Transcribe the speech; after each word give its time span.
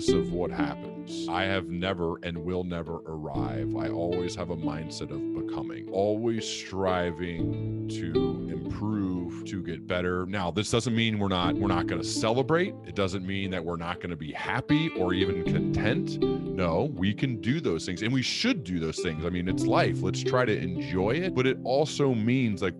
regardless 0.00 0.28
of 0.28 0.32
what 0.32 0.50
happens, 0.50 1.28
I 1.28 1.44
have 1.44 1.68
never 1.68 2.16
and 2.22 2.38
will 2.38 2.64
never 2.64 3.00
arrive. 3.06 3.76
I 3.76 3.88
always 3.88 4.34
have 4.34 4.50
a 4.50 4.56
mindset 4.56 5.10
of 5.10 5.46
becoming, 5.46 5.88
always 5.90 6.46
striving 6.46 7.88
to 7.88 8.48
improve, 8.50 9.44
to 9.46 9.62
get 9.62 9.86
better. 9.86 10.26
Now, 10.26 10.50
this 10.50 10.70
doesn't 10.70 10.94
mean 10.94 11.18
we're 11.18 11.28
not 11.28 11.54
we're 11.54 11.68
not 11.68 11.86
going 11.86 12.00
to 12.00 12.06
celebrate. 12.06 12.74
It 12.86 12.94
doesn't 12.94 13.26
mean 13.26 13.50
that 13.50 13.64
we're 13.64 13.76
not 13.76 13.96
going 13.96 14.10
to 14.10 14.16
be 14.16 14.32
happy 14.32 14.90
or 14.90 15.12
even 15.12 15.44
content. 15.44 16.20
No, 16.20 16.90
we 16.94 17.12
can 17.12 17.40
do 17.40 17.60
those 17.60 17.84
things 17.86 18.02
and 18.02 18.12
we 18.12 18.22
should 18.22 18.64
do 18.64 18.78
those 18.78 19.00
things. 19.00 19.24
I 19.24 19.30
mean, 19.30 19.48
it's 19.48 19.66
life. 19.66 20.02
Let's 20.02 20.22
try 20.22 20.44
to 20.44 20.56
enjoy 20.56 21.12
it, 21.12 21.34
but 21.34 21.46
it 21.46 21.58
also 21.64 22.14
means 22.14 22.62
like 22.62 22.74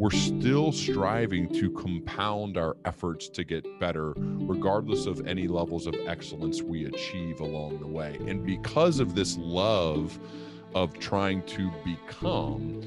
we're 0.00 0.08
still 0.08 0.72
striving 0.72 1.46
to 1.46 1.70
compound 1.72 2.56
our 2.56 2.74
efforts 2.86 3.28
to 3.28 3.44
get 3.44 3.62
better, 3.78 4.14
regardless 4.16 5.04
of 5.04 5.26
any 5.26 5.46
levels 5.46 5.86
of 5.86 5.94
excellence 6.06 6.62
we 6.62 6.86
achieve 6.86 7.40
along 7.40 7.78
the 7.80 7.86
way. 7.86 8.16
And 8.26 8.42
because 8.42 8.98
of 8.98 9.14
this 9.14 9.36
love 9.36 10.18
of 10.74 10.98
trying 10.98 11.42
to 11.48 11.70
become, 11.84 12.80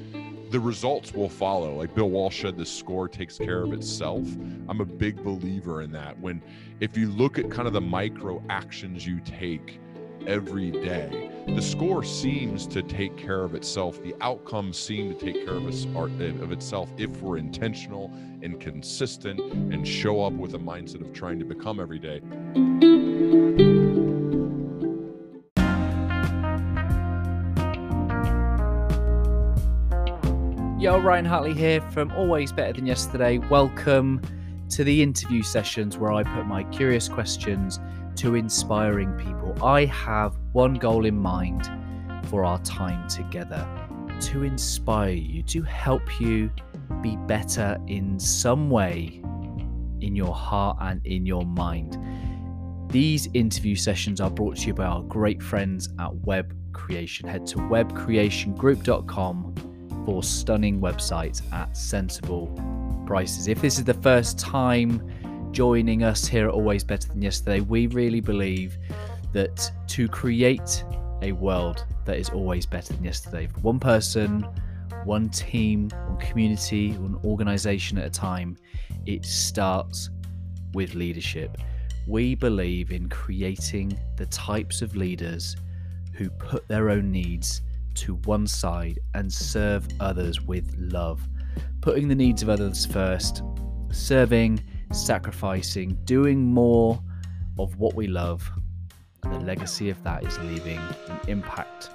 the 0.50 0.58
results 0.58 1.12
will 1.12 1.28
follow. 1.28 1.76
Like 1.76 1.94
Bill 1.94 2.10
Walsh 2.10 2.42
said, 2.42 2.56
the 2.56 2.66
score 2.66 3.06
takes 3.06 3.38
care 3.38 3.62
of 3.62 3.72
itself. 3.72 4.26
I'm 4.68 4.80
a 4.80 4.84
big 4.84 5.22
believer 5.22 5.82
in 5.82 5.92
that. 5.92 6.18
When, 6.18 6.42
if 6.80 6.96
you 6.96 7.12
look 7.12 7.38
at 7.38 7.48
kind 7.48 7.68
of 7.68 7.74
the 7.74 7.80
micro 7.80 8.42
actions 8.48 9.06
you 9.06 9.20
take 9.20 9.78
every 10.26 10.70
day, 10.70 11.30
the 11.48 11.60
score 11.60 12.02
seems 12.02 12.66
to 12.68 12.82
take 12.82 13.16
care 13.16 13.42
of 13.42 13.54
itself. 13.54 14.02
The 14.02 14.14
outcomes 14.20 14.78
seem 14.78 15.14
to 15.14 15.18
take 15.18 15.44
care 15.44 15.54
of, 15.54 15.66
us, 15.66 15.84
of 15.84 16.52
itself 16.52 16.90
if 16.96 17.10
we're 17.20 17.36
intentional 17.36 18.10
and 18.42 18.58
consistent 18.58 19.40
and 19.40 19.86
show 19.86 20.24
up 20.24 20.32
with 20.32 20.54
a 20.54 20.58
mindset 20.58 21.02
of 21.02 21.12
trying 21.12 21.38
to 21.38 21.44
become 21.44 21.78
every 21.78 21.98
day. 21.98 22.20
Yo, 30.80 30.98
Ryan 30.98 31.24
Hartley 31.24 31.54
here 31.54 31.80
from 31.92 32.10
Always 32.12 32.52
Better 32.52 32.74
Than 32.74 32.86
Yesterday. 32.86 33.38
Welcome 33.38 34.20
to 34.70 34.84
the 34.84 35.02
interview 35.02 35.42
sessions 35.42 35.96
where 35.96 36.12
I 36.12 36.22
put 36.22 36.46
my 36.46 36.64
curious 36.64 37.08
questions 37.08 37.78
to 38.16 38.34
inspiring 38.34 39.16
people. 39.16 39.56
I 39.64 39.86
have 39.86 40.36
one 40.52 40.74
goal 40.74 41.06
in 41.06 41.16
mind 41.16 41.70
for 42.28 42.44
our 42.44 42.58
time 42.60 43.08
together 43.08 43.66
to 44.20 44.44
inspire 44.44 45.10
you, 45.10 45.42
to 45.44 45.62
help 45.62 46.20
you 46.20 46.50
be 47.02 47.16
better 47.26 47.78
in 47.86 48.18
some 48.18 48.68
way 48.70 49.20
in 50.00 50.16
your 50.16 50.34
heart 50.34 50.78
and 50.80 51.06
in 51.06 51.26
your 51.26 51.44
mind. 51.44 51.98
These 52.90 53.28
interview 53.34 53.74
sessions 53.74 54.20
are 54.20 54.30
brought 54.30 54.56
to 54.58 54.68
you 54.68 54.74
by 54.74 54.84
our 54.84 55.02
great 55.02 55.42
friends 55.42 55.88
at 55.98 56.14
Web 56.14 56.54
Creation. 56.72 57.28
Head 57.28 57.44
to 57.48 57.56
webcreationgroup.com 57.56 60.04
for 60.06 60.22
stunning 60.22 60.80
websites 60.80 61.42
at 61.52 61.76
sensible 61.76 62.46
prices. 63.06 63.48
If 63.48 63.60
this 63.60 63.78
is 63.78 63.84
the 63.84 63.94
first 63.94 64.38
time 64.38 65.02
joining 65.54 66.02
us 66.02 66.26
here 66.26 66.48
at 66.48 66.52
Always 66.52 66.82
Better 66.82 67.06
Than 67.06 67.22
Yesterday, 67.22 67.60
we 67.60 67.86
really 67.86 68.20
believe 68.20 68.76
that 69.32 69.70
to 69.86 70.08
create 70.08 70.84
a 71.22 71.30
world 71.30 71.84
that 72.06 72.18
is 72.18 72.28
always 72.30 72.66
better 72.66 72.92
than 72.92 73.04
yesterday, 73.04 73.46
for 73.46 73.60
one 73.60 73.78
person, 73.78 74.48
one 75.04 75.28
team, 75.28 75.90
one 76.08 76.18
community, 76.18 76.90
one 76.94 77.20
organization 77.24 77.98
at 77.98 78.04
a 78.04 78.10
time, 78.10 78.56
it 79.06 79.24
starts 79.24 80.10
with 80.72 80.96
leadership. 80.96 81.56
We 82.08 82.34
believe 82.34 82.90
in 82.90 83.08
creating 83.08 83.96
the 84.16 84.26
types 84.26 84.82
of 84.82 84.96
leaders 84.96 85.54
who 86.14 86.30
put 86.30 86.66
their 86.66 86.90
own 86.90 87.12
needs 87.12 87.62
to 87.94 88.16
one 88.24 88.48
side 88.48 88.98
and 89.14 89.32
serve 89.32 89.86
others 90.00 90.40
with 90.40 90.74
love. 90.76 91.22
Putting 91.80 92.08
the 92.08 92.14
needs 92.16 92.42
of 92.42 92.48
others 92.48 92.84
first, 92.84 93.44
serving 93.92 94.60
sacrificing, 94.94 95.98
doing 96.04 96.44
more 96.44 97.02
of 97.58 97.76
what 97.78 97.94
we 97.94 98.06
love, 98.06 98.48
and 99.22 99.34
the 99.34 99.40
legacy 99.40 99.90
of 99.90 100.02
that 100.04 100.24
is 100.24 100.38
leaving 100.40 100.78
an 100.78 101.20
impact 101.28 101.90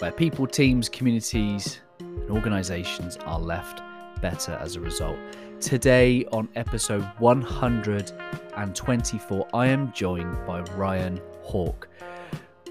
where 0.00 0.12
people, 0.12 0.46
teams, 0.46 0.88
communities, 0.88 1.80
and 1.98 2.30
organizations 2.30 3.18
are 3.18 3.38
left 3.38 3.82
better 4.20 4.52
as 4.60 4.76
a 4.76 4.80
result. 4.80 5.18
Today, 5.60 6.24
on 6.32 6.48
episode 6.56 7.04
124, 7.18 9.48
I 9.52 9.66
am 9.66 9.92
joined 9.92 10.46
by 10.46 10.60
Ryan 10.74 11.20
Hawk. 11.42 11.88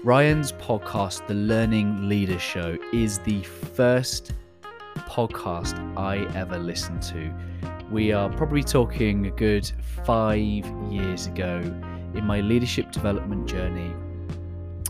Ryan's 0.02 0.52
podcast, 0.52 1.26
The 1.26 1.34
Learning 1.34 2.08
Leader 2.08 2.38
Show, 2.38 2.78
is 2.92 3.18
the 3.20 3.42
first 3.42 4.32
podcast 4.96 5.78
I 5.96 6.26
ever 6.36 6.58
listened 6.58 7.02
to 7.02 7.32
we 7.90 8.12
are 8.12 8.30
probably 8.30 8.62
talking 8.62 9.26
a 9.26 9.30
good 9.30 9.70
five 10.04 10.64
years 10.90 11.26
ago 11.26 11.58
in 12.14 12.24
my 12.24 12.40
leadership 12.40 12.92
development 12.92 13.48
journey. 13.48 13.92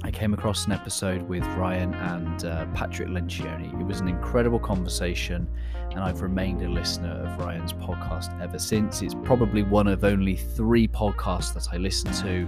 I 0.02 0.10
came 0.10 0.34
across 0.34 0.66
an 0.66 0.72
episode 0.72 1.22
with 1.22 1.42
Ryan 1.56 1.94
and 1.94 2.44
uh, 2.44 2.66
Patrick 2.74 3.08
Lencioni. 3.08 3.80
It 3.80 3.84
was 3.84 4.00
an 4.00 4.08
incredible 4.08 4.58
conversation, 4.58 5.48
and 5.90 6.00
I've 6.00 6.20
remained 6.20 6.60
a 6.62 6.68
listener 6.68 7.10
of 7.10 7.38
Ryan's 7.38 7.72
podcast 7.72 8.38
ever 8.42 8.58
since. 8.58 9.00
It's 9.00 9.14
probably 9.24 9.62
one 9.62 9.86
of 9.86 10.04
only 10.04 10.36
three 10.36 10.86
podcasts 10.86 11.54
that 11.54 11.72
I 11.72 11.78
listen 11.78 12.12
to. 12.12 12.46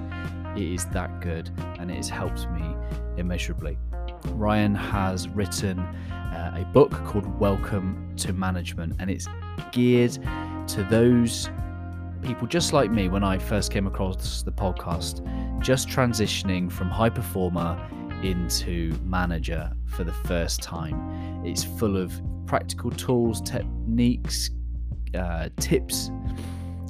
It 0.54 0.70
is 0.70 0.84
that 0.86 1.20
good, 1.20 1.50
and 1.78 1.90
it 1.90 1.96
has 1.96 2.10
helped 2.10 2.46
me 2.50 2.74
immeasurably. 3.16 3.78
Ryan 4.32 4.74
has 4.74 5.28
written 5.28 5.78
uh, 5.78 6.56
a 6.58 6.64
book 6.72 6.92
called 7.06 7.26
Welcome 7.38 8.14
to 8.18 8.34
Management, 8.34 8.96
and 8.98 9.10
it's 9.10 9.28
geared 9.72 10.18
to 10.68 10.86
those 10.90 11.50
people 12.22 12.46
just 12.46 12.72
like 12.72 12.90
me 12.90 13.08
when 13.08 13.24
I 13.24 13.38
first 13.38 13.72
came 13.72 13.86
across 13.86 14.42
the 14.42 14.52
podcast, 14.52 15.20
just 15.60 15.88
transitioning 15.88 16.70
from 16.70 16.88
high 16.88 17.10
performer 17.10 17.78
into 18.22 18.96
manager 19.04 19.72
for 19.86 20.04
the 20.04 20.12
first 20.12 20.62
time. 20.62 21.42
It's 21.44 21.64
full 21.64 21.96
of 21.96 22.12
practical 22.46 22.90
tools, 22.90 23.40
techniques, 23.40 24.50
uh, 25.14 25.48
tips, 25.58 26.10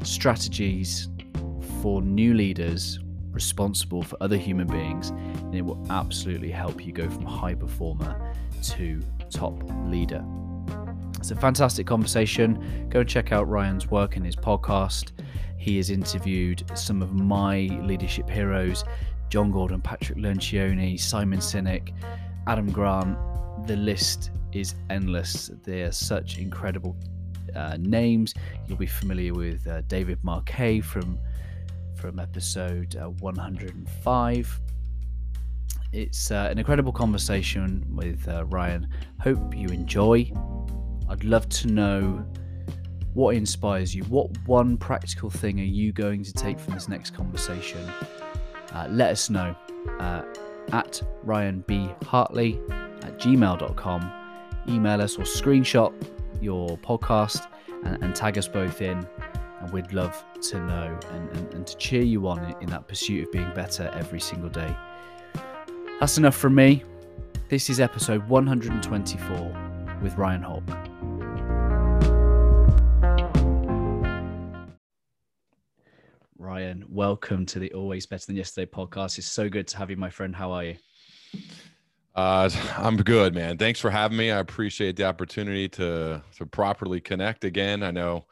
strategies 0.03 1.09
for 1.81 2.03
new 2.03 2.35
leaders 2.35 2.99
responsible 3.31 4.03
for 4.03 4.17
other 4.21 4.37
human 4.37 4.67
beings, 4.67 5.11
and 5.11 5.55
it 5.55 5.63
will 5.63 5.85
absolutely 5.91 6.51
help 6.51 6.85
you 6.85 6.93
go 6.93 7.09
from 7.09 7.25
high 7.25 7.55
performer 7.55 8.35
to 8.63 9.03
top 9.31 9.55
leader. 9.87 10.23
It's 11.23 11.31
a 11.31 11.37
fantastic 11.37 11.87
conversation. 11.87 12.89
Go 12.91 12.99
and 12.99 13.09
check 13.09 13.31
out 13.31 13.49
Ryan's 13.49 13.89
work 13.89 14.17
and 14.17 14.27
his 14.27 14.35
podcast. 14.35 15.13
He 15.57 15.77
has 15.77 15.89
interviewed 15.89 16.65
some 16.75 17.01
of 17.01 17.15
my 17.15 17.69
leadership 17.85 18.29
heroes 18.29 18.83
John 19.29 19.53
Gordon, 19.53 19.81
Patrick 19.81 20.19
Lencioni, 20.19 20.99
Simon 20.99 21.39
Sinek, 21.39 21.95
Adam 22.49 22.73
Grant. 22.73 23.17
The 23.69 23.77
list 23.77 24.33
is 24.51 24.75
endless. 24.91 25.49
They 25.63 25.83
are 25.83 25.93
such 25.93 26.39
incredible 26.39 26.97
uh, 27.55 27.77
names. 27.79 28.35
You'll 28.67 28.79
be 28.79 28.87
familiar 28.87 29.33
with 29.33 29.65
uh, 29.69 29.83
David 29.83 30.19
Marquet 30.25 30.81
from 30.81 31.21
from 31.95 32.19
episode 32.19 32.97
uh, 32.97 33.11
105. 33.11 34.61
It's 35.93 36.33
uh, 36.33 36.49
an 36.51 36.59
incredible 36.59 36.93
conversation 36.93 37.87
with 37.95 38.27
uh, 38.27 38.45
Ryan. 38.47 38.89
Hope 39.21 39.55
you 39.55 39.69
enjoy. 39.69 40.33
I'd 41.13 41.25
love 41.25 41.47
to 41.51 41.67
know 41.67 42.25
what 43.13 43.37
inspires 43.37 43.95
you. 43.95 44.03
What 44.05 44.31
one 44.47 44.79
practical 44.79 45.29
thing 45.29 45.61
are 45.61 45.63
you 45.63 45.93
going 45.93 46.25
to 46.25 46.33
take 46.33 46.59
from 46.59 46.73
this 46.73 46.89
next 46.89 47.15
conversation? 47.15 47.87
Uh, 48.73 48.87
let 48.89 49.11
us 49.11 49.29
know 49.29 49.55
uh, 50.01 50.23
at 50.73 51.03
Ryan 51.23 51.63
B. 51.69 51.91
Hartley 52.07 52.59
at 53.03 53.19
gmail.com. 53.19 54.13
Email 54.67 55.03
us 55.03 55.19
or 55.19 55.25
screenshot 55.25 55.93
your 56.41 56.79
podcast 56.79 57.47
and, 57.85 58.03
and 58.03 58.17
tag 58.17 58.39
us 58.39 58.49
both 58.49 58.81
in. 58.81 59.07
And 59.61 59.71
we'd 59.71 59.93
love 59.93 60.25
to 60.41 60.59
know 60.61 60.99
and, 61.11 61.29
and, 61.37 61.53
and 61.53 61.67
to 61.67 61.77
cheer 61.77 62.03
you 62.03 62.27
on 62.27 62.43
in, 62.43 62.63
in 62.63 62.71
that 62.71 62.89
pursuit 62.89 63.27
of 63.27 63.33
being 63.33 63.53
better 63.55 63.93
every 63.95 64.19
single 64.19 64.49
day. 64.49 64.75
That's 66.01 66.17
enough 66.17 66.37
from 66.37 66.55
me. 66.55 66.85
This 67.51 67.69
is 67.69 67.81
episode 67.81 68.27
124 68.31 69.99
with 70.03 70.17
Ryan 70.17 70.41
Hawk. 70.41 70.92
Ryan, 76.53 76.85
welcome 76.87 77.47
to 77.47 77.59
the 77.59 77.73
Always 77.73 78.05
Better 78.05 78.27
Than 78.27 78.37
Yesterday 78.37 78.71
podcast. 78.71 79.17
It's 79.17 79.27
so 79.27 79.49
good 79.49 79.67
to 79.69 79.79
have 79.79 79.89
you, 79.89 79.97
my 79.97 80.11
friend. 80.11 80.37
How 80.37 80.53
are 80.53 80.65
you? 80.65 80.77
Uh, 82.15 82.51
I'm 82.77 82.99
good, 82.99 83.35
man. 83.35 83.57
Thanks 83.57 83.81
for 83.81 83.89
having 83.89 84.19
me. 84.19 84.31
I 84.31 84.39
appreciate 84.39 84.97
the 84.97 85.05
opportunity 85.05 85.67
to 85.71 86.23
to 86.37 86.45
properly 86.45 87.01
connect 87.01 87.45
again. 87.45 87.83
I 87.83 87.91
know, 87.91 88.27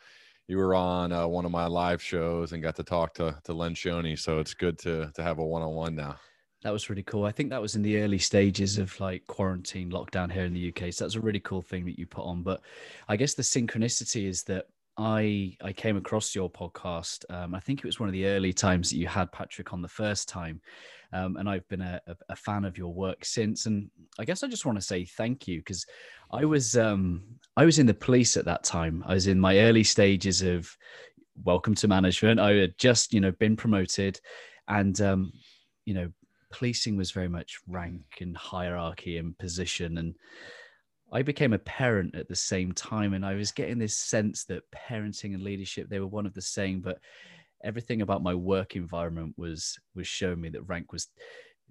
you 0.49 0.59
were 0.59 0.75
on 0.75 1.13
uh, 1.13 1.27
one 1.29 1.47
of 1.47 1.51
my 1.51 1.65
live 1.65 2.03
shows 2.03 2.53
and 2.53 2.63
got 2.63 2.77
to 2.77 2.83
talk 2.83 3.15
to 3.15 3.41
to 3.45 3.55
Lencioni. 3.55 4.19
So 4.19 4.39
it's 4.39 4.53
good 4.53 4.79
to 4.81 5.11
to 5.15 5.23
have 5.23 5.39
a 5.39 5.43
one 5.43 5.63
on 5.63 5.73
one 5.75 5.97
now. 5.97 6.17
That 6.63 6.75
was 6.75 6.91
really 6.91 7.05
cool. 7.05 7.25
I 7.25 7.33
think 7.33 7.49
that 7.49 7.63
was 7.63 7.75
in 7.75 7.81
the 7.81 8.03
early 8.03 8.19
stages 8.19 8.77
of 8.77 9.01
like 9.01 9.27
quarantine 9.29 9.91
lockdown 9.91 10.31
here 10.31 10.45
in 10.45 10.53
the 10.53 10.69
UK. 10.69 10.93
So 10.93 11.05
that's 11.05 11.15
a 11.15 11.21
really 11.21 11.41
cool 11.41 11.63
thing 11.63 11.87
that 11.87 11.99
you 11.99 12.05
put 12.05 12.27
on. 12.27 12.43
But 12.43 12.61
I 13.09 13.17
guess 13.17 13.33
the 13.33 13.43
synchronicity 13.43 14.29
is 14.29 14.43
that 14.43 14.67
I 14.97 15.57
I 15.63 15.73
came 15.73 15.97
across 15.97 16.35
your 16.35 16.51
podcast. 16.51 17.25
Um, 17.31 17.55
I 17.55 17.61
think 17.61 17.79
it 17.81 17.85
was 17.85 18.01
one 18.01 18.09
of 18.09 18.13
the 18.13 18.27
early 18.27 18.53
times 18.53 18.91
that 18.91 18.97
you 18.97 19.07
had 19.07 19.33
Patrick 19.33 19.73
on 19.73 19.83
the 19.83 19.89
first 19.89 20.29
time, 20.29 20.61
um, 21.13 21.37
and 21.37 21.49
I've 21.49 21.67
been 21.69 21.81
a, 21.81 22.01
a, 22.29 22.37
fan 22.37 22.65
of 22.65 22.77
your 22.77 22.93
work 22.93 23.25
since. 23.25 23.67
And 23.67 23.91
I 24.19 24.25
guess 24.25 24.43
I 24.43 24.49
just 24.49 24.67
want 24.67 24.79
to 24.79 24.85
say 24.85 25.05
thank 25.05 25.49
you 25.49 25.59
because 25.59 25.87
I 26.31 26.45
was 26.45 26.77
um, 26.77 27.23
I 27.57 27.65
was 27.65 27.79
in 27.79 27.87
the 27.87 27.95
police 27.95 28.37
at 28.37 28.45
that 28.45 28.65
time. 28.65 29.03
I 29.07 29.15
was 29.15 29.27
in 29.27 29.41
my 29.41 29.59
early 29.59 29.85
stages 29.85 30.43
of 30.43 30.77
welcome 31.45 31.75
to 31.77 31.89
management. 31.89 32.41
I 32.41 32.53
had 32.55 32.79
just 32.79 33.15
you 33.15 33.21
know 33.21 33.33
been 33.33 33.57
promoted, 33.57 34.21
and 34.69 35.01
um, 35.01 35.33
you 35.85 35.95
know 35.95 36.11
policing 36.51 36.97
was 36.97 37.11
very 37.11 37.29
much 37.29 37.61
rank 37.69 38.03
and 38.21 38.37
hierarchy 38.37 39.19
and 39.19 39.39
position 39.39 39.99
and 39.99 40.15
I 41.13 41.23
became 41.23 41.53
a 41.53 41.59
parent 41.59 42.15
at 42.15 42.29
the 42.29 42.37
same 42.37 42.73
time, 42.73 43.15
and 43.15 43.25
I 43.25 43.35
was 43.35 43.53
getting 43.53 43.79
this 43.79 43.97
sense 43.97 44.45
that 44.45 44.63
parenting 44.71 45.35
and 45.35 45.43
leadership 45.43 45.89
they 45.89 46.01
were 46.01 46.07
one 46.07 46.27
of 46.27 46.35
the 46.35 46.43
same, 46.43 46.81
but 46.81 46.99
everything 47.63 48.03
about 48.03 48.23
my 48.23 48.35
work 48.35 48.77
environment 48.77 49.35
was 49.37 49.79
was 49.95 50.07
showing 50.07 50.41
me 50.41 50.49
that 50.51 50.63
rank 50.63 50.93
was 50.93 51.09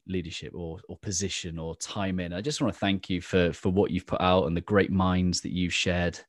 leadership 0.08 0.52
or 0.56 0.80
or 0.90 0.98
position 0.98 1.58
or 1.58 1.76
time 1.78 2.20
in. 2.20 2.34
I 2.34 2.42
just 2.42 2.62
want 2.62 2.74
to 2.74 2.80
thank 2.80 3.10
you 3.10 3.22
for 3.22 3.54
for 3.54 3.70
what 3.70 3.92
you've 3.92 4.08
put 4.08 4.22
out 4.22 4.46
and 4.46 4.58
the 4.58 4.62
great 4.62 4.92
minds 4.92 5.42
that 5.42 5.54
you've 5.54 5.74
shared 5.74 6.20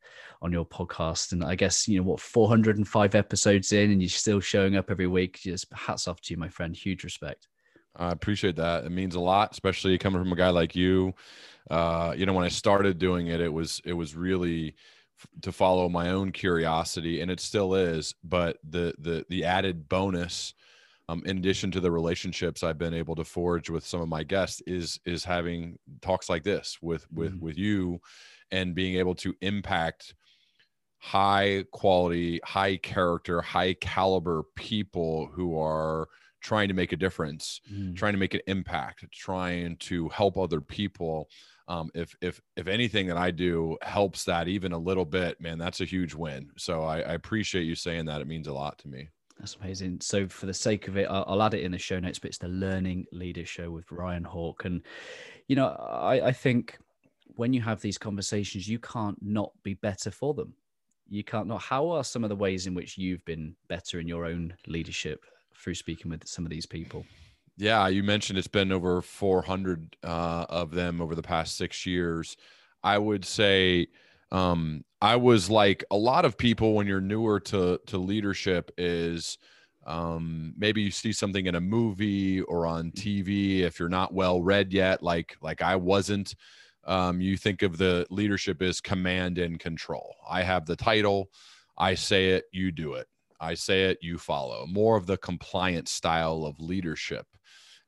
on 0.42 0.52
your 0.52 0.66
podcast. 0.66 1.32
And 1.32 1.44
I 1.44 1.54
guess 1.54 1.88
you 1.88 1.98
know 1.98 2.04
what 2.04 2.20
405 2.20 3.14
episodes 3.14 3.72
in, 3.72 3.90
and 3.90 4.00
you're 4.00 4.08
still 4.08 4.40
showing 4.40 4.76
up 4.76 4.90
every 4.90 5.06
week. 5.06 5.40
Just 5.42 5.66
hats 5.72 6.06
off 6.06 6.20
to 6.22 6.34
you, 6.34 6.38
my 6.38 6.48
friend. 6.48 6.76
Huge 6.76 7.04
respect. 7.04 7.48
I 8.00 8.12
appreciate 8.12 8.56
that. 8.56 8.84
It 8.84 8.90
means 8.90 9.14
a 9.14 9.20
lot, 9.20 9.52
especially 9.52 9.98
coming 9.98 10.20
from 10.20 10.32
a 10.32 10.36
guy 10.36 10.48
like 10.48 10.74
you. 10.74 11.14
Uh, 11.70 12.14
you 12.16 12.24
know, 12.24 12.32
when 12.32 12.46
I 12.46 12.48
started 12.48 12.98
doing 12.98 13.26
it, 13.26 13.40
it 13.40 13.52
was 13.52 13.80
it 13.84 13.92
was 13.92 14.16
really 14.16 14.74
to 15.42 15.52
follow 15.52 15.88
my 15.90 16.10
own 16.10 16.32
curiosity, 16.32 17.20
and 17.20 17.30
it 17.30 17.40
still 17.40 17.74
is. 17.74 18.14
But 18.24 18.56
the 18.68 18.94
the 18.98 19.26
the 19.28 19.44
added 19.44 19.88
bonus, 19.88 20.54
um, 21.10 21.22
in 21.26 21.38
addition 21.38 21.70
to 21.72 21.80
the 21.80 21.90
relationships 21.90 22.62
I've 22.62 22.78
been 22.78 22.94
able 22.94 23.14
to 23.16 23.24
forge 23.24 23.68
with 23.68 23.86
some 23.86 24.00
of 24.00 24.08
my 24.08 24.24
guests, 24.24 24.62
is 24.66 24.98
is 25.04 25.22
having 25.22 25.78
talks 26.00 26.30
like 26.30 26.42
this 26.42 26.78
with 26.80 27.06
with 27.12 27.34
mm-hmm. 27.34 27.44
with 27.44 27.58
you, 27.58 28.00
and 28.50 28.74
being 28.74 28.96
able 28.96 29.14
to 29.16 29.34
impact 29.42 30.14
high 30.98 31.64
quality, 31.70 32.40
high 32.44 32.78
character, 32.78 33.42
high 33.42 33.74
caliber 33.74 34.44
people 34.56 35.30
who 35.34 35.58
are 35.58 36.08
trying 36.40 36.68
to 36.68 36.74
make 36.74 36.92
a 36.92 36.96
difference, 36.96 37.60
mm. 37.72 37.94
trying 37.96 38.12
to 38.12 38.18
make 38.18 38.34
an 38.34 38.40
impact, 38.46 39.04
trying 39.12 39.76
to 39.76 40.08
help 40.08 40.36
other 40.36 40.60
people. 40.60 41.28
Um, 41.68 41.90
if 41.94 42.16
if 42.20 42.40
if 42.56 42.66
anything 42.66 43.06
that 43.06 43.16
I 43.16 43.30
do 43.30 43.78
helps 43.82 44.24
that 44.24 44.48
even 44.48 44.72
a 44.72 44.78
little 44.78 45.04
bit, 45.04 45.40
man, 45.40 45.58
that's 45.58 45.80
a 45.80 45.84
huge 45.84 46.14
win. 46.14 46.50
So 46.56 46.82
I, 46.82 47.00
I 47.00 47.12
appreciate 47.12 47.64
you 47.64 47.74
saying 47.74 48.06
that. 48.06 48.20
It 48.20 48.26
means 48.26 48.48
a 48.48 48.52
lot 48.52 48.78
to 48.78 48.88
me. 48.88 49.08
That's 49.38 49.56
amazing. 49.56 50.00
So 50.02 50.28
for 50.28 50.46
the 50.46 50.54
sake 50.54 50.88
of 50.88 50.98
it, 50.98 51.06
I'll, 51.08 51.24
I'll 51.26 51.42
add 51.42 51.54
it 51.54 51.62
in 51.62 51.72
the 51.72 51.78
show 51.78 51.98
notes. 51.98 52.18
But 52.18 52.28
it's 52.28 52.38
the 52.38 52.48
Learning 52.48 53.06
Leader 53.12 53.46
Show 53.46 53.70
with 53.70 53.90
Ryan 53.92 54.24
Hawk, 54.24 54.64
and 54.64 54.82
you 55.48 55.56
know, 55.56 55.68
I, 55.68 56.28
I 56.28 56.32
think 56.32 56.78
when 57.36 57.52
you 57.52 57.60
have 57.62 57.80
these 57.80 57.98
conversations, 57.98 58.68
you 58.68 58.78
can't 58.78 59.16
not 59.22 59.52
be 59.62 59.74
better 59.74 60.10
for 60.10 60.34
them. 60.34 60.54
You 61.08 61.24
can't 61.24 61.46
not. 61.46 61.62
How 61.62 61.88
are 61.90 62.04
some 62.04 62.24
of 62.24 62.30
the 62.30 62.36
ways 62.36 62.66
in 62.66 62.74
which 62.74 62.98
you've 62.98 63.24
been 63.24 63.54
better 63.68 64.00
in 64.00 64.08
your 64.08 64.26
own 64.26 64.54
leadership 64.66 65.24
through 65.60 65.74
speaking 65.74 66.10
with 66.10 66.26
some 66.26 66.44
of 66.44 66.50
these 66.50 66.66
people. 66.66 67.04
Yeah, 67.56 67.88
you 67.88 68.02
mentioned 68.02 68.38
it's 68.38 68.48
been 68.48 68.72
over 68.72 69.02
400 69.02 69.96
uh, 70.02 70.46
of 70.48 70.70
them 70.70 71.00
over 71.00 71.14
the 71.14 71.22
past 71.22 71.56
six 71.56 71.84
years. 71.84 72.36
I 72.82 72.96
would 72.96 73.24
say 73.24 73.88
um, 74.32 74.84
I 75.02 75.16
was 75.16 75.50
like 75.50 75.84
a 75.90 75.96
lot 75.96 76.24
of 76.24 76.38
people 76.38 76.74
when 76.74 76.86
you're 76.86 77.00
newer 77.00 77.40
to 77.40 77.78
to 77.86 77.98
leadership 77.98 78.70
is 78.78 79.38
um, 79.86 80.54
maybe 80.56 80.82
you 80.82 80.90
see 80.90 81.12
something 81.12 81.46
in 81.46 81.54
a 81.54 81.60
movie 81.60 82.42
or 82.42 82.66
on 82.66 82.92
TV 82.92 83.60
if 83.60 83.78
you're 83.78 83.88
not 83.88 84.14
well 84.14 84.42
read 84.42 84.72
yet, 84.72 85.02
like 85.02 85.36
like 85.42 85.62
I 85.62 85.76
wasn't. 85.76 86.34
Um, 86.84 87.20
you 87.20 87.36
think 87.36 87.60
of 87.62 87.76
the 87.76 88.06
leadership 88.08 88.62
as 88.62 88.80
command 88.80 89.36
and 89.36 89.60
control. 89.60 90.16
I 90.28 90.42
have 90.42 90.64
the 90.64 90.76
title, 90.76 91.30
I 91.76 91.94
say 91.94 92.30
it, 92.30 92.44
you 92.52 92.72
do 92.72 92.94
it. 92.94 93.06
I 93.40 93.54
say 93.54 93.84
it, 93.84 93.98
you 94.02 94.18
follow. 94.18 94.66
More 94.66 94.96
of 94.96 95.06
the 95.06 95.16
compliant 95.16 95.88
style 95.88 96.44
of 96.44 96.60
leadership. 96.60 97.26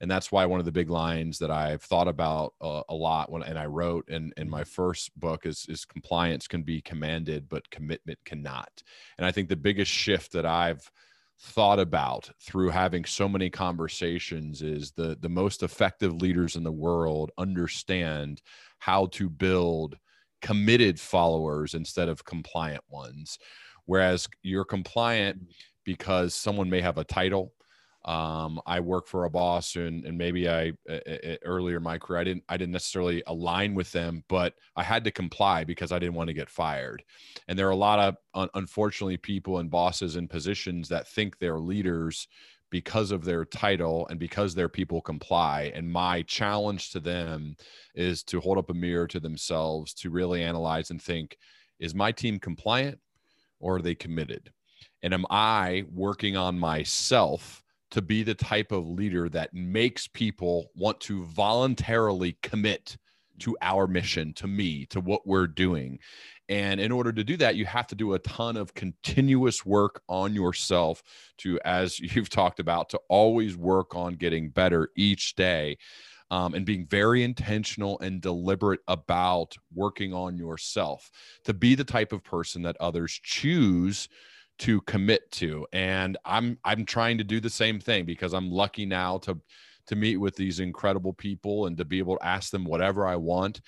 And 0.00 0.10
that's 0.10 0.32
why 0.32 0.46
one 0.46 0.58
of 0.58 0.66
the 0.66 0.72
big 0.72 0.90
lines 0.90 1.38
that 1.38 1.50
I've 1.52 1.82
thought 1.82 2.08
about 2.08 2.54
uh, 2.60 2.82
a 2.88 2.94
lot 2.94 3.30
when 3.30 3.44
and 3.44 3.56
I 3.56 3.66
wrote 3.66 4.08
in, 4.08 4.32
in 4.36 4.50
my 4.50 4.64
first 4.64 5.18
book 5.18 5.46
is 5.46 5.64
is 5.68 5.84
compliance 5.84 6.48
can 6.48 6.62
be 6.62 6.80
commanded, 6.80 7.48
but 7.48 7.70
commitment 7.70 8.18
cannot. 8.24 8.82
And 9.16 9.24
I 9.24 9.30
think 9.30 9.48
the 9.48 9.54
biggest 9.54 9.92
shift 9.92 10.32
that 10.32 10.44
I've 10.44 10.90
thought 11.38 11.78
about 11.78 12.30
through 12.40 12.70
having 12.70 13.04
so 13.04 13.28
many 13.28 13.48
conversations 13.48 14.60
is 14.60 14.90
the 14.90 15.16
the 15.20 15.28
most 15.28 15.62
effective 15.62 16.14
leaders 16.14 16.56
in 16.56 16.64
the 16.64 16.72
world 16.72 17.30
understand 17.38 18.42
how 18.78 19.06
to 19.06 19.30
build 19.30 19.96
committed 20.40 20.98
followers 20.98 21.74
instead 21.74 22.08
of 22.08 22.24
compliant 22.24 22.82
ones 22.88 23.38
Whereas 23.86 24.28
you're 24.42 24.64
compliant 24.64 25.42
mm. 25.42 25.48
because 25.84 26.34
someone 26.34 26.70
may 26.70 26.80
have 26.80 26.98
a 26.98 27.04
title. 27.04 27.52
Um, 28.04 28.60
I 28.66 28.80
work 28.80 29.06
for 29.06 29.24
a 29.24 29.30
boss, 29.30 29.76
and, 29.76 30.04
and 30.04 30.18
maybe 30.18 30.48
I 30.48 30.72
uh, 30.90 31.36
earlier 31.44 31.76
in 31.76 31.84
my 31.84 31.98
career 31.98 32.20
I 32.20 32.24
didn't 32.24 32.44
I 32.48 32.56
didn't 32.56 32.72
necessarily 32.72 33.22
align 33.28 33.74
with 33.74 33.92
them, 33.92 34.24
but 34.28 34.54
I 34.74 34.82
had 34.82 35.04
to 35.04 35.12
comply 35.12 35.62
because 35.62 35.92
I 35.92 36.00
didn't 36.00 36.14
want 36.14 36.26
to 36.28 36.34
get 36.34 36.50
fired. 36.50 37.04
And 37.46 37.56
there 37.56 37.68
are 37.68 37.70
a 37.70 37.76
lot 37.76 38.00
of 38.00 38.16
un- 38.34 38.48
unfortunately 38.54 39.18
people 39.18 39.58
and 39.58 39.70
bosses 39.70 40.16
in 40.16 40.26
positions 40.26 40.88
that 40.88 41.06
think 41.06 41.38
they're 41.38 41.60
leaders 41.60 42.26
because 42.70 43.12
of 43.12 43.24
their 43.24 43.44
title 43.44 44.08
and 44.08 44.18
because 44.18 44.54
their 44.54 44.68
people 44.68 45.00
comply. 45.00 45.70
And 45.74 45.92
my 45.92 46.22
challenge 46.22 46.90
to 46.92 47.00
them 47.00 47.54
is 47.94 48.24
to 48.24 48.40
hold 48.40 48.58
up 48.58 48.70
a 48.70 48.74
mirror 48.74 49.06
to 49.08 49.20
themselves 49.20 49.94
to 49.94 50.10
really 50.10 50.42
analyze 50.42 50.90
and 50.90 51.00
think: 51.00 51.38
Is 51.78 51.94
my 51.94 52.10
team 52.10 52.40
compliant? 52.40 52.98
Or 53.62 53.76
are 53.76 53.82
they 53.82 53.94
committed? 53.94 54.52
And 55.02 55.14
am 55.14 55.24
I 55.30 55.84
working 55.90 56.36
on 56.36 56.58
myself 56.58 57.62
to 57.92 58.02
be 58.02 58.22
the 58.22 58.34
type 58.34 58.72
of 58.72 58.86
leader 58.86 59.28
that 59.30 59.54
makes 59.54 60.06
people 60.06 60.70
want 60.74 61.00
to 61.00 61.24
voluntarily 61.24 62.36
commit 62.42 62.96
to 63.40 63.56
our 63.62 63.86
mission, 63.86 64.32
to 64.34 64.46
me, 64.46 64.86
to 64.86 65.00
what 65.00 65.26
we're 65.26 65.46
doing? 65.46 65.98
And 66.48 66.80
in 66.80 66.92
order 66.92 67.12
to 67.12 67.24
do 67.24 67.36
that, 67.38 67.56
you 67.56 67.64
have 67.66 67.86
to 67.88 67.94
do 67.94 68.12
a 68.12 68.18
ton 68.18 68.56
of 68.56 68.74
continuous 68.74 69.64
work 69.64 70.02
on 70.08 70.34
yourself 70.34 71.02
to, 71.38 71.58
as 71.64 71.98
you've 72.14 72.30
talked 72.30 72.60
about, 72.60 72.90
to 72.90 73.00
always 73.08 73.56
work 73.56 73.94
on 73.94 74.14
getting 74.14 74.50
better 74.50 74.90
each 74.96 75.34
day 75.34 75.78
um, 76.32 76.54
and 76.54 76.64
being 76.64 76.86
very 76.86 77.22
intentional 77.22 78.00
and 78.00 78.22
deliberate 78.22 78.80
about 78.88 79.54
working 79.74 80.14
on 80.14 80.36
yourself 80.36 81.10
to 81.44 81.52
be 81.52 81.74
the 81.74 81.84
type 81.84 82.12
of 82.12 82.24
person 82.24 82.62
that 82.62 82.76
others 82.80 83.20
choose 83.22 84.08
to 84.58 84.80
commit 84.82 85.30
to. 85.32 85.66
And 85.72 86.16
i'm 86.24 86.58
i'm 86.64 86.84
trying 86.84 87.18
to 87.18 87.24
do 87.24 87.38
the 87.38 87.50
same 87.50 87.78
thing 87.78 88.04
because 88.04 88.32
i'm 88.32 88.50
lucky 88.50 88.86
now 88.86 89.18
to 89.18 89.38
to 89.86 89.96
meet 89.96 90.16
with 90.16 90.34
these 90.36 90.60
incredible 90.60 91.12
people 91.12 91.66
and 91.66 91.76
to 91.76 91.84
be 91.84 91.98
able 91.98 92.16
to 92.16 92.26
ask 92.26 92.50
them 92.50 92.64
whatever 92.64 93.06
i 93.06 93.16
want 93.16 93.60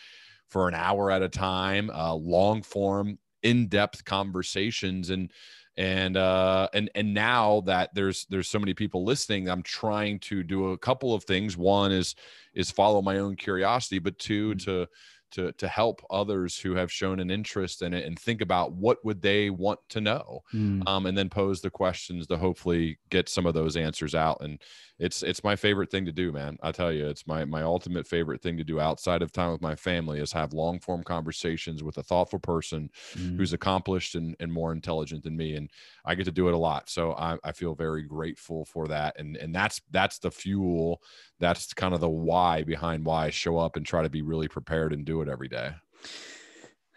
for 0.49 0.68
an 0.68 0.75
hour 0.75 1.11
at 1.11 1.23
a 1.23 1.28
time 1.28 1.90
uh, 1.90 2.14
long 2.14 2.62
form 2.62 3.18
in-depth 3.44 4.04
conversations. 4.04 5.11
And 5.11 5.30
and 5.76 6.16
uh 6.16 6.69
and 6.73 6.90
and 6.95 7.12
now 7.12 7.61
that 7.62 7.93
there's 7.95 8.26
there's 8.31 8.49
so 8.49 8.59
many 8.59 8.75
people 8.75 9.04
listening 9.04 9.49
i'm 9.49 9.62
trying 9.62 10.19
to 10.21 10.43
do 10.43 10.71
a 10.71 10.78
couple 10.78 11.12
of 11.12 11.25
things 11.25 11.57
one 11.57 11.90
is 11.90 12.14
is 12.54 12.71
follow 12.71 13.02
my 13.02 13.19
own 13.19 13.35
curiosity 13.35 13.99
but 13.99 14.19
2 14.19 14.50
mm-hmm. 14.50 14.59
to 14.59 14.87
to 15.35 15.52
to 15.52 15.66
help 15.66 16.00
others 16.11 16.57
who 16.59 16.75
have 16.75 16.93
shown 16.93 17.19
an 17.19 17.31
interest 17.31 17.83
in 17.83 17.93
it 17.93 18.04
and 18.04 18.19
think 18.19 18.40
about 18.40 18.73
what 18.73 19.04
would 19.04 19.21
they 19.21 19.50
want 19.50 19.81
to 19.88 20.00
know 20.00 20.43
mm. 20.52 20.87
um, 20.87 21.07
and 21.07 21.19
then 21.19 21.28
pose 21.28 21.61
the 21.61 21.71
questions 21.71 22.26
to 22.26 22.37
hopefully 22.37 22.99
get 23.11 23.28
some 23.28 23.45
of 23.45 23.54
those 23.54 23.76
answers 23.76 24.14
out 24.14 24.38
and 24.40 24.61
it's 24.99 25.23
it's 25.23 25.43
my 25.43 25.57
favorite 25.57 25.91
thing 25.91 26.05
to 26.05 26.13
do 26.13 26.31
man 26.31 26.57
i 26.63 26.71
tell 26.71 26.93
you 26.93 27.07
it's 27.07 27.27
my 27.27 27.45
my 27.45 27.63
ultimate 27.63 28.07
favorite 28.07 28.41
thing 28.41 28.57
to 28.57 28.63
do 28.63 28.79
outside 28.79 29.23
of 29.23 29.33
time 29.33 29.51
with 29.51 29.61
my 29.61 29.75
family 29.75 30.21
is 30.21 30.33
have 30.33 30.53
long 30.53 30.79
form 30.79 31.03
conversations 31.03 31.83
with 31.83 31.99
a 31.99 32.03
thoughtful 32.03 32.39
person 32.39 32.89
mm. 33.15 33.37
who's 33.37 33.53
accomplished 33.53 34.15
and, 34.15 34.37
and 34.39 34.53
more 34.53 34.73
intelligent 34.73 35.25
than 35.25 35.37
me 35.37 35.57
and 35.57 35.69
i 36.05 36.15
get 36.15 36.25
to 36.25 36.31
do 36.31 36.49
it 36.49 36.55
a 36.55 36.59
lot 36.59 36.89
so 36.89 37.13
I, 37.13 37.37
I 37.43 37.53
feel 37.53 37.75
very 37.75 38.03
grateful 38.03 38.65
for 38.65 38.87
that 38.89 39.19
and 39.19 39.37
and 39.37 39.55
that's 39.55 39.81
that's 39.91 40.19
the 40.19 40.31
fuel 40.31 41.03
that's 41.41 41.75
kind 41.75 41.95
of 41.95 42.01
the 42.01 42.09
why 42.09 42.63
behind 42.63 43.05
why 43.05 43.27
i 43.27 43.31
show 43.31 43.59
up 43.59 43.77
and 43.77 43.85
try 43.85 44.03
to 44.03 44.11
be 44.11 44.23
really 44.23 44.49
prepared 44.49 44.93
and 44.93 45.05
do 45.05 45.23
it 45.23 45.29
every 45.29 45.49
day 45.49 45.73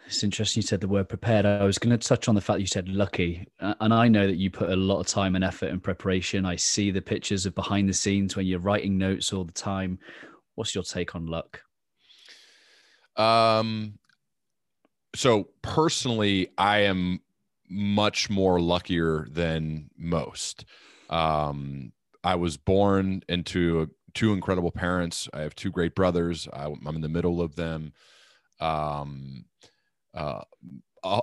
It's 0.08 0.24
interesting 0.24 0.62
you 0.62 0.66
said 0.66 0.80
the 0.80 0.88
word 0.88 1.10
prepared. 1.10 1.44
I 1.44 1.64
was 1.64 1.76
going 1.76 1.96
to 1.96 2.08
touch 2.08 2.28
on 2.28 2.34
the 2.34 2.40
fact 2.40 2.60
you 2.60 2.66
said 2.66 2.88
lucky. 2.88 3.46
And 3.60 3.92
I 3.92 4.08
know 4.08 4.26
that 4.26 4.36
you 4.36 4.50
put 4.50 4.70
a 4.70 4.76
lot 4.76 5.00
of 5.00 5.06
time 5.06 5.34
and 5.34 5.44
effort 5.44 5.66
and 5.66 5.82
preparation. 5.82 6.46
I 6.46 6.56
see 6.56 6.90
the 6.90 7.02
pictures 7.02 7.44
of 7.44 7.54
behind 7.54 7.90
the 7.90 7.92
scenes 7.92 8.34
when 8.34 8.46
you're 8.46 8.58
writing 8.58 8.96
notes 8.96 9.34
all 9.34 9.44
the 9.44 9.52
time. 9.52 9.98
What's 10.54 10.74
your 10.74 10.82
take 10.82 11.14
on 11.14 11.26
luck? 11.26 11.60
Um, 13.16 13.98
so 15.14 15.50
personally, 15.60 16.48
I 16.56 16.78
am 16.84 17.20
much 17.68 18.30
more 18.30 18.62
luckier 18.62 19.28
than 19.30 19.90
most. 19.98 20.64
Um, 21.10 21.92
I 22.24 22.36
was 22.36 22.56
born 22.56 23.24
into 23.28 23.82
a, 23.82 23.86
two 24.14 24.32
incredible 24.32 24.70
parents. 24.70 25.28
I 25.34 25.42
have 25.42 25.54
two 25.54 25.70
great 25.70 25.94
brothers. 25.94 26.48
I, 26.50 26.64
am 26.64 26.94
in 26.94 27.02
the 27.02 27.10
middle 27.10 27.42
of 27.42 27.56
them. 27.56 27.92
Um, 28.58 29.44
uh, 30.18 30.42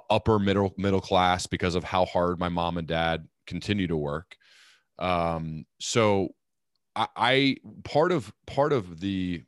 upper 0.10 0.40
middle 0.40 0.74
middle 0.78 1.02
class 1.02 1.48
because 1.48 1.76
of 1.76 1.84
how 1.84 2.06
hard 2.06 2.40
my 2.40 2.50
mom 2.50 2.78
and 2.78 2.88
dad 2.88 3.28
continue 3.46 3.88
to 3.88 3.98
work. 3.98 4.36
Um, 5.00 5.66
so 5.80 6.30
I, 6.96 7.08
I 7.16 7.56
part 7.84 8.12
of 8.12 8.32
part 8.46 8.72
of 8.72 9.00
the 9.02 9.44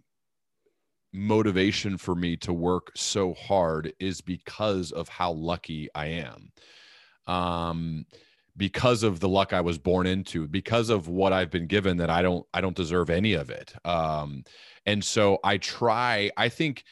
motivation 1.14 1.98
for 1.98 2.14
me 2.14 2.36
to 2.38 2.54
work 2.54 2.92
so 2.96 3.34
hard 3.34 3.94
is 4.00 4.22
because 4.22 4.92
of 4.92 5.08
how 5.08 5.32
lucky 5.32 5.90
I 5.96 6.08
am. 6.08 6.52
Um, 7.26 8.06
because 8.58 9.04
of 9.04 9.20
the 9.20 9.30
luck 9.30 9.54
I 9.54 9.62
was 9.62 9.78
born 9.78 10.08
into, 10.08 10.48
because 10.48 10.90
of 10.90 11.08
what 11.08 11.32
I've 11.32 11.52
been 11.52 11.68
given 11.68 11.98
that 11.98 12.10
I 12.10 12.22
don't 12.22 12.46
I 12.54 12.60
don't 12.62 12.76
deserve 12.76 13.10
any 13.10 13.34
of 13.34 13.50
it. 13.50 13.74
Um, 13.86 14.44
and 14.86 15.04
so 15.04 15.38
I 15.44 15.58
try, 15.58 16.32
I 16.38 16.50
think 16.50 16.84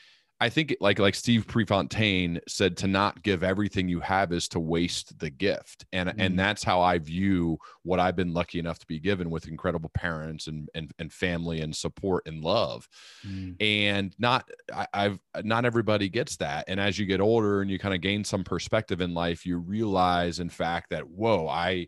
I 0.41 0.49
think 0.49 0.75
like 0.81 0.99
like 0.99 1.15
Steve 1.15 1.47
Prefontaine 1.47 2.41
said 2.47 2.75
to 2.77 2.87
not 2.87 3.23
give 3.23 3.41
everything 3.41 3.87
you 3.87 4.01
have 4.01 4.33
is 4.33 4.49
to 4.49 4.59
waste 4.59 5.17
the 5.17 5.29
gift. 5.29 5.85
And 5.93 6.09
mm. 6.09 6.15
and 6.17 6.37
that's 6.37 6.63
how 6.63 6.81
I 6.81 6.97
view 6.99 7.57
what 7.83 8.01
I've 8.01 8.17
been 8.17 8.33
lucky 8.33 8.59
enough 8.59 8.77
to 8.79 8.85
be 8.85 8.99
given 8.99 9.29
with 9.29 9.47
incredible 9.47 9.91
parents 9.93 10.47
and 10.47 10.69
and, 10.75 10.91
and 10.99 11.11
family 11.11 11.61
and 11.61 11.73
support 11.73 12.23
and 12.25 12.43
love. 12.43 12.87
Mm. 13.25 13.55
And 13.61 14.15
not 14.19 14.49
I, 14.73 14.87
I've 14.93 15.19
not 15.43 15.63
everybody 15.63 16.09
gets 16.09 16.35
that. 16.37 16.65
And 16.67 16.79
as 16.81 16.99
you 16.99 17.05
get 17.05 17.21
older 17.21 17.61
and 17.61 17.71
you 17.71 17.79
kind 17.79 17.95
of 17.95 18.01
gain 18.01 18.25
some 18.25 18.43
perspective 18.43 18.99
in 18.99 19.13
life, 19.13 19.45
you 19.45 19.57
realize 19.57 20.39
in 20.39 20.49
fact 20.49 20.89
that 20.89 21.07
whoa, 21.07 21.47
I 21.47 21.87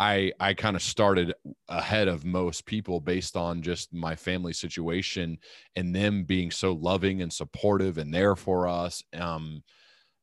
I 0.00 0.32
I 0.38 0.54
kind 0.54 0.76
of 0.76 0.82
started 0.82 1.34
ahead 1.68 2.08
of 2.08 2.24
most 2.24 2.66
people 2.66 3.00
based 3.00 3.36
on 3.36 3.62
just 3.62 3.92
my 3.92 4.14
family 4.14 4.52
situation 4.52 5.38
and 5.76 5.94
them 5.94 6.24
being 6.24 6.50
so 6.50 6.72
loving 6.72 7.20
and 7.22 7.32
supportive 7.32 7.98
and 7.98 8.12
there 8.14 8.36
for 8.36 8.68
us. 8.68 9.02
Um, 9.12 9.62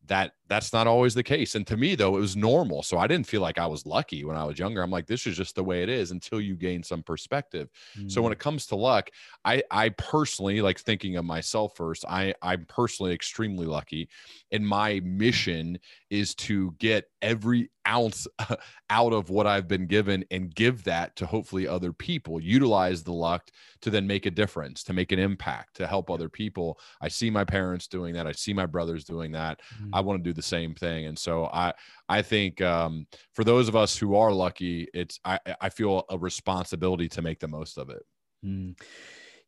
that 0.08 0.34
that's 0.48 0.74
not 0.74 0.88
always 0.88 1.14
the 1.14 1.24
case. 1.24 1.56
And 1.56 1.66
to 1.68 1.78
me, 1.78 1.96
though, 1.96 2.18
it 2.18 2.22
was 2.22 2.36
normal. 2.36 2.84
So 2.84 2.98
I 2.98 3.08
didn't 3.08 3.28
feel 3.28 3.42
like 3.42 3.58
I 3.58 3.66
was 3.66 3.86
lucky 3.86 4.24
when 4.24 4.38
I 4.38 4.44
was 4.44 4.60
younger. 4.60 4.82
I'm 4.82 4.92
like, 4.92 5.08
this 5.08 5.26
is 5.26 5.36
just 5.36 5.56
the 5.56 5.64
way 5.64 5.82
it 5.82 5.90
is 5.90 6.12
until 6.12 6.40
you 6.40 6.56
gain 6.56 6.84
some 6.84 7.02
perspective. 7.02 7.70
Mm. 7.98 8.12
So 8.12 8.22
when 8.22 8.30
mm. 8.30 8.34
it 8.34 8.40
comes 8.40 8.68
to 8.68 8.76
luck, 8.76 9.10
I 9.44 9.64
I 9.72 9.90
personally 9.90 10.62
like 10.62 10.80
thinking 10.80 11.18
of 11.18 11.26
myself 11.26 11.76
first. 11.76 12.06
I 12.08 12.34
I'm 12.42 12.66
personally 12.66 13.14
extremely 13.14 13.66
lucky, 13.66 14.10
and 14.52 14.68
my 14.68 15.02
mission 15.04 15.80
is 16.10 16.36
to 16.36 16.76
get 16.80 17.06
every 17.22 17.70
ounce 17.88 18.28
out 18.90 19.14
of 19.14 19.30
what 19.30 19.48
I've 19.48 19.68
been 19.68 19.88
given 19.88 20.26
and 20.32 20.54
give 20.54 20.84
that 20.84 21.16
to 21.18 21.26
hopefully 21.26 21.68
other 21.68 21.94
people. 21.94 22.40
Utilize 22.40 23.04
the 23.04 23.14
luck 23.14 23.50
to 23.82 23.90
then 23.90 24.08
make 24.08 24.26
a 24.26 24.32
difference, 24.32 24.84
to 24.84 24.94
make 24.94 25.12
an 25.12 25.20
impact, 25.20 25.76
to 25.78 25.88
help 25.88 26.10
other 26.10 26.30
people. 26.30 26.80
I 27.02 27.08
see 27.08 27.30
my 27.30 27.44
parents 27.44 27.88
doing 27.88 28.14
that. 28.16 28.28
I 28.28 28.32
see 28.32 28.54
my 28.54 28.66
brothers 28.66 29.04
doing 29.04 29.32
that. 29.34 29.62
Mm. 29.82 29.90
I 29.94 30.02
want 30.02 30.24
to 30.24 30.30
do 30.30 30.34
the 30.36 30.42
same 30.42 30.74
thing. 30.76 31.06
And 31.06 31.18
so 31.18 31.46
I 31.46 31.74
I 32.10 32.22
think 32.22 32.62
um, 32.62 33.08
for 33.34 33.44
those 33.44 33.68
of 33.68 33.76
us 33.76 33.98
who 33.98 34.16
are 34.16 34.32
lucky, 34.32 34.88
it's 34.94 35.20
I 35.26 35.40
I 35.62 35.70
feel 35.70 36.06
a 36.10 36.18
responsibility 36.18 37.08
to 37.10 37.22
make 37.22 37.40
the 37.40 37.48
most 37.48 37.78
of 37.78 37.90
it. 37.90 38.04
Mm. 38.46 38.80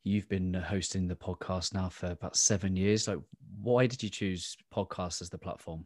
You've 0.04 0.30
been 0.30 0.54
hosting 0.54 1.08
the 1.08 1.16
podcast 1.16 1.74
now 1.74 1.90
for 1.90 2.08
about 2.08 2.38
seven 2.38 2.78
years. 2.78 3.08
Like, 3.08 3.20
why 3.62 3.88
did 3.88 4.02
you 4.02 4.10
choose 4.10 4.56
podcast 4.74 5.22
as 5.22 5.30
the 5.30 5.38
platform? 5.38 5.86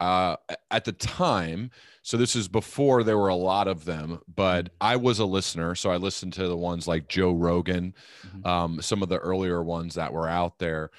uh, 0.00 0.36
at 0.70 0.84
the 0.84 0.92
time, 0.92 1.70
so 2.02 2.16
this 2.16 2.36
is 2.36 2.46
before 2.46 3.02
there 3.02 3.18
were 3.18 3.28
a 3.28 3.34
lot 3.34 3.66
of 3.66 3.84
them, 3.84 4.20
but 4.34 4.66
mm-hmm. 4.66 4.74
I 4.80 4.96
was 4.96 5.18
a 5.18 5.24
listener. 5.24 5.74
So 5.74 5.90
I 5.90 5.96
listened 5.96 6.32
to 6.34 6.46
the 6.46 6.56
ones 6.56 6.86
like 6.86 7.08
Joe 7.08 7.32
Rogan, 7.32 7.94
mm-hmm. 8.24 8.46
um, 8.46 8.80
some 8.80 9.02
of 9.02 9.08
the 9.08 9.18
earlier 9.18 9.62
ones 9.62 9.94
that 9.94 10.12
were 10.12 10.28
out 10.28 10.58
there 10.58 10.90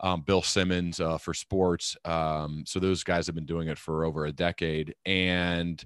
um, 0.00 0.22
Bill 0.22 0.42
Simmons 0.42 1.00
uh, 1.00 1.18
for 1.18 1.34
sports. 1.34 1.96
Um, 2.04 2.64
so 2.66 2.80
those 2.80 3.04
guys 3.04 3.26
have 3.26 3.34
been 3.34 3.46
doing 3.46 3.68
it 3.68 3.78
for 3.78 4.04
over 4.04 4.26
a 4.26 4.32
decade. 4.32 4.94
And 5.04 5.82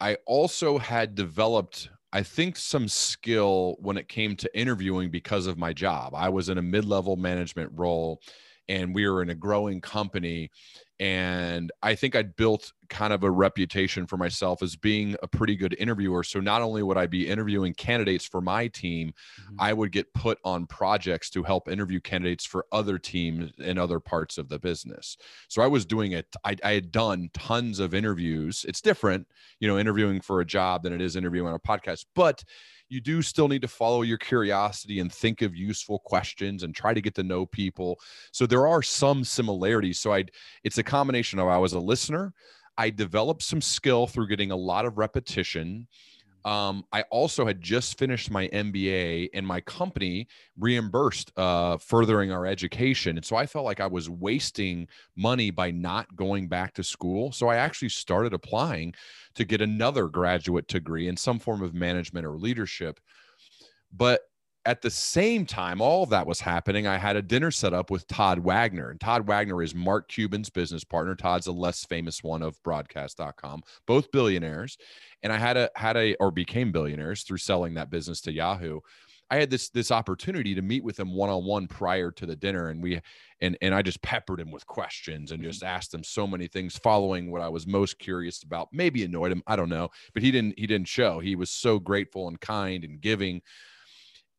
I 0.00 0.16
also 0.26 0.78
had 0.78 1.14
developed, 1.14 1.90
I 2.12 2.22
think, 2.22 2.56
some 2.56 2.88
skill 2.88 3.76
when 3.80 3.96
it 3.96 4.08
came 4.08 4.34
to 4.36 4.58
interviewing 4.58 5.10
because 5.10 5.46
of 5.46 5.58
my 5.58 5.72
job. 5.72 6.14
I 6.14 6.28
was 6.28 6.48
in 6.48 6.58
a 6.58 6.62
mid 6.62 6.84
level 6.84 7.16
management 7.16 7.70
role 7.74 8.20
and 8.70 8.94
we 8.94 9.08
were 9.08 9.22
in 9.22 9.30
a 9.30 9.34
growing 9.34 9.80
company 9.80 10.50
and 11.00 11.72
I 11.82 11.94
think 11.94 12.14
I'd 12.14 12.36
built 12.36 12.74
kind 12.90 13.14
of 13.14 13.24
a 13.24 13.30
reputation 13.30 14.06
for 14.06 14.18
myself 14.18 14.62
as 14.62 14.76
being 14.76 15.16
a 15.22 15.28
pretty 15.28 15.56
good 15.56 15.74
interviewer. 15.78 16.22
So 16.22 16.40
not 16.40 16.60
only 16.60 16.82
would 16.82 16.98
I 16.98 17.06
be 17.06 17.26
interviewing 17.26 17.72
candidates 17.72 18.26
for 18.26 18.42
my 18.42 18.68
team, 18.68 19.14
mm-hmm. 19.40 19.56
I 19.58 19.72
would 19.72 19.92
get 19.92 20.12
put 20.12 20.38
on 20.44 20.66
projects 20.66 21.30
to 21.30 21.42
help 21.42 21.70
interview 21.70 22.00
candidates 22.00 22.44
for 22.44 22.66
other 22.70 22.98
teams 22.98 23.50
in 23.58 23.78
other 23.78 23.98
parts 23.98 24.36
of 24.36 24.50
the 24.50 24.58
business. 24.58 25.16
So 25.48 25.62
I 25.62 25.68
was 25.68 25.86
doing 25.86 26.12
it. 26.12 26.26
I, 26.44 26.56
I 26.62 26.72
had 26.72 26.92
done 26.92 27.30
tons 27.32 27.78
of 27.78 27.94
interviews. 27.94 28.66
It's 28.68 28.82
different, 28.82 29.26
you 29.58 29.68
know, 29.68 29.78
interviewing 29.78 30.20
for 30.20 30.42
a 30.42 30.46
job 30.46 30.82
than 30.82 30.92
it 30.92 31.00
is 31.00 31.16
interviewing 31.16 31.48
on 31.48 31.54
a 31.54 31.58
podcast, 31.58 32.04
but 32.14 32.44
you 32.90 33.00
do 33.00 33.22
still 33.22 33.48
need 33.48 33.62
to 33.62 33.68
follow 33.68 34.02
your 34.02 34.18
curiosity 34.18 34.98
and 35.00 35.10
think 35.10 35.42
of 35.42 35.54
useful 35.54 36.00
questions 36.00 36.64
and 36.64 36.74
try 36.74 36.92
to 36.92 37.00
get 37.00 37.14
to 37.14 37.22
know 37.22 37.46
people. 37.46 37.98
So 38.32 38.46
there 38.46 38.66
are 38.66 38.82
some 38.82 39.24
similarities. 39.24 40.00
So 40.00 40.12
I 40.12 40.24
it's 40.64 40.78
a 40.78 40.82
combination 40.82 41.38
of 41.38 41.48
I 41.48 41.56
was 41.56 41.72
a 41.72 41.80
listener, 41.80 42.34
I 42.76 42.90
developed 42.90 43.42
some 43.42 43.60
skill 43.60 44.06
through 44.06 44.28
getting 44.28 44.50
a 44.50 44.56
lot 44.56 44.84
of 44.84 44.98
repetition 44.98 45.86
um, 46.44 46.84
I 46.92 47.02
also 47.10 47.46
had 47.46 47.60
just 47.60 47.98
finished 47.98 48.30
my 48.30 48.48
MBA, 48.48 49.30
and 49.34 49.46
my 49.46 49.60
company 49.60 50.26
reimbursed 50.58 51.32
uh, 51.36 51.76
furthering 51.76 52.32
our 52.32 52.46
education. 52.46 53.16
And 53.16 53.24
so 53.24 53.36
I 53.36 53.46
felt 53.46 53.64
like 53.64 53.80
I 53.80 53.86
was 53.86 54.08
wasting 54.08 54.88
money 55.16 55.50
by 55.50 55.70
not 55.70 56.14
going 56.16 56.48
back 56.48 56.74
to 56.74 56.84
school. 56.84 57.32
So 57.32 57.48
I 57.48 57.56
actually 57.56 57.90
started 57.90 58.32
applying 58.32 58.94
to 59.34 59.44
get 59.44 59.60
another 59.60 60.08
graduate 60.08 60.66
degree 60.66 61.08
in 61.08 61.16
some 61.16 61.38
form 61.38 61.62
of 61.62 61.74
management 61.74 62.26
or 62.26 62.36
leadership. 62.36 63.00
But 63.92 64.22
at 64.66 64.82
the 64.82 64.90
same 64.90 65.46
time, 65.46 65.80
all 65.80 66.04
that 66.06 66.26
was 66.26 66.40
happening. 66.40 66.86
I 66.86 66.98
had 66.98 67.16
a 67.16 67.22
dinner 67.22 67.50
set 67.50 67.72
up 67.72 67.90
with 67.90 68.06
Todd 68.08 68.40
Wagner, 68.40 68.90
and 68.90 69.00
Todd 69.00 69.26
Wagner 69.26 69.62
is 69.62 69.74
Mark 69.74 70.08
Cuban's 70.08 70.50
business 70.50 70.84
partner. 70.84 71.14
Todd's 71.14 71.46
a 71.46 71.52
less 71.52 71.84
famous 71.86 72.22
one 72.22 72.42
of 72.42 72.62
broadcast.com, 72.62 73.62
both 73.86 74.12
billionaires. 74.12 74.76
And 75.22 75.32
I 75.32 75.36
had 75.36 75.56
a, 75.56 75.70
had 75.74 75.96
a, 75.96 76.14
or 76.16 76.30
became 76.30 76.72
billionaires 76.72 77.22
through 77.22 77.38
selling 77.38 77.74
that 77.74 77.90
business 77.90 78.20
to 78.22 78.32
Yahoo. 78.32 78.80
I 79.30 79.36
had 79.36 79.48
this 79.48 79.68
this 79.68 79.92
opportunity 79.92 80.56
to 80.56 80.62
meet 80.62 80.82
with 80.82 80.98
him 80.98 81.14
one 81.14 81.30
on 81.30 81.44
one 81.44 81.68
prior 81.68 82.10
to 82.10 82.26
the 82.26 82.34
dinner, 82.34 82.68
and 82.68 82.82
we 82.82 83.00
and 83.40 83.56
and 83.62 83.72
I 83.72 83.80
just 83.80 84.02
peppered 84.02 84.40
him 84.40 84.50
with 84.50 84.66
questions 84.66 85.30
and 85.30 85.40
mm-hmm. 85.40 85.50
just 85.50 85.62
asked 85.62 85.94
him 85.94 86.02
so 86.02 86.26
many 86.26 86.48
things, 86.48 86.76
following 86.76 87.30
what 87.30 87.40
I 87.40 87.48
was 87.48 87.66
most 87.66 87.98
curious 88.00 88.42
about. 88.42 88.68
Maybe 88.72 89.04
annoyed 89.04 89.30
him, 89.30 89.42
I 89.46 89.54
don't 89.54 89.68
know, 89.68 89.90
but 90.14 90.24
he 90.24 90.32
didn't 90.32 90.58
he 90.58 90.66
didn't 90.66 90.88
show. 90.88 91.20
He 91.20 91.36
was 91.36 91.50
so 91.50 91.78
grateful 91.78 92.26
and 92.26 92.40
kind 92.40 92.82
and 92.82 93.00
giving. 93.00 93.42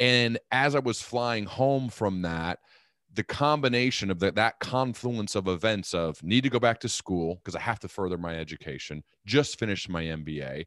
And 0.01 0.39
as 0.51 0.75
I 0.75 0.79
was 0.79 1.01
flying 1.01 1.45
home 1.45 1.87
from 1.87 2.23
that, 2.23 2.59
the 3.13 3.23
combination 3.23 4.09
of 4.09 4.19
the, 4.19 4.31
that 4.31 4.59
confluence 4.59 5.35
of 5.35 5.47
events 5.47 5.93
of 5.93 6.21
need 6.23 6.43
to 6.43 6.49
go 6.49 6.59
back 6.59 6.79
to 6.79 6.89
school 6.89 7.35
because 7.35 7.55
I 7.55 7.59
have 7.61 7.79
to 7.81 7.87
further 7.87 8.17
my 8.17 8.35
education, 8.35 9.03
just 9.25 9.59
finished 9.59 9.89
my 9.89 10.03
MBA. 10.03 10.65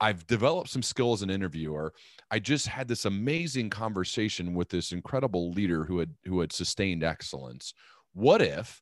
I've 0.00 0.26
developed 0.26 0.70
some 0.70 0.82
skills 0.82 1.20
as 1.20 1.24
an 1.24 1.30
interviewer. 1.30 1.92
I 2.30 2.38
just 2.38 2.68
had 2.68 2.88
this 2.88 3.04
amazing 3.04 3.70
conversation 3.70 4.54
with 4.54 4.68
this 4.68 4.92
incredible 4.92 5.50
leader 5.50 5.84
who 5.84 5.98
had 5.98 6.14
who 6.24 6.40
had 6.40 6.52
sustained 6.52 7.02
excellence. 7.02 7.74
What 8.14 8.40
if 8.40 8.80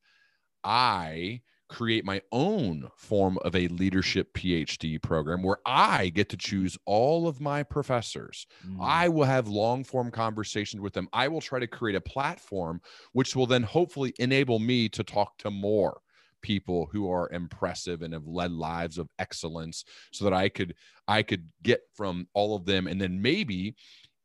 I 0.63 1.41
create 1.69 2.05
my 2.05 2.21
own 2.33 2.89
form 2.97 3.39
of 3.45 3.55
a 3.57 3.69
leadership 3.69 4.33
PhD 4.35 5.01
program 5.03 5.43
where 5.43 5.59
I 5.67 6.11
get 6.11 6.29
to 6.31 6.37
choose 6.37 6.79
all 6.85 7.27
of 7.27 7.41
my 7.41 7.63
professors. 7.63 8.47
Mm. 8.67 8.79
I 8.81 9.09
will 9.09 9.25
have 9.25 9.49
long 9.49 9.85
form 9.85 10.11
conversations 10.11 10.81
with 10.81 10.93
them. 10.93 11.09
I 11.13 11.29
will 11.29 11.41
try 11.41 11.59
to 11.59 11.67
create 11.67 11.97
a 11.97 12.01
platform 12.01 12.81
which 13.13 13.35
will 13.35 13.47
then 13.47 13.63
hopefully 13.63 14.15
enable 14.19 14.59
me 14.59 14.89
to 14.91 15.03
talk 15.03 15.39
to 15.39 15.51
more 15.51 16.01
people 16.43 16.89
who 16.93 17.11
are 17.11 17.31
impressive 17.33 18.03
and 18.03 18.13
have 18.13 18.27
led 18.27 18.53
lives 18.53 18.99
of 18.99 19.09
excellence 19.19 19.85
so 20.13 20.25
that 20.25 20.35
I 20.35 20.49
could 20.49 20.75
I 21.09 21.23
could 21.23 21.49
get 21.63 21.81
from 21.95 22.29
all 22.35 22.55
of 22.55 22.67
them 22.67 22.87
and 22.87 23.01
then 23.01 23.21
maybe 23.21 23.75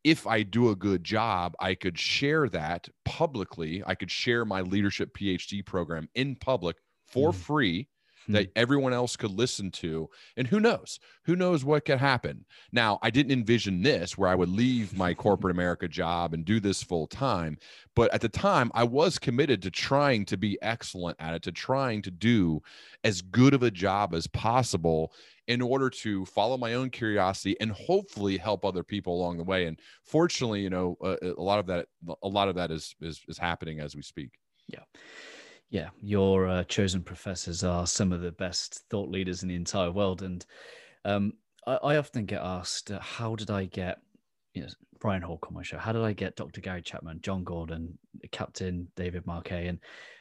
if 0.04 0.26
I 0.26 0.44
do 0.44 0.70
a 0.70 0.76
good 0.76 1.04
job, 1.04 1.54
I 1.60 1.76
could 1.76 1.98
share 1.98 2.50
that 2.50 2.88
publicly. 3.06 3.84
I 3.86 3.94
could 3.96 4.10
share 4.10 4.46
my 4.46 4.62
leadership 4.62 5.16
PhD 5.16 5.64
program 5.64 6.10
in 6.16 6.36
public 6.36 6.78
for 7.12 7.32
Mm. 7.32 7.36
free 7.36 7.88
Hmm. 8.28 8.34
that 8.34 8.52
everyone 8.56 8.94
else 8.94 9.16
could 9.16 9.32
listen 9.32 9.72
to. 9.72 10.08
And 10.38 10.46
who 10.46 10.60
knows? 10.60 11.00
Who 11.24 11.36
knows 11.36 11.66
what 11.66 11.86
could 11.86 11.98
happen? 11.98 12.46
Now, 12.72 13.00
I 13.02 13.10
didn't 13.10 13.32
envision 13.32 13.82
this 13.82 14.16
where 14.16 14.30
I 14.30 14.36
would 14.36 14.48
leave 14.50 14.96
my 14.96 15.14
corporate 15.26 15.56
America 15.56 15.88
job 15.88 16.36
and 16.36 16.46
do 16.46 16.60
this 16.60 16.84
full 16.84 17.08
time. 17.08 17.58
But 17.96 18.14
at 18.14 18.22
the 18.22 18.30
time, 18.30 18.70
I 18.76 18.84
was 18.84 19.18
committed 19.18 19.64
to 19.64 19.72
trying 19.72 20.26
to 20.26 20.38
be 20.38 20.56
excellent 20.62 21.18
at 21.20 21.34
it, 21.34 21.42
to 21.44 21.52
trying 21.52 22.04
to 22.04 22.12
do 22.12 22.62
as 23.04 23.24
good 23.24 23.56
of 23.56 23.64
a 23.64 23.72
job 23.72 24.14
as 24.14 24.28
possible 24.28 25.12
in 25.48 25.60
order 25.60 25.90
to 25.90 26.24
follow 26.26 26.58
my 26.60 26.76
own 26.76 26.92
curiosity 26.92 27.60
and 27.60 27.72
hopefully 27.72 28.38
help 28.38 28.64
other 28.64 28.84
people 28.84 29.16
along 29.20 29.38
the 29.40 29.44
way. 29.44 29.66
And 29.66 29.80
fortunately, 30.04 30.62
you 30.62 30.70
know, 30.70 30.96
uh, 31.04 31.18
a 31.24 31.42
lot 31.42 31.58
of 31.58 31.66
that, 31.66 31.88
a 32.22 32.28
lot 32.28 32.50
of 32.50 32.56
that 32.56 32.70
is 32.70 32.96
is, 33.02 33.20
is 33.28 33.40
happening 33.40 33.80
as 33.80 33.96
we 33.96 34.04
speak. 34.04 34.30
yeah, 34.68 34.84
your 36.02 36.48
uh, 36.48 36.64
chosen 36.66 37.02
professors 37.02 37.64
are 37.64 37.88
some 37.88 38.12
of 38.12 38.22
the 38.22 38.34
best 38.34 38.84
thought 38.90 39.10
leaders 39.10 39.42
in 39.42 39.50
the 39.50 39.56
entire 39.56 39.92
world. 39.92 40.22
And 40.22 40.46
um, 41.06 41.34
I, 41.66 41.76
I 41.76 41.98
often 41.98 42.26
get 42.26 42.42
asked, 42.42 42.92
uh, 42.92 43.00
how 43.00 43.36
did 43.36 43.50
I 43.50 43.66
get 43.66 44.00
you 44.54 44.64
know, 44.64 44.68
Ryan 45.04 45.22
Hawk 45.22 45.48
on 45.48 45.54
my 45.54 45.64
show? 45.64 45.78
How 45.78 45.94
did 45.94 46.04
I 46.04 46.14
get 46.14 46.36
Dr. 46.36 46.62
Gary 46.62 46.82
Chapman, 46.82 47.22
John 47.22 47.44
Gordon, 47.44 47.98
Captain 48.32 48.88
David 48.96 49.26
Marquet? 49.26 49.68
And, 49.68 49.80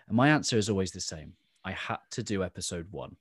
and 0.08 0.16
my 0.16 0.28
answer 0.28 0.56
is 0.56 0.70
always 0.70 0.92
the 0.92 1.00
same. 1.00 1.32
I 1.64 1.72
had 1.72 1.98
to 2.12 2.22
do 2.22 2.44
episode 2.44 2.86
one. 2.90 3.16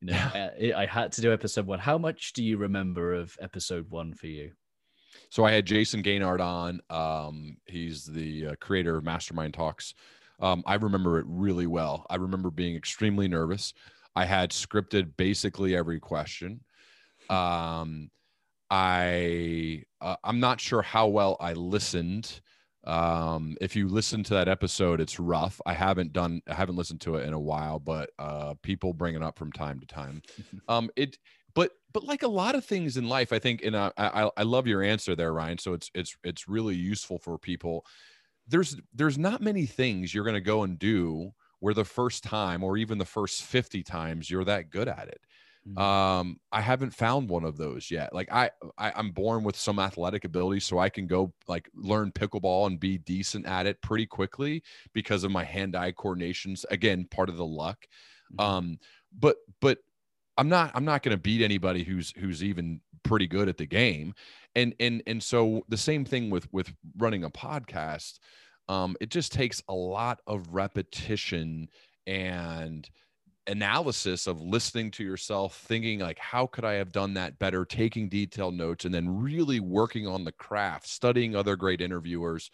You 0.00 0.12
know, 0.12 0.30
I, 0.34 0.72
I 0.76 0.86
had 0.86 1.12
to 1.12 1.20
do 1.20 1.32
episode 1.32 1.66
one. 1.66 1.80
How 1.80 1.98
much 1.98 2.32
do 2.32 2.42
you 2.42 2.56
remember 2.56 3.14
of 3.14 3.36
episode 3.40 3.90
one 3.90 4.14
for 4.14 4.26
you? 4.26 4.52
So 5.30 5.44
I 5.44 5.52
had 5.52 5.66
Jayson 5.66 6.02
Gaignard 6.02 6.40
on. 6.40 6.80
Um, 6.88 7.56
he's 7.66 8.04
the 8.04 8.48
uh, 8.48 8.54
creator 8.60 8.96
of 8.96 9.04
Mastermind 9.04 9.54
Talks. 9.54 9.94
Um, 10.40 10.62
I 10.66 10.74
remember 10.76 11.18
it 11.18 11.26
really 11.28 11.66
well. 11.66 12.06
I 12.08 12.16
remember 12.16 12.50
being 12.50 12.76
extremely 12.76 13.28
nervous. 13.28 13.74
I 14.14 14.24
had 14.24 14.50
scripted 14.50 15.16
basically 15.16 15.76
every 15.76 16.00
question. 16.00 16.60
Um, 17.30 18.10
I 18.70 19.84
uh, 20.00 20.16
I'm 20.22 20.40
not 20.40 20.60
sure 20.60 20.82
how 20.82 21.08
well 21.08 21.36
I 21.40 21.54
listened. 21.54 22.40
Um, 22.84 23.56
if 23.60 23.76
you 23.76 23.88
listen 23.88 24.22
to 24.24 24.34
that 24.34 24.48
episode, 24.48 25.00
it's 25.00 25.18
rough. 25.18 25.60
I 25.66 25.74
haven't 25.74 26.12
done 26.12 26.42
I 26.48 26.54
haven't 26.54 26.76
listened 26.76 27.00
to 27.02 27.16
it 27.16 27.26
in 27.26 27.32
a 27.32 27.40
while, 27.40 27.78
but 27.78 28.10
uh, 28.18 28.54
people 28.62 28.92
bring 28.92 29.14
it 29.14 29.22
up 29.22 29.38
from 29.38 29.52
time 29.52 29.80
to 29.80 29.86
time. 29.86 30.22
Um, 30.68 30.90
it 30.96 31.16
but 31.54 31.72
but 31.92 32.04
like 32.04 32.22
a 32.22 32.28
lot 32.28 32.54
of 32.54 32.64
things 32.64 32.98
in 32.98 33.08
life, 33.08 33.32
I 33.32 33.38
think, 33.38 33.62
and 33.62 33.74
I, 33.76 33.90
I 33.96 34.30
I 34.36 34.42
love 34.42 34.66
your 34.66 34.82
answer 34.82 35.16
there, 35.16 35.32
Ryan. 35.32 35.58
So 35.58 35.72
it's 35.72 35.90
it's 35.94 36.16
it's 36.22 36.46
really 36.46 36.76
useful 36.76 37.18
for 37.18 37.38
people. 37.38 37.86
There's 38.48 38.76
there's 38.92 39.18
not 39.18 39.40
many 39.42 39.66
things 39.66 40.12
you're 40.14 40.24
going 40.24 40.34
to 40.34 40.40
go 40.40 40.62
and 40.62 40.78
do 40.78 41.32
where 41.60 41.74
the 41.74 41.84
first 41.84 42.24
time 42.24 42.62
or 42.64 42.76
even 42.76 42.98
the 42.98 43.04
first 43.04 43.42
50 43.42 43.82
times 43.82 44.30
you're 44.30 44.44
that 44.44 44.70
good 44.70 44.88
at 44.88 45.08
it 45.08 45.20
Mm. 45.66 45.82
um 45.82 46.40
i 46.50 46.60
haven't 46.60 46.90
found 46.90 47.28
one 47.28 47.44
of 47.44 47.56
those 47.58 47.90
yet 47.90 48.12
like 48.14 48.32
I, 48.32 48.50
I 48.78 48.90
i'm 48.96 49.12
born 49.12 49.44
with 49.44 49.54
some 49.54 49.78
athletic 49.78 50.24
ability 50.24 50.60
so 50.60 50.78
i 50.78 50.88
can 50.88 51.06
go 51.06 51.34
like 51.46 51.68
learn 51.74 52.10
pickleball 52.10 52.66
and 52.66 52.80
be 52.80 52.98
decent 52.98 53.46
at 53.46 53.66
it 53.66 53.80
pretty 53.82 54.06
quickly 54.06 54.62
because 54.94 55.24
of 55.24 55.30
my 55.30 55.44
hand-eye 55.44 55.92
coordinations 55.92 56.64
again 56.70 57.04
part 57.04 57.28
of 57.28 57.36
the 57.36 57.46
luck 57.46 57.86
Mhm. 58.30 58.38
um 58.38 58.78
but 59.12 59.36
but 59.60 59.78
i'm 60.38 60.48
not 60.48 60.70
i'm 60.74 60.84
not 60.84 61.02
going 61.02 61.14
to 61.14 61.20
beat 61.20 61.42
anybody 61.42 61.84
who's 61.84 62.14
who's 62.16 62.42
even 62.42 62.80
pretty 63.02 63.26
good 63.26 63.48
at 63.48 63.56
the 63.56 63.66
game. 63.66 64.14
And 64.54 64.74
and 64.80 65.02
and 65.06 65.22
so 65.22 65.64
the 65.68 65.76
same 65.76 66.04
thing 66.04 66.30
with 66.30 66.52
with 66.52 66.72
running 66.96 67.24
a 67.24 67.30
podcast 67.30 68.18
um 68.68 68.96
it 69.00 69.10
just 69.10 69.32
takes 69.32 69.62
a 69.68 69.74
lot 69.74 70.20
of 70.26 70.48
repetition 70.52 71.68
and 72.06 72.88
analysis 73.46 74.26
of 74.26 74.42
listening 74.42 74.90
to 74.90 75.04
yourself 75.04 75.56
thinking 75.56 76.00
like 76.00 76.18
how 76.18 76.46
could 76.46 76.64
i 76.64 76.74
have 76.74 76.92
done 76.92 77.14
that 77.14 77.38
better? 77.38 77.64
Taking 77.64 78.08
detailed 78.08 78.54
notes 78.54 78.84
and 78.84 78.94
then 78.94 79.22
really 79.22 79.60
working 79.60 80.06
on 80.06 80.24
the 80.24 80.32
craft 80.32 80.86
studying 80.86 81.34
other 81.34 81.56
great 81.56 81.80
interviewers 81.80 82.50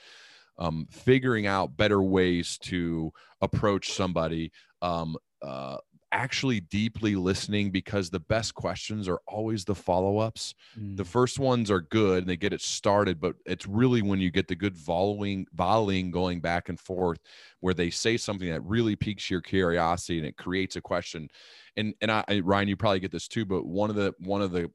um, 0.57 0.87
figuring 0.91 1.49
out 1.49 1.77
better 1.77 2.01
ways 2.01 2.59
to 2.59 3.13
approach 3.41 3.93
somebody 3.93 4.53
um, 4.83 5.17
uh, 5.43 5.79
actually 6.15 6.61
deeply 6.61 7.17
listening 7.17 7.71
because 7.73 8.09
the 8.09 8.21
best 8.21 8.55
questions 8.55 9.09
are 9.09 9.21
always 9.27 9.65
the 9.65 9.75
follow-ups 9.75 10.55
Mm. 10.79 10.97
the 10.97 11.05
first 11.05 11.39
ones 11.41 11.71
are 11.71 11.81
good 11.81 12.19
and 12.21 12.29
they 12.29 12.37
get 12.37 12.53
it 12.53 12.61
started 12.63 13.21
but 13.21 13.37
it's 13.47 13.67
really 13.67 14.01
when 14.03 14.21
you 14.21 14.31
get 14.31 14.49
the 14.49 14.55
good 14.57 14.77
following 14.77 15.47
volleying 15.55 16.11
going 16.13 16.41
back 16.41 16.69
and 16.69 16.81
forth 16.81 17.19
where 17.61 17.75
they 17.75 17.91
say 17.91 18.17
something 18.17 18.49
that 18.51 18.63
really 18.63 18.97
piques 18.97 19.31
your 19.31 19.41
curiosity 19.41 20.19
and 20.19 20.27
it 20.27 20.37
creates 20.37 20.77
a 20.77 20.81
question 20.81 21.29
and 21.77 21.95
and 22.01 22.11
I, 22.11 22.25
I 22.29 22.41
ryan 22.41 22.69
you 22.69 22.77
probably 22.77 23.01
get 23.01 23.13
this 23.13 23.29
too 23.29 23.45
but 23.45 23.67
one 23.67 23.91
of 23.91 23.97
the 23.97 24.15
one 24.21 24.43
of 24.43 24.53
the 24.53 24.71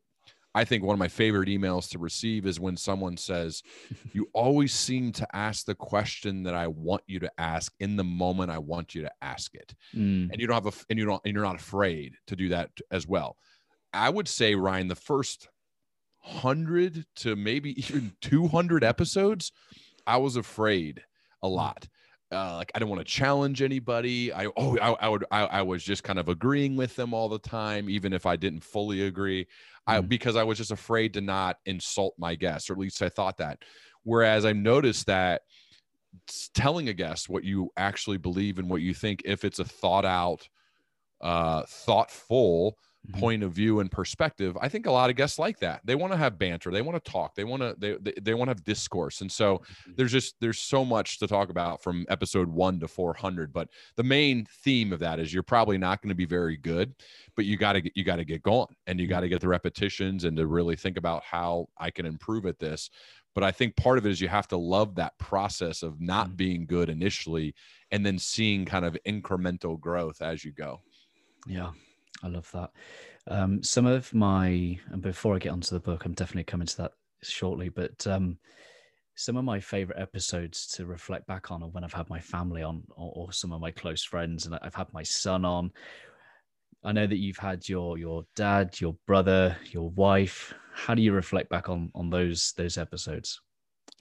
i 0.60 0.65
think 0.65 0.84
one 0.84 0.93
of 0.93 1.00
my 1.00 1.08
favorite 1.08 1.48
emails 1.48 1.89
to 1.89 1.98
receive 1.98 2.45
is 2.45 2.60
when 2.60 2.76
someone 2.76 3.15
says 3.15 3.63
you 4.13 4.28
always 4.34 4.74
seem 4.74 5.12
to 5.12 5.26
ask 5.34 5.65
the 5.65 5.76
question 5.76 6.43
that 6.43 6.54
i 6.54 6.67
want 6.67 7.02
you 7.08 7.17
to 7.19 7.32
ask 7.38 7.74
in 7.80 7.95
the 7.95 8.04
moment 8.04 8.52
i 8.52 8.58
want 8.58 8.93
you 8.93 9.02
to 9.02 9.12
ask 9.22 9.56
it. 9.56 9.74
Mm. 9.95 10.30
and 10.32 10.36
you 10.39 10.48
don't 10.48 10.63
have 10.63 10.74
a 10.74 10.78
and 10.89 11.00
you 11.00 11.06
don't 11.06 11.22
and 11.24 11.34
you're 11.34 11.43
not 11.43 11.56
afraid 11.56 12.15
to 12.28 12.36
do 12.36 12.50
that 12.50 12.69
as 12.91 13.08
well. 13.08 13.38
I 13.93 14.10
would 14.10 14.28
say 14.28 14.56
ryan 14.56 14.88
the 14.88 14.95
first 14.95 15.48
100 16.24 17.06
to 17.17 17.36
maybe 17.36 17.72
even 17.80 18.12
200 18.22 18.84
episodes 18.84 19.52
i 20.06 20.17
was 20.17 20.36
afraid 20.36 21.02
a 21.41 21.48
lot. 21.48 21.88
Uh, 22.32 22.58
like 22.58 22.72
i 22.76 22.80
don't 22.80 22.89
want 22.89 23.00
to 23.00 23.06
challenge 23.06 23.62
anybody. 23.62 24.32
I 24.32 24.48
oh 24.56 24.78
i, 24.80 24.91
I 25.06 25.10
would 25.10 25.26
I, 25.32 25.45
I 25.45 25.62
was 25.63 25.84
just 25.84 26.04
kind 26.04 26.19
of 26.19 26.30
agreeing 26.30 26.76
with 26.76 26.95
them 26.95 27.13
all 27.13 27.30
the 27.30 27.39
time 27.39 27.89
even 27.89 28.13
if 28.13 28.26
i 28.26 28.36
didn't 28.36 28.63
fully 28.63 29.04
agree 29.04 29.48
i 29.89 29.99
Mm. 29.99 30.08
because 30.08 30.36
i 30.36 30.43
was 30.43 30.58
just 30.58 30.71
afraid 30.71 31.13
to 31.13 31.21
not 31.21 31.58
insult 31.65 32.13
my 32.17 32.36
guests 32.36 32.69
or 32.69 32.73
at 32.73 32.80
least 32.80 33.02
i 33.02 33.10
thought 33.10 33.38
that 33.38 33.60
whereas 34.04 34.45
i 34.45 34.54
noticed 34.54 35.08
that 35.08 35.41
telling 36.54 36.89
a 36.89 36.93
guest 36.93 37.30
what 37.30 37.43
you 37.43 37.69
actually 37.78 38.17
believe 38.17 38.60
and 38.60 38.69
what 38.69 38.82
you 38.82 38.93
think 38.93 39.21
if 39.25 39.43
it's 39.45 39.60
a 39.60 39.65
thought 39.65 40.06
out 40.06 40.47
uh 41.21 41.63
thoughtful 41.67 42.78
Mhm. 43.10 43.19
point 43.19 43.43
of 43.43 43.52
view 43.52 43.80
and 43.80 43.91
perspective 43.91 44.58
i 44.62 44.69
think 44.69 44.86
a 44.86 44.91
lot 44.91 45.10
of 45.10 45.15
guests 45.15 45.39
like 45.39 45.58
that 45.60 45.82
they 45.86 45.95
want 45.95 46.13
to 46.13 46.17
have 46.17 46.38
banter 46.38 46.72
they 46.72 46.82
want 46.82 47.04
to 47.04 47.12
talk 47.12 47.34
they 47.36 47.43
want 47.43 47.62
to 47.62 47.76
they, 47.80 47.98
they, 47.98 48.13
they 48.22 48.34
want 48.36 48.48
to 48.50 48.52
have 48.52 48.63
discourse 48.63 49.22
and 49.22 49.32
so 49.32 49.62
Mhm. 49.88 49.95
there's 49.98 50.12
just 50.12 50.36
there's 50.41 50.60
so 50.60 50.86
much 50.86 51.17
to 51.19 51.28
talk 51.28 51.50
about 51.50 51.82
from 51.82 52.06
episode 52.10 52.48
1 52.50 52.80
to 52.80 52.88
400 52.88 53.52
but 53.52 53.69
the 53.95 54.04
main 54.04 54.45
theme 54.45 54.93
of 54.93 55.00
that 55.00 55.19
is 55.19 55.34
you're 55.34 55.43
probably 55.43 55.78
not 55.78 56.02
going 56.02 56.10
to 56.10 56.15
be 56.15 56.26
very 56.26 56.58
good 56.58 56.93
but 57.36 57.45
you 57.45 57.58
got 57.58 57.74
to 57.74 57.82
get 57.82 57.93
you 57.95 58.04
got 58.04 58.17
to 58.17 58.26
get 58.26 58.43
going 58.43 58.67
and 58.88 59.00
you 59.00 59.08
got 59.08 59.22
to 59.22 59.30
get 59.30 59.41
the 59.41 59.48
repetitions 59.48 60.24
and 60.24 60.38
to 60.38 60.45
really 60.48 60.76
think 60.76 60.98
about 60.98 61.24
how 61.24 61.67
i 61.78 61.89
can 61.89 62.06
improve 62.06 62.45
at 62.45 62.60
this 62.60 62.89
but 63.34 63.43
i 63.43 63.52
think 63.52 63.76
part 63.76 63.98
of 63.98 64.06
it 64.06 64.12
is 64.12 64.22
you 64.22 64.28
have 64.28 64.48
to 64.48 64.58
love 64.58 64.95
that 64.95 65.17
process 65.17 65.84
of 65.84 66.00
not 66.00 66.30
Mhm. 66.30 66.38
being 66.38 66.65
good 66.65 66.89
initially 66.89 67.56
and 67.91 68.06
then 68.06 68.19
seeing 68.19 68.65
kind 68.65 68.86
of 68.86 68.98
incremental 69.08 69.80
growth 69.80 70.22
as 70.22 70.43
you 70.45 70.52
go 70.52 70.82
Yeah, 71.48 71.72
I 72.23 72.27
love 72.27 72.49
that. 72.51 72.71
Um, 73.27 73.63
some 73.63 73.86
of 73.86 74.13
my, 74.13 74.79
and 74.91 75.01
before 75.01 75.36
I 75.36 75.39
get 75.39 75.51
onto 75.51 75.73
the 75.73 75.79
book, 75.79 76.05
I'm 76.05 76.13
definitely 76.13 76.43
coming 76.43 76.67
to 76.67 76.77
that 76.77 76.91
shortly, 77.21 77.69
but 77.69 78.05
um, 78.08 78.38
some 79.15 79.38
of 79.38 79.43
my 79.43 79.60
favorite 79.60 79.99
episodes 79.99 80.67
to 80.67 80.86
reflect 80.86 81.27
back 81.27 81.51
on 81.51 81.63
are 81.63 81.69
when 81.69 81.84
I've 81.84 81.93
had 81.93 82.10
my 82.10 82.19
family 82.19 82.63
on 82.63 82.84
or, 82.91 83.12
or 83.15 83.32
some 83.34 83.51
of 83.51 83.62
my 83.62 83.71
close 83.71 84.03
friends, 84.03 84.45
and 84.45 84.58
I've 84.62 84.75
had 84.75 84.91
my 84.93 85.03
son 85.03 85.45
on. 85.45 85.71
I 86.84 86.93
know 86.93 87.05
that 87.05 87.17
you've 87.17 87.38
had 87.38 87.67
your 87.67 87.97
your 87.97 88.25
dad, 88.36 88.79
your 88.79 88.95
brother, 89.05 89.58
your 89.71 89.89
wife. 89.89 90.53
How 90.73 90.95
do 90.95 91.01
you 91.01 91.12
reflect 91.12 91.49
back 91.49 91.67
on 91.67 91.91
on 91.93 92.10
those 92.10 92.53
those 92.53 92.77
episodes? 92.77 93.41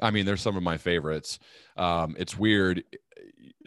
I 0.01 0.11
mean, 0.11 0.27
they're 0.27 0.37
some 0.37 0.57
of 0.57 0.63
my 0.63 0.77
favorites. 0.77 1.39
Um, 1.77 2.15
it's 2.19 2.39
weird. 2.39 2.85
Eh, 2.93 2.97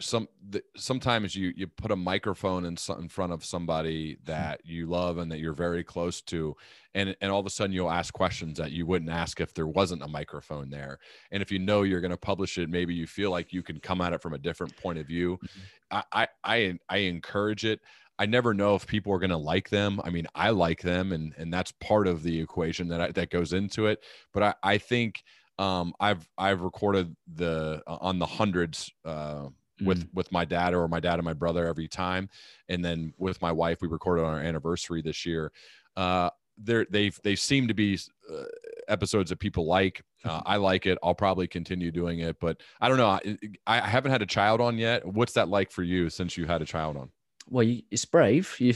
some 0.00 0.28
th- 0.50 0.64
sometimes 0.76 1.36
you 1.36 1.52
you 1.56 1.66
put 1.66 1.90
a 1.90 1.96
microphone 1.96 2.64
in 2.64 2.76
in 2.98 3.08
front 3.08 3.32
of 3.32 3.44
somebody 3.44 4.14
hmm. 4.14 4.24
that 4.24 4.60
you 4.64 4.86
love 4.86 5.18
and 5.18 5.30
that 5.30 5.38
you're 5.38 5.52
very 5.52 5.84
close 5.84 6.20
to, 6.22 6.56
and 6.94 7.14
and 7.20 7.30
all 7.30 7.40
of 7.40 7.46
a 7.46 7.50
sudden 7.50 7.72
you'll 7.72 7.90
ask 7.90 8.12
questions 8.12 8.58
that 8.58 8.72
you 8.72 8.86
wouldn't 8.86 9.10
ask 9.10 9.40
if 9.40 9.54
there 9.54 9.66
wasn't 9.66 10.02
a 10.02 10.08
microphone 10.08 10.70
there. 10.70 10.98
And 11.30 11.42
if 11.42 11.52
you 11.52 11.58
know 11.58 11.82
you're 11.82 12.00
going 12.00 12.10
to 12.10 12.16
publish 12.16 12.58
it, 12.58 12.68
maybe 12.68 12.94
you 12.94 13.06
feel 13.06 13.30
like 13.30 13.52
you 13.52 13.62
can 13.62 13.78
come 13.80 14.00
at 14.00 14.12
it 14.12 14.22
from 14.22 14.34
a 14.34 14.38
different 14.38 14.76
point 14.76 14.98
of 14.98 15.06
view. 15.06 15.38
Mm-hmm. 15.38 15.60
I 15.90 16.02
I 16.12 16.28
I, 16.44 16.78
I 16.88 16.96
encourage 16.98 17.64
it. 17.64 17.80
I 18.18 18.26
never 18.26 18.54
know 18.54 18.74
if 18.74 18.86
people 18.86 19.12
are 19.12 19.18
going 19.18 19.30
to 19.30 19.36
like 19.36 19.70
them. 19.70 20.00
I 20.04 20.10
mean, 20.10 20.26
I 20.34 20.50
like 20.50 20.82
them, 20.82 21.12
and 21.12 21.34
and 21.36 21.52
that's 21.52 21.72
part 21.72 22.06
of 22.06 22.22
the 22.22 22.40
equation 22.40 22.88
that 22.88 23.00
I, 23.00 23.10
that 23.12 23.30
goes 23.30 23.52
into 23.52 23.86
it. 23.86 24.02
But 24.32 24.42
I 24.42 24.54
I 24.62 24.78
think 24.78 25.22
um, 25.58 25.94
I've 26.00 26.28
I've 26.36 26.62
recorded 26.62 27.14
the 27.32 27.82
uh, 27.86 27.98
on 28.00 28.18
the 28.18 28.26
hundreds 28.26 28.90
uh, 29.04 29.48
with 29.80 30.08
with 30.12 30.30
my 30.32 30.44
dad 30.44 30.74
or 30.74 30.86
my 30.88 31.00
dad 31.00 31.14
and 31.14 31.24
my 31.24 31.32
brother 31.32 31.66
every 31.66 31.88
time, 31.88 32.28
and 32.68 32.84
then 32.84 33.12
with 33.18 33.40
my 33.42 33.52
wife 33.52 33.78
we 33.80 33.88
recorded 33.88 34.24
on 34.24 34.34
our 34.34 34.40
anniversary 34.40 35.02
this 35.02 35.26
year. 35.26 35.52
Uh, 35.96 36.30
they 36.58 36.84
they 36.90 37.10
they 37.22 37.36
seem 37.36 37.68
to 37.68 37.74
be 37.74 37.98
uh, 38.30 38.44
episodes 38.88 39.30
that 39.30 39.38
people 39.38 39.66
like, 39.66 40.02
Uh, 40.24 40.42
I 40.44 40.56
like 40.56 40.86
it. 40.86 40.98
I'll 41.02 41.14
probably 41.14 41.46
continue 41.46 41.90
doing 41.90 42.20
it, 42.20 42.38
but 42.40 42.60
I 42.80 42.88
don't 42.88 42.98
know. 42.98 43.08
I, 43.08 43.38
I 43.66 43.80
haven't 43.80 44.12
had 44.12 44.22
a 44.22 44.26
child 44.26 44.60
on 44.60 44.78
yet. 44.78 45.06
What's 45.06 45.32
that 45.32 45.48
like 45.48 45.70
for 45.70 45.82
you 45.82 46.10
since 46.10 46.36
you 46.36 46.46
had 46.46 46.62
a 46.62 46.66
child 46.66 46.96
on? 46.96 47.10
well 47.50 47.62
you, 47.62 47.82
it's 47.90 48.04
brave 48.04 48.54
you, 48.58 48.74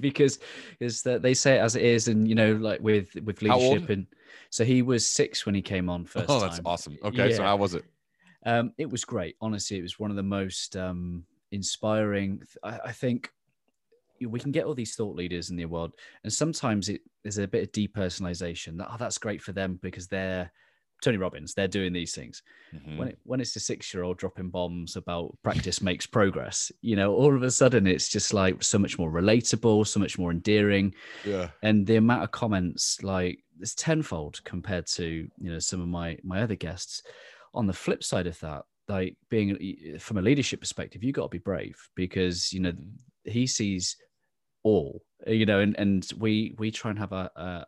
because 0.00 0.38
is 0.80 1.02
that 1.02 1.22
they 1.22 1.34
say 1.34 1.56
it 1.56 1.60
as 1.60 1.76
it 1.76 1.82
is 1.82 2.08
and 2.08 2.26
you 2.28 2.34
know 2.34 2.54
like 2.54 2.80
with 2.80 3.14
with 3.24 3.42
leadership 3.42 3.90
and 3.90 4.06
so 4.50 4.64
he 4.64 4.82
was 4.82 5.06
six 5.06 5.46
when 5.46 5.54
he 5.54 5.62
came 5.62 5.88
on 5.88 6.04
first 6.04 6.26
oh 6.28 6.40
that's 6.40 6.56
time. 6.56 6.66
awesome 6.66 6.98
okay 7.04 7.30
yeah. 7.30 7.36
so 7.36 7.42
how 7.42 7.56
was 7.56 7.74
it 7.74 7.84
um 8.46 8.72
it 8.78 8.88
was 8.88 9.04
great 9.04 9.36
honestly 9.40 9.78
it 9.78 9.82
was 9.82 9.98
one 9.98 10.10
of 10.10 10.16
the 10.16 10.22
most 10.22 10.76
um 10.76 11.24
inspiring 11.50 12.42
I, 12.62 12.78
I 12.86 12.92
think 12.92 13.30
we 14.20 14.40
can 14.40 14.50
get 14.50 14.64
all 14.64 14.74
these 14.74 14.96
thought 14.96 15.14
leaders 15.14 15.50
in 15.50 15.56
the 15.56 15.64
world 15.64 15.94
and 16.24 16.32
sometimes 16.32 16.88
it 16.88 17.02
is 17.24 17.38
a 17.38 17.46
bit 17.46 17.62
of 17.62 17.72
depersonalization 17.72 18.76
that 18.78 18.88
oh 18.90 18.96
that's 18.98 19.18
great 19.18 19.42
for 19.42 19.52
them 19.52 19.78
because 19.82 20.08
they're 20.08 20.50
Tony 21.02 21.16
Robbins, 21.16 21.54
they're 21.54 21.68
doing 21.68 21.92
these 21.92 22.14
things. 22.14 22.42
Mm-hmm. 22.74 22.96
When 22.98 23.08
it, 23.08 23.18
when 23.24 23.40
it's 23.40 23.54
a 23.56 23.60
six 23.60 23.92
year 23.94 24.02
old 24.02 24.18
dropping 24.18 24.50
bombs 24.50 24.96
about 24.96 25.36
practice 25.42 25.80
makes 25.80 26.06
progress, 26.06 26.72
you 26.82 26.96
know, 26.96 27.14
all 27.14 27.34
of 27.34 27.42
a 27.42 27.50
sudden 27.50 27.86
it's 27.86 28.08
just 28.08 28.34
like 28.34 28.62
so 28.62 28.78
much 28.78 28.98
more 28.98 29.10
relatable, 29.10 29.86
so 29.86 30.00
much 30.00 30.18
more 30.18 30.30
endearing. 30.30 30.94
Yeah. 31.24 31.50
And 31.62 31.86
the 31.86 31.96
amount 31.96 32.24
of 32.24 32.32
comments, 32.32 33.02
like 33.02 33.44
it's 33.60 33.74
tenfold 33.74 34.42
compared 34.44 34.86
to 34.86 35.28
you 35.38 35.52
know 35.52 35.58
some 35.58 35.80
of 35.80 35.88
my 35.88 36.18
my 36.22 36.42
other 36.42 36.56
guests. 36.56 37.02
On 37.54 37.66
the 37.66 37.72
flip 37.72 38.04
side 38.04 38.26
of 38.26 38.38
that, 38.40 38.64
like 38.88 39.16
being 39.30 39.98
from 39.98 40.18
a 40.18 40.22
leadership 40.22 40.60
perspective, 40.60 41.02
you 41.02 41.12
got 41.12 41.24
to 41.24 41.28
be 41.28 41.38
brave 41.38 41.76
because 41.94 42.52
you 42.52 42.60
know 42.60 42.72
mm-hmm. 42.72 43.30
he 43.30 43.46
sees 43.46 43.96
all, 44.64 45.02
you 45.26 45.46
know, 45.46 45.60
and 45.60 45.78
and 45.78 46.10
we 46.18 46.54
we 46.58 46.70
try 46.70 46.90
and 46.90 46.98
have 46.98 47.12
a, 47.12 47.30
a 47.36 47.64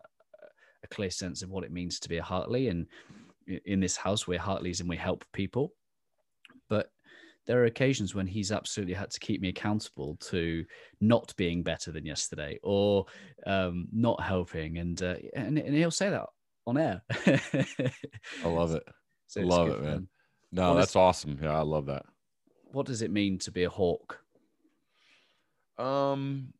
a 0.82 0.88
clear 0.88 1.10
sense 1.10 1.42
of 1.42 1.50
what 1.50 1.64
it 1.64 1.72
means 1.72 1.98
to 2.00 2.08
be 2.08 2.18
a 2.18 2.22
Hartley. 2.22 2.68
And 2.68 2.86
in 3.64 3.80
this 3.80 3.96
house, 3.96 4.26
we're 4.26 4.38
Hartleys 4.38 4.80
and 4.80 4.88
we 4.88 4.96
help 4.96 5.24
people. 5.32 5.72
But 6.68 6.90
there 7.46 7.60
are 7.60 7.66
occasions 7.66 8.14
when 8.14 8.26
he's 8.26 8.52
absolutely 8.52 8.94
had 8.94 9.10
to 9.10 9.20
keep 9.20 9.40
me 9.40 9.48
accountable 9.48 10.16
to 10.20 10.64
not 11.00 11.34
being 11.36 11.62
better 11.62 11.90
than 11.90 12.06
yesterday 12.06 12.58
or 12.62 13.06
um, 13.46 13.88
not 13.92 14.22
helping. 14.22 14.78
And, 14.78 15.02
uh, 15.02 15.16
and, 15.34 15.58
and 15.58 15.74
he'll 15.74 15.90
say 15.90 16.10
that 16.10 16.26
on 16.66 16.78
air. 16.78 17.02
I 17.26 18.48
love 18.48 18.74
it. 18.74 18.84
So 19.26 19.42
love 19.42 19.68
it, 19.68 19.80
man. 19.80 20.08
No, 20.50 20.70
what 20.70 20.80
that's 20.80 20.90
is, 20.90 20.96
awesome. 20.96 21.38
Yeah, 21.40 21.56
I 21.56 21.62
love 21.62 21.86
that. 21.86 22.04
What 22.72 22.86
does 22.86 23.00
it 23.00 23.12
mean 23.12 23.38
to 23.38 23.52
be 23.52 23.62
a 23.62 23.70
hawk? 23.70 24.18
Um, 25.78 26.52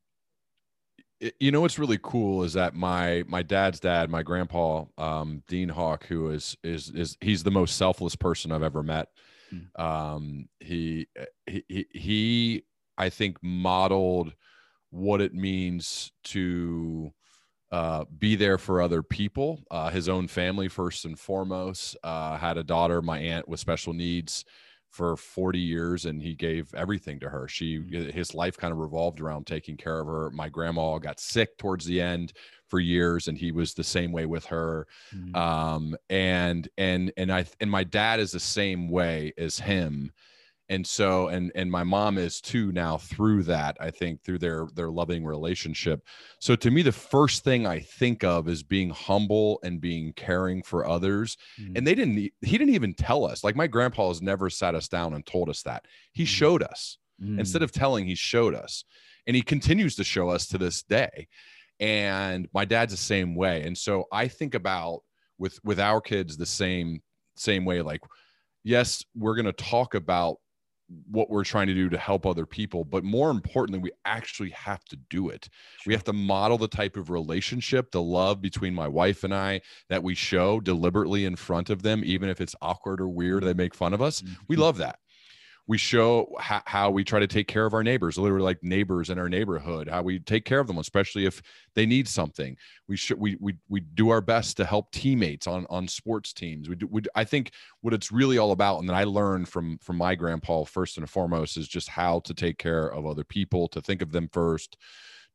you 1.39 1.51
know 1.51 1.61
what's 1.61 1.79
really 1.79 1.99
cool 2.03 2.45
is 2.45 2.55
that 2.55 2.75
my 2.75 3.25
my 3.29 3.43
dad's 3.43 3.81
dad, 3.81 4.11
my 4.11 4.23
grandpa, 4.23 4.85
um, 4.97 5.43
Dean 5.49 5.69
Hawk, 5.69 6.07
who 6.07 6.31
is 6.31 6.57
is 6.63 6.91
is 6.91 7.17
he's 7.21 7.43
the 7.43 7.51
most 7.51 7.77
selfless 7.77 8.17
person 8.17 8.53
I've 8.53 8.63
ever 8.63 8.83
met. 8.83 9.09
Mm. 9.53 9.81
Um, 9.81 10.49
he, 10.61 11.09
he 11.47 11.87
he 11.93 12.65
I 12.97 13.11
think 13.11 13.39
modeled 13.43 14.33
what 14.91 15.21
it 15.21 15.35
means 15.35 16.13
to 16.25 17.13
uh, 17.71 18.05
be 18.19 18.35
there 18.35 18.59
for 18.59 18.81
other 18.81 19.03
people, 19.03 19.63
uh, 19.71 19.91
his 19.91 20.09
own 20.09 20.27
family 20.27 20.69
first 20.69 21.05
and 21.05 21.19
foremost. 21.19 21.97
Uh, 22.03 22.37
had 22.37 22.57
a 22.57 22.65
daughter, 22.65 23.03
my 23.03 23.19
aunt 23.19 23.49
with 23.49 23.61
special 23.61 23.93
needs 23.93 24.45
for 24.91 25.17
40 25.17 25.59
years 25.59 26.05
and 26.05 26.21
he 26.21 26.35
gave 26.35 26.75
everything 26.75 27.21
to 27.21 27.29
her. 27.29 27.47
She 27.49 27.79
mm-hmm. 27.79 28.11
his 28.11 28.35
life 28.35 28.57
kind 28.57 28.73
of 28.73 28.79
revolved 28.79 29.21
around 29.21 29.47
taking 29.47 29.77
care 29.77 30.01
of 30.01 30.07
her. 30.07 30.31
My 30.31 30.49
grandma 30.49 30.99
got 30.99 31.21
sick 31.21 31.57
towards 31.59 31.85
the 31.85 32.01
end 32.01 32.33
for 32.67 32.81
years 32.81 33.29
and 33.29 33.39
he 33.39 33.53
was 33.53 33.73
the 33.73 33.85
same 33.85 34.13
way 34.13 34.27
with 34.27 34.45
her. 34.47 34.87
Mm-hmm. 35.15 35.37
Um 35.37 35.97
and 36.09 36.69
and 36.77 37.13
and 37.17 37.33
I 37.33 37.45
and 37.61 37.71
my 37.71 37.85
dad 37.85 38.21
is 38.21 38.33
the 38.33 38.41
same 38.41 38.89
way 38.89 39.33
as 39.39 39.59
him 39.59 40.13
and 40.71 40.87
so 40.87 41.29
and 41.29 41.51
and 41.57 41.71
my 41.71 41.83
mom 41.83 42.17
is 42.17 42.41
too 42.41 42.71
now 42.73 42.97
through 42.97 43.43
that 43.43 43.77
i 43.81 43.91
think 43.91 44.23
through 44.23 44.39
their 44.39 44.69
their 44.75 44.91
loving 44.91 45.25
relationship. 45.25 46.01
So 46.39 46.57
to 46.57 46.71
me 46.71 46.81
the 46.83 46.93
first 46.93 47.45
thing 47.45 47.67
i 47.67 47.81
think 47.81 48.25
of 48.25 48.49
is 48.49 48.63
being 48.63 48.91
humble 48.91 49.61
and 49.63 49.81
being 49.81 50.15
caring 50.15 50.63
for 50.63 50.87
others. 50.87 51.37
Mm. 51.61 51.77
and 51.77 51.87
they 51.87 51.95
didn't 51.95 52.15
he 52.17 52.59
didn't 52.59 52.75
even 52.75 52.95
tell 52.95 53.27
us 53.27 53.45
like 53.45 53.57
my 53.57 53.67
grandpa 53.67 54.09
has 54.09 54.23
never 54.23 54.49
sat 54.49 54.75
us 54.75 54.89
down 54.89 55.13
and 55.13 55.27
told 55.27 55.51
us 55.51 55.63
that. 55.65 55.85
He 56.13 56.23
mm. 56.23 56.29
showed 56.29 56.63
us. 56.63 56.97
Mm. 57.23 57.39
instead 57.39 57.63
of 57.63 57.71
telling 57.71 58.07
he 58.07 58.15
showed 58.15 58.55
us. 58.55 58.85
And 59.27 59.37
he 59.37 59.43
continues 59.43 59.97
to 59.97 60.05
show 60.05 60.31
us 60.31 60.47
to 60.49 60.59
this 60.59 60.83
day. 60.83 61.29
And 61.79 62.49
my 62.55 62.65
dad's 62.65 62.95
the 62.95 62.97
same 62.97 63.35
way. 63.35 63.63
And 63.65 63.77
so 63.77 64.07
i 64.13 64.29
think 64.29 64.55
about 64.55 65.01
with 65.39 65.59
with 65.65 65.81
our 65.81 66.01
kids 66.01 66.37
the 66.37 66.47
same 66.47 67.03
same 67.35 67.65
way 67.65 67.81
like 67.81 68.03
yes 68.63 69.03
we're 69.17 69.35
going 69.35 69.47
to 69.47 69.53
talk 69.53 69.95
about 69.95 70.37
what 71.11 71.31
we're 71.31 71.45
trying 71.45 71.67
to 71.69 71.75
do 71.75 71.89
to 71.89 71.99
help 71.99 72.27
other 72.27 72.47
people 72.47 72.85
but 72.85 73.05
more 73.05 73.31
importantly 73.31 73.79
we 73.79 73.91
actually 74.05 74.51
have 74.51 74.85
to 74.85 74.97
do 75.09 75.29
it. 75.29 75.49
We 75.87 75.95
have 75.95 76.05
to 76.05 76.13
model 76.13 76.59
the 76.59 76.69
type 76.69 76.97
of 76.97 77.11
relationship 77.11 77.91
the 77.91 78.03
love 78.03 78.41
between 78.41 78.75
my 78.75 78.89
wife 78.89 79.25
and 79.25 79.35
i 79.35 79.61
that 79.89 80.03
we 80.03 80.15
show 80.15 80.61
deliberately 80.61 81.25
in 81.25 81.37
front 81.37 81.71
of 81.71 81.83
them 81.83 82.03
even 82.05 82.29
if 82.29 82.41
it's 82.41 82.55
awkward 82.61 83.01
or 83.01 83.09
weird 83.09 83.45
they 83.45 83.55
make 83.55 83.75
fun 83.75 83.95
of 83.95 84.03
us. 84.03 84.23
Mm-hmm. 84.23 84.35
we 84.49 84.57
love 84.57 84.79
that 84.79 84.99
we 85.71 85.79
show 85.79 86.29
how, 86.41 86.61
how 86.67 86.91
we 86.91 87.05
try 87.05 87.21
to 87.21 87.29
take 87.29 87.47
care 87.47 87.65
of 87.65 87.75
our 87.75 87.85
neighbors 87.85 88.19
literally 88.19 88.43
like 88.43 88.61
neighbors 88.61 89.09
in 89.09 89.21
our 89.21 89.29
neighborhood 89.29 89.89
how 89.89 90.03
we 90.03 90.19
take 90.19 90.45
care 90.45 90.59
of 90.59 90.67
them 90.67 90.79
especially 90.79 91.27
if 91.27 91.41
they 91.77 91.87
need 91.87 92.09
something. 92.09 92.57
We 92.89 92.97
should 92.97 93.21
we 93.21 93.37
we, 93.39 93.55
we 93.69 93.79
do 93.79 94.09
our 94.11 94.21
best 94.21 94.57
to 94.57 94.65
help 94.65 94.91
teammates 94.91 95.47
on 95.47 95.67
on 95.71 95.87
sports 95.87 96.33
teams. 96.33 96.69
We 96.69 96.75
do 96.75 96.89
we, 96.91 97.03
i 97.15 97.23
think 97.23 97.53
what 97.83 97.95
it's 97.95 98.11
really 98.11 98.37
all 98.37 98.51
about 98.51 98.81
and 98.81 98.89
that 98.89 98.97
i 98.97 99.05
learned 99.05 99.49
from 99.49 99.79
from 99.79 99.97
my 99.97 100.17
grandpa 100.17 100.65
first 100.65 100.99
and 100.99 101.09
foremost 101.09 101.57
is 101.57 101.69
just 101.69 101.89
how 101.89 102.19
to 102.21 102.35
take 102.35 102.59
care 102.59 102.89
of 102.89 103.07
other 103.07 103.23
people 103.23 103.69
to 103.69 103.81
think 103.81 104.03
of 104.03 104.11
them 104.11 104.29
first 104.33 104.77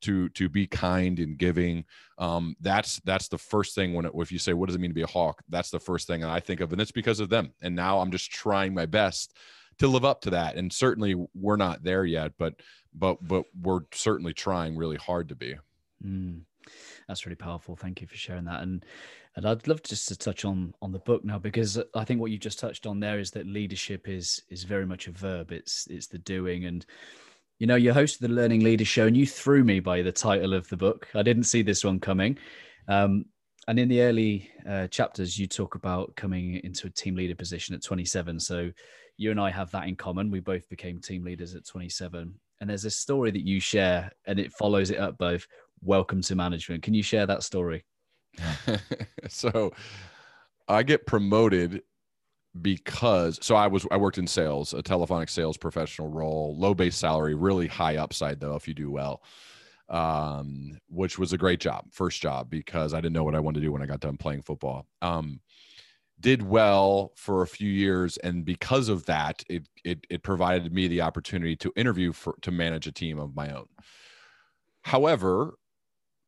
to 0.02 0.28
to 0.30 0.50
be 0.50 0.67
kind 0.67 1.19
and 1.19 1.38
giving. 1.38 1.86
Um, 2.17 2.58
that's 2.60 3.00
that's 3.06 3.30
the 3.30 3.38
first 3.38 3.74
thing 3.74 3.93
when 3.93 4.06
it, 4.06 4.12
if 4.15 4.34
you 4.34 4.39
say 4.39 4.52
what 4.52 4.65
does 4.65 4.76
it 4.76 4.82
mean 4.82 4.91
to 4.91 4.95
be 4.95 5.02
a 5.02 5.08
hawk? 5.08 5.41
That's 5.48 5.69
the 5.69 5.80
first 5.80 6.08
thing 6.08 6.26
i 6.26 6.41
think 6.41 6.60
of 6.60 6.74
and 6.74 6.82
it's 6.82 6.91
because 6.91 7.21
of 7.21 7.30
them. 7.30 7.54
And 7.62 7.74
now 7.74 8.00
i'm 8.00 8.12
just 8.12 8.32
trying 8.32 8.74
my 8.74 8.86
best 8.86 9.38
to 9.80 9.88
live 9.88 10.06
up 10.06 10.22
to 10.22 10.30
that. 10.32 10.56
And 10.56 10.72
certainly 10.72 11.16
we're 11.34 11.58
not 11.58 11.84
there 11.84 12.06
yet, 12.06 12.34
but 12.38 12.56
but 12.94 13.26
but 13.26 13.46
we're 13.62 13.82
certainly 13.94 14.34
trying 14.34 14.76
really 14.76 14.98
hard 14.98 15.30
to 15.30 15.36
be. 15.36 15.56
Mm, 16.04 16.42
that's 17.08 17.26
really 17.26 17.36
powerful. 17.36 17.76
Thank 17.76 18.02
you 18.02 18.08
for 18.08 18.16
sharing 18.16 18.46
that. 18.46 18.62
And 18.62 18.86
and 19.36 19.46
I'd 19.46 19.68
love 19.68 19.84
just 19.84 20.08
to 20.08 20.18
touch 20.18 20.46
on 20.46 20.74
on 20.82 20.92
the 20.92 21.00
book 21.00 21.26
now 21.26 21.40
because 21.40 21.78
I 21.94 22.06
think 22.06 22.22
what 22.22 22.32
you 22.32 22.38
just 22.38 22.60
touched 22.60 22.86
on 22.86 23.00
there 23.00 23.20
is 23.20 23.32
that 23.32 23.48
leadership 23.48 24.08
is 24.08 24.42
is 24.50 24.64
very 24.64 24.86
much 24.86 25.08
a 25.08 25.12
verb. 25.12 25.52
It's 25.52 25.88
it's 25.90 26.08
the 26.08 26.20
doing 26.20 26.66
and 26.66 26.86
you 27.60 27.68
know, 27.68 27.76
you're 27.76 27.94
host 27.94 28.16
of 28.16 28.28
the 28.28 28.36
Learning 28.36 28.64
Leader 28.64 28.86
Show, 28.86 29.08
and 29.08 29.16
you 29.16 29.26
threw 29.26 29.64
me 29.64 29.80
by 29.80 30.02
the 30.02 30.12
title 30.12 30.54
of 30.54 30.68
the 30.68 30.78
book. 30.78 31.08
I 31.16 31.24
didn't 31.24 31.44
see 31.44 31.62
this 31.62 31.86
one 31.86 32.00
coming. 32.00 32.38
Um, 32.88 33.26
and 33.68 33.80
in 33.80 33.88
the 33.88 34.02
early 34.02 34.52
uh, 34.68 34.88
chapters, 34.88 35.40
you 35.40 35.48
talk 35.48 35.76
about 35.76 36.16
coming 36.16 36.60
into 36.64 36.88
a 36.88 36.90
team 36.90 37.16
leader 37.16 37.36
position 37.36 37.74
at 37.74 37.82
27. 37.82 38.40
So 38.40 38.72
you 39.17 39.32
and 39.32 39.39
I 39.39 39.49
have 39.49 39.71
that 39.71 39.88
in 39.88 39.95
common. 39.95 40.32
We 40.32 40.39
both 40.39 40.67
became 40.69 40.99
team 40.99 41.23
leaders 41.23 41.56
at 41.56 41.65
27. 41.65 42.34
And 42.62 42.69
there's 42.69 42.86
a 42.86 42.89
story 42.89 43.32
that 43.32 43.45
you 43.45 43.60
share, 43.60 44.12
and 44.25 44.39
it 44.39 44.51
follows 44.54 44.89
it 44.89 44.99
up 44.99 45.17
both. 45.17 45.47
Welcome 45.82 46.21
to 46.23 46.36
management. 46.36 46.84
Can 46.84 46.93
you 46.93 47.04
share 47.04 47.25
that 47.25 47.43
story? 47.43 47.86
so 49.30 49.73
I 50.67 50.84
get 50.84 51.06
promoted 51.06 51.84
because 52.62 53.38
so 53.41 53.56
I 53.56 53.67
was 53.67 53.86
I 53.91 53.97
worked 53.97 54.17
in 54.17 54.28
sales, 54.28 54.73
a 54.73 54.82
telephonic 54.82 55.30
sales 55.30 55.58
professional 55.58 56.10
role, 56.10 56.56
low 56.58 56.73
base 56.73 56.95
salary, 56.95 57.36
really 57.36 57.67
high 57.67 57.97
upside 57.97 58.39
though 58.39 58.56
if 58.56 58.67
you 58.67 58.73
do 58.73 58.91
well. 58.91 59.21
Um, 59.88 60.80
which 60.89 61.19
was 61.19 61.32
a 61.32 61.38
great 61.38 61.60
job, 61.60 61.86
first 61.91 62.19
job 62.19 62.49
because 62.49 62.95
I 62.95 63.01
didn't 63.01 63.13
know 63.13 63.23
what 63.23 63.36
I 63.36 63.39
wanted 63.39 63.60
to 63.60 63.65
do 63.65 63.71
when 63.71 63.84
I 63.84 63.86
got 63.86 63.99
done 63.99 64.17
playing 64.17 64.41
football. 64.41 64.88
Um, 65.04 65.41
did 66.19 66.41
well 66.41 67.12
for 67.15 67.41
a 67.41 67.47
few 67.47 67.69
years 67.69 68.17
and 68.17 68.45
because 68.45 68.89
of 68.89 69.06
that 69.06 69.43
it, 69.49 69.67
it 69.84 69.99
it 70.10 70.23
provided 70.23 70.73
me 70.73 70.88
the 70.88 71.01
opportunity 71.01 71.56
to 71.56 71.73
interview 71.75 72.13
for 72.13 72.36
to 72.41 72.51
manage 72.51 72.88
a 72.88 72.91
team 72.91 73.19
of 73.19 73.36
my 73.36 73.49
own. 73.49 73.67
However 74.82 75.56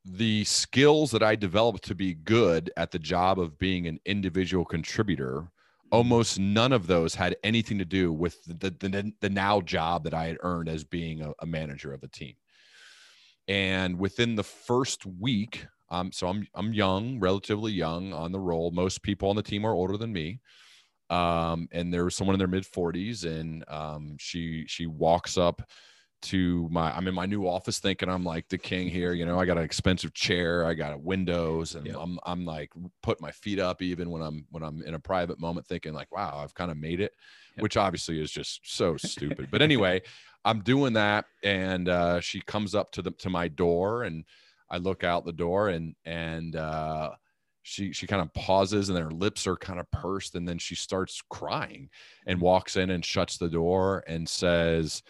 the 0.09 0.43
skills 0.45 1.11
that 1.11 1.21
i 1.21 1.35
developed 1.35 1.83
to 1.83 1.93
be 1.93 2.13
good 2.13 2.71
at 2.77 2.91
the 2.91 2.99
job 2.99 3.39
of 3.39 3.57
being 3.57 3.87
an 3.87 3.99
individual 4.05 4.63
contributor 4.63 5.51
almost 5.91 6.39
none 6.39 6.71
of 6.71 6.87
those 6.87 7.15
had 7.15 7.35
anything 7.43 7.77
to 7.77 7.85
do 7.85 8.11
with 8.11 8.43
the 8.45 8.69
the, 8.69 9.13
the 9.19 9.29
now 9.29 9.59
job 9.61 10.03
that 10.03 10.13
i 10.13 10.25
had 10.25 10.37
earned 10.41 10.69
as 10.69 10.83
being 10.83 11.21
a, 11.21 11.33
a 11.39 11.45
manager 11.45 11.93
of 11.93 12.03
a 12.03 12.07
team. 12.07 12.35
And 13.47 13.97
within 13.97 14.35
the 14.35 14.43
first 14.43 15.05
week 15.05 15.65
um, 15.89 16.11
so 16.11 16.27
I'm 16.27 16.47
I'm 16.53 16.73
young, 16.73 17.19
relatively 17.19 17.71
young 17.71 18.13
on 18.13 18.31
the 18.31 18.39
role. 18.39 18.71
Most 18.71 19.03
people 19.03 19.29
on 19.29 19.35
the 19.35 19.43
team 19.43 19.65
are 19.65 19.73
older 19.73 19.97
than 19.97 20.11
me. 20.11 20.39
Um, 21.09 21.69
and 21.71 21.93
there 21.93 22.03
was 22.03 22.15
someone 22.15 22.35
in 22.35 22.39
their 22.39 22.47
mid 22.47 22.65
40s, 22.65 23.23
and 23.23 23.63
um, 23.69 24.17
she 24.19 24.65
she 24.67 24.85
walks 24.85 25.37
up 25.37 25.61
to 26.19 26.67
my 26.71 26.95
I'm 26.95 27.07
in 27.07 27.13
my 27.13 27.25
new 27.25 27.47
office 27.47 27.79
thinking 27.79 28.09
I'm 28.09 28.23
like 28.23 28.49
the 28.49 28.57
king 28.57 28.89
here. 28.89 29.13
You 29.13 29.25
know, 29.25 29.39
I 29.39 29.45
got 29.45 29.57
an 29.57 29.63
expensive 29.63 30.13
chair, 30.13 30.65
I 30.65 30.73
got 30.73 30.99
windows, 31.01 31.75
and. 31.75 31.87
I'm 31.99 32.19
I'm 32.25 32.45
like 32.45 32.71
put 33.01 33.21
my 33.21 33.31
feet 33.31 33.59
up 33.59 33.81
even 33.81 34.09
when 34.09 34.21
I'm 34.21 34.45
when 34.49 34.63
I'm 34.63 34.81
in 34.81 34.95
a 34.95 34.99
private 34.99 35.39
moment 35.39 35.67
thinking 35.67 35.93
like, 35.93 36.11
wow, 36.11 36.41
I've 36.43 36.53
kind 36.55 36.71
of 36.71 36.77
made 36.77 36.99
it, 36.99 37.13
which 37.59 37.77
obviously 37.77 38.19
is 38.19 38.31
just 38.31 38.61
so 38.63 38.97
stupid. 38.97 39.47
but 39.51 39.61
anyway, 39.69 40.01
I'm 40.43 40.61
doing 40.61 40.93
that, 40.93 41.25
and 41.43 41.87
uh, 41.87 42.19
she 42.19 42.41
comes 42.41 42.75
up 42.75 42.91
to 42.93 43.01
the 43.01 43.11
to 43.11 43.29
my 43.29 43.47
door, 43.47 44.03
and 44.03 44.25
I 44.69 44.77
look 44.77 45.03
out 45.03 45.25
the 45.25 45.33
door, 45.33 45.69
and 45.69 45.95
and 46.05 46.55
uh, 46.55 47.11
she 47.67 47.91
she 47.91 48.07
kind 48.07 48.21
of 48.21 48.33
pauses 48.33 48.87
and 48.87 48.97
her 48.97 49.11
lips 49.11 49.45
are 49.45 49.57
kind 49.57 49.77
of 49.77 49.91
pursed 49.91 50.35
and 50.35 50.47
then 50.47 50.57
she 50.57 50.73
starts 50.73 51.21
crying 51.29 51.89
and 52.25 52.39
walks 52.39 52.77
in 52.77 52.91
and 52.91 53.03
shuts 53.03 53.37
the 53.37 53.49
door 53.49 54.05
and 54.07 54.27
says 54.27 55.03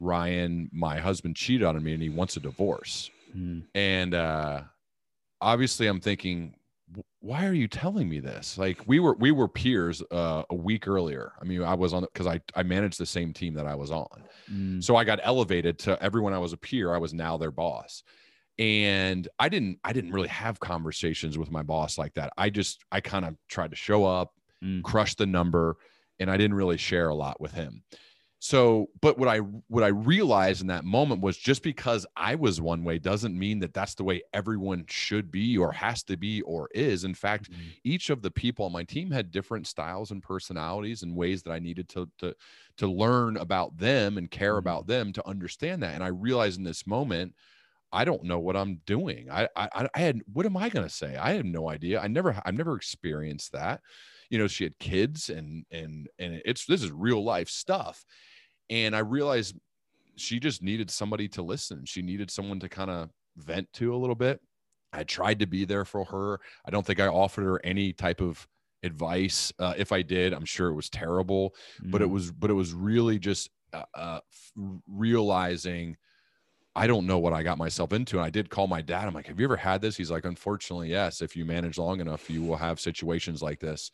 ryan 0.00 0.70
my 0.72 0.98
husband 0.98 1.36
cheated 1.36 1.66
on 1.66 1.80
me 1.82 1.92
and 1.92 2.02
he 2.02 2.08
wants 2.08 2.38
a 2.38 2.40
divorce. 2.40 3.10
Mm. 3.36 3.64
and 3.74 4.14
uh 4.14 4.62
obviously 5.42 5.86
i'm 5.86 6.00
thinking 6.00 6.54
why 7.20 7.46
are 7.46 7.54
you 7.54 7.66
telling 7.66 8.08
me 8.08 8.20
this? 8.20 8.58
Like 8.58 8.78
we 8.86 9.00
were 9.00 9.14
we 9.14 9.32
were 9.32 9.48
peers 9.48 10.02
uh, 10.10 10.42
a 10.50 10.54
week 10.54 10.86
earlier. 10.86 11.32
I 11.40 11.44
mean 11.44 11.62
i 11.62 11.74
was 11.74 11.92
on 11.94 12.02
because 12.02 12.26
i 12.26 12.40
i 12.54 12.62
managed 12.62 13.00
the 13.00 13.06
same 13.06 13.32
team 13.32 13.54
that 13.54 13.66
i 13.66 13.74
was 13.74 13.90
on. 13.90 14.24
Mm. 14.52 14.84
so 14.84 14.94
i 14.94 15.04
got 15.04 15.20
elevated 15.22 15.78
to 15.80 16.00
everyone 16.02 16.34
i 16.34 16.38
was 16.38 16.52
a 16.52 16.56
peer 16.56 16.94
i 16.94 16.98
was 16.98 17.14
now 17.14 17.36
their 17.38 17.50
boss 17.50 18.02
and 18.58 19.28
i 19.38 19.48
didn't 19.48 19.78
i 19.84 19.92
didn't 19.92 20.12
really 20.12 20.28
have 20.28 20.60
conversations 20.60 21.36
with 21.36 21.50
my 21.50 21.62
boss 21.62 21.98
like 21.98 22.14
that 22.14 22.32
i 22.36 22.48
just 22.48 22.84
i 22.92 23.00
kind 23.00 23.24
of 23.24 23.36
tried 23.48 23.70
to 23.70 23.76
show 23.76 24.04
up 24.04 24.32
mm. 24.62 24.82
crush 24.82 25.14
the 25.16 25.26
number 25.26 25.76
and 26.20 26.30
i 26.30 26.36
didn't 26.36 26.54
really 26.54 26.76
share 26.76 27.08
a 27.08 27.14
lot 27.14 27.40
with 27.40 27.52
him 27.52 27.82
so 28.38 28.86
but 29.00 29.18
what 29.18 29.28
i 29.28 29.38
what 29.38 29.82
i 29.82 29.88
realized 29.88 30.60
in 30.60 30.68
that 30.68 30.84
moment 30.84 31.20
was 31.20 31.36
just 31.36 31.64
because 31.64 32.06
i 32.16 32.36
was 32.36 32.60
one 32.60 32.84
way 32.84 32.96
doesn't 32.96 33.36
mean 33.36 33.58
that 33.58 33.74
that's 33.74 33.96
the 33.96 34.04
way 34.04 34.22
everyone 34.32 34.84
should 34.88 35.32
be 35.32 35.58
or 35.58 35.72
has 35.72 36.04
to 36.04 36.16
be 36.16 36.40
or 36.42 36.68
is 36.74 37.02
in 37.02 37.14
fact 37.14 37.50
mm. 37.50 37.56
each 37.82 38.08
of 38.08 38.22
the 38.22 38.30
people 38.30 38.66
on 38.66 38.72
my 38.72 38.84
team 38.84 39.10
had 39.10 39.32
different 39.32 39.66
styles 39.66 40.12
and 40.12 40.22
personalities 40.22 41.02
and 41.02 41.16
ways 41.16 41.42
that 41.42 41.50
i 41.50 41.58
needed 41.58 41.88
to 41.88 42.08
to 42.18 42.32
to 42.76 42.86
learn 42.86 43.36
about 43.38 43.76
them 43.78 44.16
and 44.16 44.30
care 44.30 44.54
mm. 44.54 44.58
about 44.58 44.86
them 44.86 45.12
to 45.12 45.26
understand 45.26 45.82
that 45.82 45.94
and 45.94 46.04
i 46.04 46.08
realized 46.08 46.58
in 46.58 46.64
this 46.64 46.86
moment 46.86 47.34
I 47.94 48.04
don't 48.04 48.24
know 48.24 48.38
what 48.38 48.56
I'm 48.56 48.80
doing. 48.86 49.30
I 49.30 49.48
I, 49.56 49.88
I 49.94 49.98
had 49.98 50.20
what 50.32 50.46
am 50.46 50.56
I 50.56 50.68
going 50.68 50.86
to 50.86 50.94
say? 50.94 51.16
I 51.16 51.34
have 51.34 51.44
no 51.44 51.70
idea. 51.70 52.00
I 52.00 52.08
never 52.08 52.40
I've 52.44 52.54
never 52.54 52.76
experienced 52.76 53.52
that. 53.52 53.80
You 54.30 54.38
know, 54.38 54.48
she 54.48 54.64
had 54.64 54.78
kids 54.78 55.30
and 55.30 55.64
and 55.70 56.08
and 56.18 56.42
it's 56.44 56.66
this 56.66 56.82
is 56.82 56.90
real 56.90 57.22
life 57.24 57.48
stuff. 57.48 58.04
And 58.70 58.96
I 58.96 59.00
realized 59.00 59.56
she 60.16 60.40
just 60.40 60.62
needed 60.62 60.90
somebody 60.90 61.28
to 61.28 61.42
listen. 61.42 61.84
She 61.84 62.02
needed 62.02 62.30
someone 62.30 62.60
to 62.60 62.68
kind 62.68 62.90
of 62.90 63.10
vent 63.36 63.72
to 63.74 63.94
a 63.94 63.96
little 63.96 64.14
bit. 64.14 64.40
I 64.92 65.04
tried 65.04 65.40
to 65.40 65.46
be 65.46 65.64
there 65.64 65.84
for 65.84 66.04
her. 66.04 66.40
I 66.64 66.70
don't 66.70 66.86
think 66.86 67.00
I 67.00 67.08
offered 67.08 67.44
her 67.44 67.60
any 67.64 67.92
type 67.92 68.20
of 68.20 68.46
advice. 68.82 69.52
Uh, 69.58 69.74
if 69.76 69.92
I 69.92 70.02
did, 70.02 70.32
I'm 70.32 70.44
sure 70.44 70.68
it 70.68 70.74
was 70.74 70.88
terrible, 70.88 71.54
mm. 71.82 71.90
but 71.90 72.02
it 72.02 72.08
mm. 72.08 72.12
was 72.12 72.30
but 72.32 72.50
it 72.50 72.54
was 72.54 72.72
really 72.72 73.18
just 73.18 73.50
uh, 73.72 73.84
uh, 73.94 74.20
realizing 74.88 75.96
I 76.76 76.86
don't 76.86 77.06
know 77.06 77.18
what 77.18 77.32
I 77.32 77.42
got 77.42 77.58
myself 77.58 77.92
into. 77.92 78.16
And 78.16 78.24
I 78.24 78.30
did 78.30 78.50
call 78.50 78.66
my 78.66 78.82
dad. 78.82 79.06
I'm 79.06 79.14
like, 79.14 79.28
have 79.28 79.38
you 79.38 79.46
ever 79.46 79.56
had 79.56 79.80
this? 79.80 79.96
He's 79.96 80.10
like, 80.10 80.24
unfortunately, 80.24 80.90
yes. 80.90 81.22
If 81.22 81.36
you 81.36 81.44
manage 81.44 81.78
long 81.78 82.00
enough, 82.00 82.28
you 82.28 82.42
will 82.42 82.56
have 82.56 82.80
situations 82.80 83.42
like 83.42 83.60
this. 83.60 83.90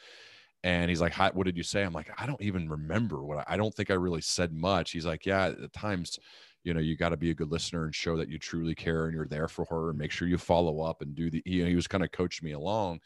And 0.63 0.89
he's 0.89 1.01
like, 1.01 1.15
what 1.35 1.45
did 1.45 1.57
you 1.57 1.63
say? 1.63 1.83
I'm 1.83 1.93
like, 1.93 2.11
I 2.19 2.27
don't 2.27 2.41
even 2.41 2.69
remember 2.69 3.23
what 3.23 3.39
I, 3.39 3.55
I 3.55 3.57
don't 3.57 3.75
think 3.75 3.91
I 3.91 3.95
really 3.95 4.21
said 4.21 4.53
much. 4.53 4.91
He's 4.91 5.07
like, 5.07 5.27
yeah, 5.27 5.47
at 5.47 5.73
times, 5.73 6.19
you 6.65 6.75
know, 6.75 6.81
you 6.81 6.97
got 6.97 7.11
to 7.11 7.17
be 7.17 7.31
a 7.31 7.35
good 7.35 7.51
listener 7.51 7.85
and 7.85 7.95
show 7.95 8.17
that 8.17 8.29
you 8.29 8.39
truly 8.39 8.75
care 8.75 9.07
and 9.07 9.15
you're 9.15 9.27
there 9.27 9.49
for 9.49 9.65
her 9.67 9.91
and 9.91 9.99
make 9.99 10.11
sure 10.11 10.29
you 10.29 10.39
follow 10.39 10.83
up 10.83 11.01
and 11.01 11.15
do 11.15 11.31
the, 11.31 11.43
you 11.47 11.63
know, 11.63 11.69
he 11.69 11.77
was 11.77 11.87
kind 11.87 12.05
of 12.05 12.13
coaching 12.13 12.47
me 12.47 12.53
along. 12.53 13.01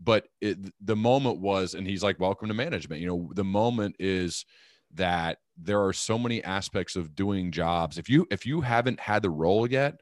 But 0.00 0.28
it, 0.40 0.58
the 0.80 0.96
moment 0.96 1.40
was, 1.40 1.74
and 1.74 1.86
he's 1.86 2.02
like, 2.02 2.20
welcome 2.20 2.48
to 2.48 2.54
management. 2.54 3.00
You 3.00 3.08
know, 3.08 3.30
the 3.34 3.44
moment 3.44 3.96
is, 3.98 4.44
that 4.94 5.38
there 5.56 5.82
are 5.84 5.92
so 5.92 6.18
many 6.18 6.42
aspects 6.44 6.96
of 6.96 7.14
doing 7.14 7.50
jobs. 7.50 7.98
If 7.98 8.08
you 8.08 8.26
if 8.30 8.46
you 8.46 8.60
haven't 8.60 9.00
had 9.00 9.22
the 9.22 9.30
role 9.30 9.68
yet 9.68 9.96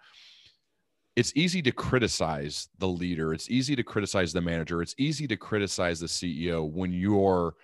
it's 1.17 1.33
easy 1.35 1.63
to 1.63 1.73
criticize 1.73 2.69
the 2.79 2.87
leader. 2.87 3.33
It's 3.33 3.51
easy 3.51 3.75
to 3.75 3.83
criticize 3.83 4.35
the 4.35 4.43
manager. 4.43 4.83
It's 4.83 4.95
easy 4.99 5.27
to 5.29 5.37
criticize 5.37 5.99
the 5.99 6.07
ceo 6.07 6.71
when 6.71 6.93
you're 6.93 7.55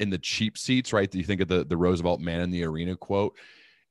in 0.00 0.10
the 0.10 0.18
cheap 0.18 0.58
seats 0.58 0.92
right? 0.92 1.14
You 1.14 1.22
think 1.22 1.42
of 1.42 1.48
the 1.48 1.64
the 1.64 1.76
roosevelt 1.76 2.20
man 2.20 2.40
in 2.40 2.50
the 2.50 2.64
arena 2.64 2.96
quote 2.96 3.36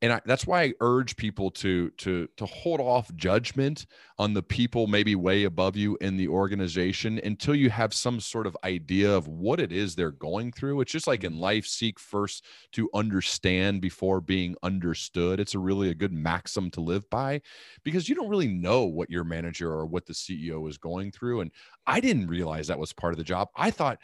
and 0.05 0.13
I, 0.13 0.21
that's 0.23 0.45
why 0.45 0.61
I 0.61 0.73
urge 0.81 1.17
people 1.17 1.49
to 1.51 1.89
to 1.89 2.27
to 2.37 2.45
hold 2.45 2.79
off 2.79 3.13
judgment 3.15 3.87
on 4.19 4.35
the 4.35 4.43
people 4.43 4.85
maybe 4.85 5.15
way 5.15 5.45
above 5.45 5.75
you 5.75 5.97
in 5.99 6.15
the 6.15 6.27
organization 6.27 7.19
until 7.23 7.55
you 7.55 7.71
have 7.71 7.91
some 7.91 8.19
sort 8.19 8.45
of 8.45 8.55
idea 8.63 9.11
of 9.11 9.27
what 9.27 9.59
it 9.59 9.71
is 9.71 9.95
they're 9.95 10.11
going 10.11 10.51
through. 10.51 10.79
It's 10.81 10.91
just 10.91 11.07
like 11.07 11.23
in 11.23 11.33
mm-hmm. 11.33 11.41
life, 11.41 11.65
seek 11.65 11.99
first 11.99 12.45
to 12.73 12.87
understand 12.93 13.81
before 13.81 14.21
being 14.21 14.55
understood. 14.61 15.39
It's 15.39 15.55
a 15.55 15.59
really 15.59 15.89
a 15.89 15.95
good 15.95 16.13
maxim 16.13 16.69
to 16.71 16.81
live 16.81 17.09
by 17.09 17.41
because 17.83 18.07
you 18.07 18.13
don't 18.13 18.29
really 18.29 18.47
know 18.47 18.83
what 18.83 19.09
your 19.09 19.23
manager 19.23 19.71
or 19.71 19.87
what 19.87 20.05
the 20.05 20.13
CEO 20.13 20.69
is 20.69 20.77
going 20.77 21.11
through. 21.11 21.41
And 21.41 21.51
I 21.87 21.99
didn't 21.99 22.27
realize 22.27 22.67
that 22.67 22.77
was 22.77 22.93
part 22.93 23.13
of 23.13 23.17
the 23.17 23.23
job. 23.23 23.49
I 23.55 23.71
thought 23.71 23.97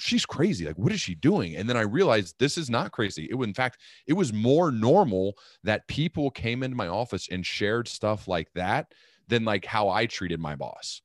she's 0.00 0.26
crazy. 0.26 0.66
Like, 0.66 0.78
what 0.78 0.92
is 0.92 1.00
she 1.00 1.14
doing? 1.14 1.56
And 1.56 1.68
then 1.68 1.76
I 1.76 1.82
realized 1.82 2.36
this 2.38 2.58
is 2.58 2.70
not 2.70 2.92
crazy. 2.92 3.28
It 3.30 3.34
was, 3.34 3.48
in 3.48 3.54
fact, 3.54 3.80
it 4.06 4.14
was 4.14 4.32
more 4.32 4.70
normal 4.70 5.34
that 5.62 5.86
people 5.88 6.30
came 6.30 6.62
into 6.62 6.76
my 6.76 6.88
office 6.88 7.28
and 7.30 7.44
shared 7.44 7.88
stuff 7.88 8.26
like 8.28 8.52
that 8.54 8.92
than 9.28 9.44
like 9.44 9.64
how 9.64 9.88
I 9.88 10.06
treated 10.06 10.40
my 10.40 10.56
boss, 10.56 11.00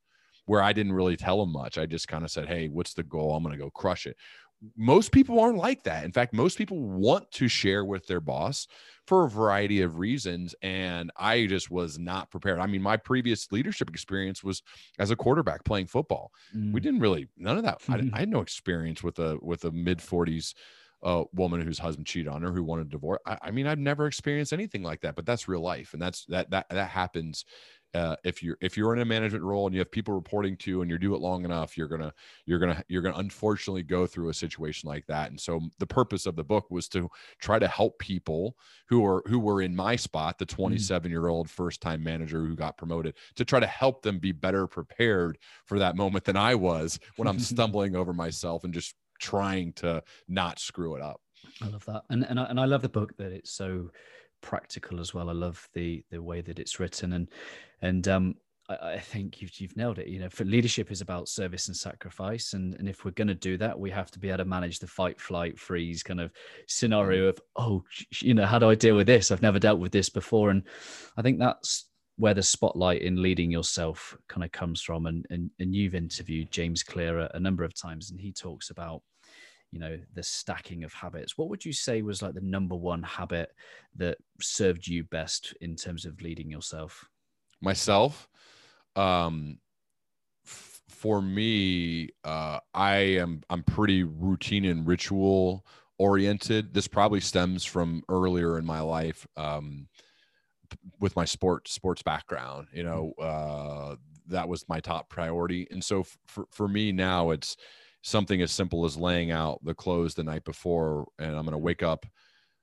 where 0.46 0.62
I 0.62 0.72
didn't 0.72 0.92
really 0.92 1.16
tell 1.16 1.42
him 1.42 1.52
much. 1.52 1.78
I 1.78 1.86
just 1.86 2.08
kind 2.08 2.24
of 2.24 2.30
said, 2.30 2.48
Hey, 2.48 2.68
what's 2.68 2.94
the 2.94 3.02
goal? 3.02 3.34
I'm 3.34 3.42
going 3.42 3.56
to 3.56 3.62
go 3.62 3.70
crush 3.70 4.06
it 4.06 4.16
most 4.76 5.12
people 5.12 5.40
aren't 5.40 5.56
like 5.56 5.84
that. 5.84 6.04
In 6.04 6.12
fact, 6.12 6.34
most 6.34 6.58
people 6.58 6.80
want 6.80 7.30
to 7.32 7.48
share 7.48 7.84
with 7.84 8.06
their 8.06 8.20
boss 8.20 8.66
for 9.06 9.24
a 9.24 9.28
variety 9.28 9.80
of 9.80 9.98
reasons. 9.98 10.54
And 10.62 11.10
I 11.16 11.46
just 11.46 11.70
was 11.70 11.98
not 11.98 12.30
prepared. 12.30 12.58
I 12.58 12.66
mean, 12.66 12.82
my 12.82 12.96
previous 12.96 13.50
leadership 13.50 13.88
experience 13.88 14.44
was 14.44 14.62
as 14.98 15.10
a 15.10 15.16
quarterback 15.16 15.64
playing 15.64 15.86
football. 15.86 16.30
Mm. 16.54 16.72
We 16.72 16.80
didn't 16.80 17.00
really, 17.00 17.28
none 17.36 17.56
of 17.56 17.64
that. 17.64 17.78
I, 17.88 18.10
I, 18.12 18.20
had 18.20 18.28
no 18.28 18.40
experience 18.40 19.02
with 19.02 19.18
a, 19.18 19.38
with 19.40 19.64
a 19.64 19.70
mid 19.70 19.98
40s 19.98 20.54
uh, 21.02 21.24
woman 21.32 21.62
whose 21.62 21.78
husband 21.78 22.06
cheated 22.06 22.28
on 22.28 22.42
her 22.42 22.52
who 22.52 22.62
wanted 22.62 22.88
a 22.88 22.90
divorce. 22.90 23.20
I, 23.26 23.38
I 23.42 23.50
mean, 23.50 23.66
I've 23.66 23.78
never 23.78 24.06
experienced 24.06 24.52
anything 24.52 24.82
like 24.82 25.00
that, 25.00 25.16
but 25.16 25.24
that's 25.24 25.48
real 25.48 25.62
life. 25.62 25.94
And 25.94 26.02
that's, 26.02 26.26
that, 26.26 26.50
that, 26.50 26.68
that 26.68 26.90
happens 26.90 27.46
uh, 27.94 28.16
if 28.24 28.42
you're 28.42 28.56
if 28.60 28.76
you're 28.76 28.94
in 28.94 29.00
a 29.00 29.04
management 29.04 29.44
role 29.44 29.66
and 29.66 29.74
you 29.74 29.80
have 29.80 29.90
people 29.90 30.14
reporting 30.14 30.56
to 30.56 30.70
you 30.70 30.82
and 30.82 30.90
you 30.90 30.98
do 30.98 31.14
it 31.14 31.20
long 31.20 31.44
enough 31.44 31.76
you're 31.76 31.88
gonna 31.88 32.12
you're 32.46 32.58
gonna 32.58 32.82
you're 32.88 33.02
gonna 33.02 33.18
unfortunately 33.18 33.82
go 33.82 34.06
through 34.06 34.28
a 34.28 34.34
situation 34.34 34.88
like 34.88 35.06
that. 35.06 35.30
And 35.30 35.40
so 35.40 35.60
the 35.78 35.86
purpose 35.86 36.26
of 36.26 36.36
the 36.36 36.44
book 36.44 36.70
was 36.70 36.88
to 36.88 37.08
try 37.40 37.58
to 37.58 37.68
help 37.68 37.98
people 37.98 38.56
who 38.88 39.04
are 39.04 39.22
who 39.26 39.38
were 39.38 39.62
in 39.62 39.74
my 39.74 39.96
spot 39.96 40.38
the 40.38 40.46
mm-hmm. 40.46 40.62
27 40.62 41.10
year 41.10 41.28
old 41.28 41.50
first 41.50 41.80
time 41.80 42.02
manager 42.02 42.44
who 42.44 42.56
got 42.56 42.76
promoted 42.76 43.14
to 43.36 43.44
try 43.44 43.60
to 43.60 43.66
help 43.66 44.02
them 44.02 44.18
be 44.18 44.32
better 44.32 44.66
prepared 44.66 45.38
for 45.64 45.78
that 45.78 45.96
moment 45.96 46.24
than 46.24 46.36
i 46.36 46.54
was 46.54 46.98
when 47.16 47.28
i'm 47.28 47.38
stumbling 47.50 47.96
over 47.96 48.12
myself 48.12 48.64
and 48.64 48.74
just 48.74 48.94
trying 49.20 49.72
to 49.74 50.02
not 50.26 50.58
screw 50.58 50.96
it 50.96 51.02
up. 51.02 51.20
I 51.62 51.68
love 51.68 51.84
that. 51.86 52.02
And 52.10 52.24
and 52.24 52.40
I, 52.40 52.44
and 52.44 52.58
I 52.58 52.64
love 52.64 52.82
the 52.82 52.88
book 52.88 53.16
that 53.18 53.32
it's 53.32 53.52
so 53.52 53.90
practical 54.42 55.00
as 55.00 55.14
well. 55.14 55.28
I 55.28 55.32
love 55.32 55.68
the 55.74 56.04
the 56.10 56.22
way 56.22 56.40
that 56.40 56.58
it's 56.58 56.80
written, 56.80 57.12
and 57.12 57.28
and 57.82 58.08
um, 58.08 58.34
I, 58.68 58.92
I, 58.92 58.98
think 58.98 59.40
you've 59.40 59.58
you've 59.60 59.76
nailed 59.76 59.98
it. 59.98 60.08
You 60.08 60.20
know, 60.20 60.28
for 60.28 60.44
leadership 60.44 60.90
is 60.90 61.00
about 61.00 61.28
service 61.28 61.68
and 61.68 61.76
sacrifice, 61.76 62.52
and 62.52 62.74
and 62.74 62.88
if 62.88 63.04
we're 63.04 63.10
going 63.12 63.28
to 63.28 63.34
do 63.34 63.56
that, 63.58 63.78
we 63.78 63.90
have 63.90 64.10
to 64.12 64.18
be 64.18 64.28
able 64.28 64.38
to 64.38 64.44
manage 64.44 64.78
the 64.78 64.86
fight, 64.86 65.20
flight, 65.20 65.58
freeze 65.58 66.02
kind 66.02 66.20
of 66.20 66.30
scenario 66.66 67.28
of 67.28 67.40
oh, 67.56 67.82
you 68.20 68.34
know, 68.34 68.46
how 68.46 68.58
do 68.58 68.70
I 68.70 68.74
deal 68.74 68.96
with 68.96 69.06
this? 69.06 69.30
I've 69.30 69.42
never 69.42 69.58
dealt 69.58 69.80
with 69.80 69.92
this 69.92 70.08
before, 70.08 70.50
and 70.50 70.62
I 71.16 71.22
think 71.22 71.38
that's 71.38 71.86
where 72.16 72.34
the 72.34 72.42
spotlight 72.42 73.02
in 73.02 73.22
leading 73.22 73.50
yourself 73.50 74.16
kind 74.28 74.44
of 74.44 74.52
comes 74.52 74.82
from. 74.82 75.06
And 75.06 75.26
and, 75.30 75.50
and 75.58 75.74
you've 75.74 75.94
interviewed 75.94 76.50
James 76.50 76.82
Clear 76.82 77.20
a, 77.20 77.30
a 77.34 77.40
number 77.40 77.64
of 77.64 77.74
times, 77.74 78.10
and 78.10 78.20
he 78.20 78.32
talks 78.32 78.70
about 78.70 79.02
you 79.72 79.78
know 79.78 79.98
the 80.14 80.22
stacking 80.22 80.84
of 80.84 80.92
habits 80.92 81.38
what 81.38 81.48
would 81.48 81.64
you 81.64 81.72
say 81.72 82.02
was 82.02 82.22
like 82.22 82.34
the 82.34 82.40
number 82.40 82.74
one 82.74 83.02
habit 83.02 83.52
that 83.94 84.18
served 84.40 84.86
you 84.86 85.04
best 85.04 85.54
in 85.60 85.76
terms 85.76 86.04
of 86.04 86.20
leading 86.20 86.50
yourself? 86.50 87.08
Myself? 87.60 88.28
Um 88.96 89.58
f- 90.44 90.82
for 90.88 91.22
me 91.22 92.08
uh 92.24 92.58
i 92.74 92.94
am 92.96 93.42
i'm 93.48 93.62
pretty 93.62 94.02
routine 94.02 94.64
and 94.64 94.86
ritual 94.86 95.66
oriented. 95.98 96.72
This 96.72 96.88
probably 96.88 97.20
stems 97.20 97.64
from 97.64 98.02
earlier 98.08 98.58
in 98.58 98.64
my 98.64 98.80
life 98.80 99.26
um 99.36 99.88
with 100.98 101.16
my 101.16 101.24
sport 101.24 101.68
sports 101.68 102.02
background 102.02 102.68
you 102.72 102.82
know 102.82 103.12
uh 103.20 103.96
that 104.26 104.48
was 104.48 104.68
my 104.68 104.78
top 104.78 105.08
priority. 105.08 105.66
And 105.72 105.82
so 105.82 106.00
f- 106.00 106.18
for 106.26 106.46
for 106.52 106.68
me 106.68 106.92
now 106.92 107.30
it's 107.30 107.56
something 108.02 108.42
as 108.42 108.50
simple 108.50 108.84
as 108.84 108.96
laying 108.96 109.30
out 109.30 109.58
the 109.64 109.74
clothes 109.74 110.14
the 110.14 110.24
night 110.24 110.44
before 110.44 111.06
and 111.18 111.36
i'm 111.36 111.44
going 111.44 111.52
to 111.52 111.58
wake 111.58 111.82
up 111.82 112.06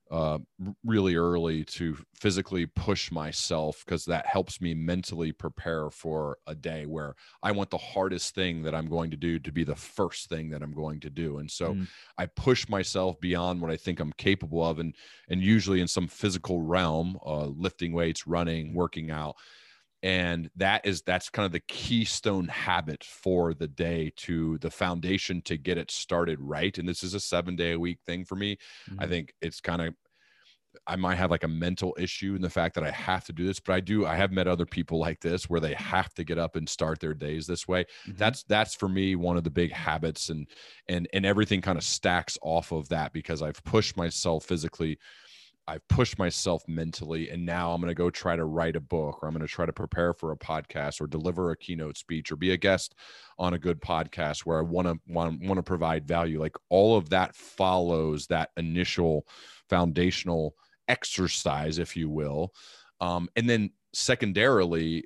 uh, 0.10 0.38
really 0.86 1.16
early 1.16 1.64
to 1.66 1.98
physically 2.16 2.66
push 2.66 3.12
myself 3.12 3.84
because 3.86 4.06
that 4.06 4.26
helps 4.26 4.62
me 4.62 4.74
mentally 4.74 5.32
prepare 5.32 5.90
for 5.90 6.38
a 6.48 6.56
day 6.56 6.86
where 6.86 7.14
I 7.44 7.52
want 7.52 7.70
the 7.70 7.78
hardest 7.78 8.34
thing 8.34 8.62
that 8.64 8.74
I'm 8.74 8.88
going 8.88 9.12
to 9.12 9.18
do 9.18 9.40
to 9.40 9.52
be 9.52 9.64
the 9.64 9.76
first 9.76 10.30
thing 10.30 10.50
that 10.52 10.62
I'm 10.62 10.74
going 10.74 11.00
to 11.02 11.10
do. 11.10 11.40
And 11.40 11.52
so 11.52 11.74
mm. 11.74 11.88
I 12.18 12.28
push 12.28 12.70
myself 12.70 13.20
beyond 13.20 13.62
what 13.62 13.72
I 13.72 13.78
think 13.78 14.00
I'm 14.00 14.14
capable 14.14 14.66
of, 14.66 14.80
and 14.80 14.96
and 15.30 15.42
usually 15.42 15.82
in 15.82 15.88
some 15.88 16.08
physical 16.08 16.62
realm, 16.62 17.18
uh, 17.26 17.48
lifting 17.48 17.92
weights, 17.92 18.28
running, 18.28 18.74
working 18.74 19.12
out. 19.12 19.36
And 20.08 20.50
that 20.56 20.86
is 20.86 21.02
that's 21.02 21.30
kind 21.30 21.46
of 21.46 21.52
the 21.52 21.60
keystone 21.68 22.48
habit 22.48 23.04
for 23.04 23.54
the 23.54 23.68
day 23.68 24.14
to 24.16 24.58
the 24.60 24.72
foundation 24.72 25.42
to 25.42 25.58
get 25.58 25.78
it 25.78 25.92
started 25.92 26.40
right. 26.40 26.78
And 26.78 26.88
this 26.88 27.04
is 27.04 27.14
a 27.14 27.20
seven 27.20 27.58
day 27.58 27.74
a 27.74 27.80
week 27.80 28.00
thing 28.06 28.24
for 28.24 28.36
me. 28.36 28.56
Mm-hmm. 28.90 29.02
I 29.02 29.08
think 29.08 29.34
it's 29.42 29.60
kind 29.60 29.82
of 29.82 29.94
I 30.88 30.96
might 30.96 31.16
have 31.16 31.30
like 31.30 31.44
a 31.44 31.50
mental 31.50 31.94
issue 32.00 32.36
in 32.36 32.42
the 32.42 32.50
fact 32.50 32.76
that 32.76 32.86
I 32.86 32.92
have 32.92 33.26
to 33.26 33.34
do 33.34 33.46
this, 33.46 33.60
but 33.60 33.74
I 33.74 33.82
do. 33.82 34.06
I 34.06 34.16
have 34.16 34.32
met 34.32 34.48
other 34.48 34.66
people 34.66 34.98
like 34.98 35.20
this 35.20 35.50
where 35.50 35.60
they 35.60 35.74
have 35.74 36.14
to 36.14 36.24
get 36.24 36.38
up 36.38 36.56
and 36.56 36.70
start 36.70 37.02
their 37.02 37.14
days 37.14 37.46
this 37.46 37.68
way. 37.68 37.84
Mm-hmm. 37.84 38.18
That's 38.18 38.44
that's 38.44 38.76
for 38.76 38.88
me 38.88 39.18
one 39.18 39.36
of 39.36 39.44
the 39.44 39.50
big 39.50 39.74
habits, 39.74 40.30
and 40.30 40.48
and 40.88 41.06
and 41.12 41.26
everything 41.26 41.60
kind 41.60 41.78
of 41.78 41.84
stacks 41.84 42.38
off 42.42 42.72
of 42.72 42.88
that 42.90 43.12
because 43.12 43.42
I've 43.42 43.62
pushed 43.66 43.98
myself 43.98 44.46
physically, 44.46 45.00
I've 45.68 45.88
pushed 45.90 46.18
myself 46.18 46.64
mentally, 46.68 47.30
and 47.30 47.46
now 47.46 47.72
I'm 47.72 47.82
going 47.82 47.92
to 47.92 47.96
go 47.96 48.10
try 48.10 48.36
to 48.36 48.46
write 48.46 48.78
a 48.78 48.80
book, 48.82 49.22
or 49.22 49.28
I'm 49.28 49.34
going 49.34 49.46
to 49.46 49.52
try 49.52 49.66
to 49.66 49.74
prepare 49.74 50.14
for 50.14 50.32
a 50.32 50.38
podcast, 50.38 51.02
or 51.02 51.08
deliver 51.08 51.52
a 51.52 51.58
keynote 51.58 51.98
speech, 51.98 52.32
or 52.32 52.38
be 52.38 52.52
a 52.52 52.58
guest 52.58 52.96
on 53.38 53.54
a 53.54 53.60
good 53.60 53.82
podcast 53.82 54.46
where 54.46 54.60
I 54.60 54.62
want 54.62 54.88
to 54.88 54.98
want 55.08 55.42
want 55.42 55.58
to 55.58 55.64
provide 55.64 56.08
value. 56.08 56.40
Like 56.40 56.56
all 56.70 56.96
of 56.96 57.10
that 57.10 57.36
follows 57.36 58.28
that 58.28 58.52
initial 58.56 59.28
foundational 59.70 60.56
exercise, 60.88 61.80
if 61.80 61.98
you 61.98 62.10
will. 62.10 62.54
Um, 63.02 63.28
and 63.36 63.50
then 63.50 63.72
secondarily, 63.94 65.06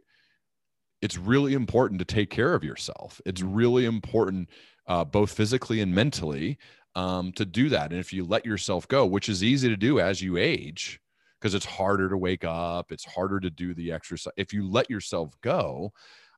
it's 1.02 1.18
really 1.18 1.54
important 1.54 2.00
to 2.00 2.06
take 2.06 2.30
care 2.30 2.54
of 2.54 2.64
yourself. 2.64 3.20
It's 3.26 3.42
really 3.42 3.86
important, 3.86 4.50
uh, 4.88 5.04
both 5.04 5.34
physically 5.34 5.82
and 5.82 5.94
mentally, 5.94 6.60
um, 6.96 7.32
to 7.34 7.46
do 7.46 7.70
that. 7.70 7.92
And 7.92 8.00
if 8.00 8.14
you 8.14 8.24
let 8.26 8.46
yourself 8.46 8.88
go, 8.88 9.06
which 9.06 9.30
is 9.30 9.44
easy 9.44 9.70
to 9.70 9.78
do 9.78 10.00
as 10.00 10.22
you 10.22 10.38
age, 10.38 11.00
because 11.40 11.54
it's 11.54 11.66
harder 11.66 12.10
to 12.10 12.18
wake 12.18 12.44
up, 12.44 12.92
it's 12.92 13.06
harder 13.06 13.40
to 13.40 13.50
do 13.50 13.74
the 13.74 13.92
exercise. 13.92 14.34
If 14.38 14.54
you 14.54 14.70
let 14.70 14.90
yourself 14.90 15.34
go, 15.42 15.92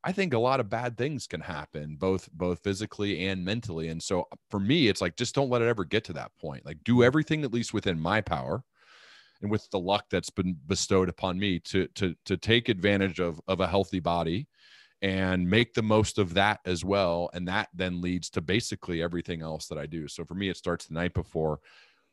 I 0.04 0.12
think 0.12 0.34
a 0.34 0.40
lot 0.40 0.60
of 0.60 0.70
bad 0.70 0.98
things 0.98 1.28
can 1.28 1.42
happen, 1.42 1.96
both 1.98 2.30
both 2.34 2.60
physically 2.60 3.28
and 3.28 3.44
mentally. 3.44 3.88
And 3.88 4.02
so 4.04 4.28
for 4.50 4.60
me, 4.60 4.88
it's 4.88 5.02
like 5.02 5.16
just 5.16 5.36
don't 5.36 5.50
let 5.50 5.62
it 5.62 5.68
ever 5.68 5.86
get 5.86 6.04
to 6.06 6.14
that 6.14 6.32
point. 6.40 6.66
Like 6.66 6.84
do 6.84 7.04
everything 7.04 7.44
at 7.44 7.54
least 7.54 7.74
within 7.74 8.00
my 8.00 8.22
power 8.22 8.64
and 9.42 9.52
with 9.52 9.70
the 9.72 9.80
luck 9.80 10.06
that's 10.10 10.30
been 10.30 10.58
bestowed 10.68 11.10
upon 11.10 11.38
me 11.40 11.60
to 11.60 11.88
to 11.96 12.16
to 12.26 12.38
take 12.38 12.70
advantage 12.70 13.20
of 13.20 13.40
of 13.48 13.60
a 13.60 13.68
healthy 13.68 14.00
body 14.00 14.48
and 15.04 15.48
make 15.48 15.74
the 15.74 15.84
most 15.84 16.18
of 16.18 16.34
that 16.34 16.62
as 16.66 16.86
well 16.86 17.30
and 17.34 17.46
that 17.46 17.68
then 17.74 18.02
leads 18.02 18.30
to 18.30 18.42
basically 18.42 19.04
everything 19.04 19.42
else 19.42 19.68
that 19.68 19.78
I 19.78 19.86
do. 19.86 20.08
So 20.08 20.24
for 20.24 20.34
me 20.34 20.50
it 20.50 20.58
starts 20.58 20.88
the 20.88 20.94
night 20.94 21.14
before 21.14 21.60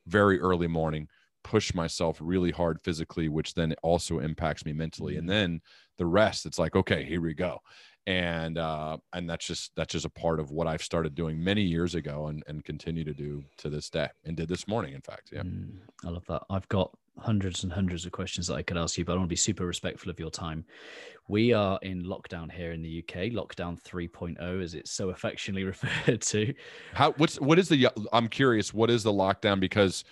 very 0.06 0.40
early 0.40 0.66
morning 0.66 1.08
push 1.42 1.72
myself 1.72 2.18
really 2.20 2.50
hard 2.50 2.82
physically 2.82 3.28
which 3.28 3.54
then 3.54 3.74
also 3.82 4.18
impacts 4.18 4.66
me 4.66 4.72
mentally. 4.72 5.16
And 5.16 5.22
mm-hmm. 5.22 5.36
then 5.36 5.60
the 5.98 6.06
rest 6.06 6.44
it's 6.44 6.58
like 6.58 6.74
okay 6.74 7.04
here 7.04 7.20
we 7.20 7.32
go. 7.32 7.60
And 8.08 8.58
uh 8.58 8.98
and 9.12 9.30
that's 9.30 9.46
just 9.46 9.70
that's 9.76 9.92
just 9.92 10.04
a 10.04 10.10
part 10.10 10.40
of 10.40 10.50
what 10.50 10.66
i've 10.66 10.82
started 10.82 11.14
doing 11.14 11.42
many 11.42 11.62
years 11.62 11.94
ago 11.94 12.26
and 12.26 12.42
and 12.48 12.64
continue 12.64 13.04
to 13.04 13.14
do 13.14 13.44
to 13.58 13.70
this 13.70 13.88
day 13.88 14.08
and 14.24 14.36
did 14.36 14.48
this 14.48 14.66
morning 14.66 14.94
in 14.94 15.00
fact. 15.00 15.30
Yeah. 15.32 15.42
Mm, 15.42 15.78
i 16.04 16.08
love 16.08 16.26
that. 16.26 16.42
I've 16.50 16.68
got 16.68 16.90
hundreds 17.20 17.62
and 17.62 17.72
hundreds 17.72 18.06
of 18.06 18.12
questions 18.12 18.46
that 18.46 18.54
i 18.54 18.62
could 18.62 18.76
ask 18.76 18.96
you 18.98 19.04
but 19.04 19.12
i 19.12 19.16
want 19.16 19.26
to 19.26 19.28
be 19.28 19.36
super 19.36 19.66
respectful 19.66 20.10
of 20.10 20.18
your 20.18 20.30
time. 20.30 20.64
We 21.28 21.52
are 21.52 21.78
in 21.82 22.02
lockdown 22.02 22.50
here 22.50 22.72
in 22.72 22.82
the 22.82 23.04
uk 23.04 23.14
lockdown 23.14 23.80
3.0 23.80 24.62
as 24.62 24.74
it's 24.74 24.90
so 24.90 25.10
affectionately 25.10 25.62
referred 25.74 26.22
to. 26.22 26.54
How 26.92 27.12
what's 27.12 27.40
what 27.40 27.58
is 27.58 27.68
the 27.68 27.88
i'm 28.12 28.28
curious 28.28 28.74
what 28.74 28.90
is 28.90 29.02
the 29.04 29.12
lockdown? 29.12 29.60
Because 29.60 30.04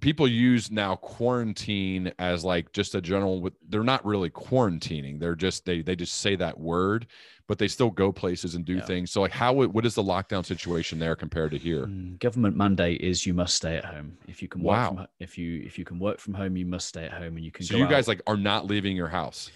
people 0.00 0.28
use 0.28 0.70
now 0.70 0.96
quarantine 0.96 2.12
as 2.18 2.44
like 2.44 2.72
just 2.72 2.94
a 2.94 3.00
general 3.00 3.50
they're 3.68 3.82
not 3.82 4.04
really 4.04 4.30
quarantining. 4.30 5.18
They're 5.18 5.34
just 5.34 5.64
they 5.64 5.82
they 5.82 5.96
just 5.96 6.14
say 6.14 6.36
that 6.36 6.58
word 6.58 7.06
but 7.48 7.58
they 7.58 7.68
still 7.68 7.90
go 7.90 8.12
places 8.12 8.54
and 8.54 8.64
do 8.64 8.76
yeah. 8.76 8.84
things. 8.84 9.10
So 9.10 9.20
like 9.20 9.32
how 9.32 9.52
what 9.52 9.84
is 9.84 9.94
the 9.94 10.02
lockdown 10.02 10.46
situation 10.46 10.98
there 10.98 11.14
compared 11.14 11.50
to 11.50 11.58
here? 11.58 11.86
Mm, 11.86 12.18
government 12.18 12.56
mandate 12.56 13.00
is 13.00 13.26
you 13.26 13.34
must 13.34 13.54
stay 13.54 13.76
at 13.76 13.84
home. 13.84 14.16
If 14.28 14.40
you 14.40 14.48
can 14.48 14.62
work 14.62 14.76
wow. 14.76 14.88
from, 14.94 15.06
if 15.18 15.36
you 15.36 15.62
if 15.64 15.78
you 15.78 15.84
can 15.84 15.98
work 15.98 16.18
from 16.18 16.34
home 16.34 16.56
you 16.56 16.66
must 16.66 16.88
stay 16.88 17.04
at 17.04 17.12
home 17.12 17.36
and 17.36 17.44
you 17.44 17.50
can 17.50 17.66
so 17.66 17.76
you 17.76 17.86
guys 17.86 18.08
like 18.08 18.22
are 18.26 18.36
not 18.36 18.66
leaving 18.66 18.96
your 18.96 19.08
house 19.08 19.50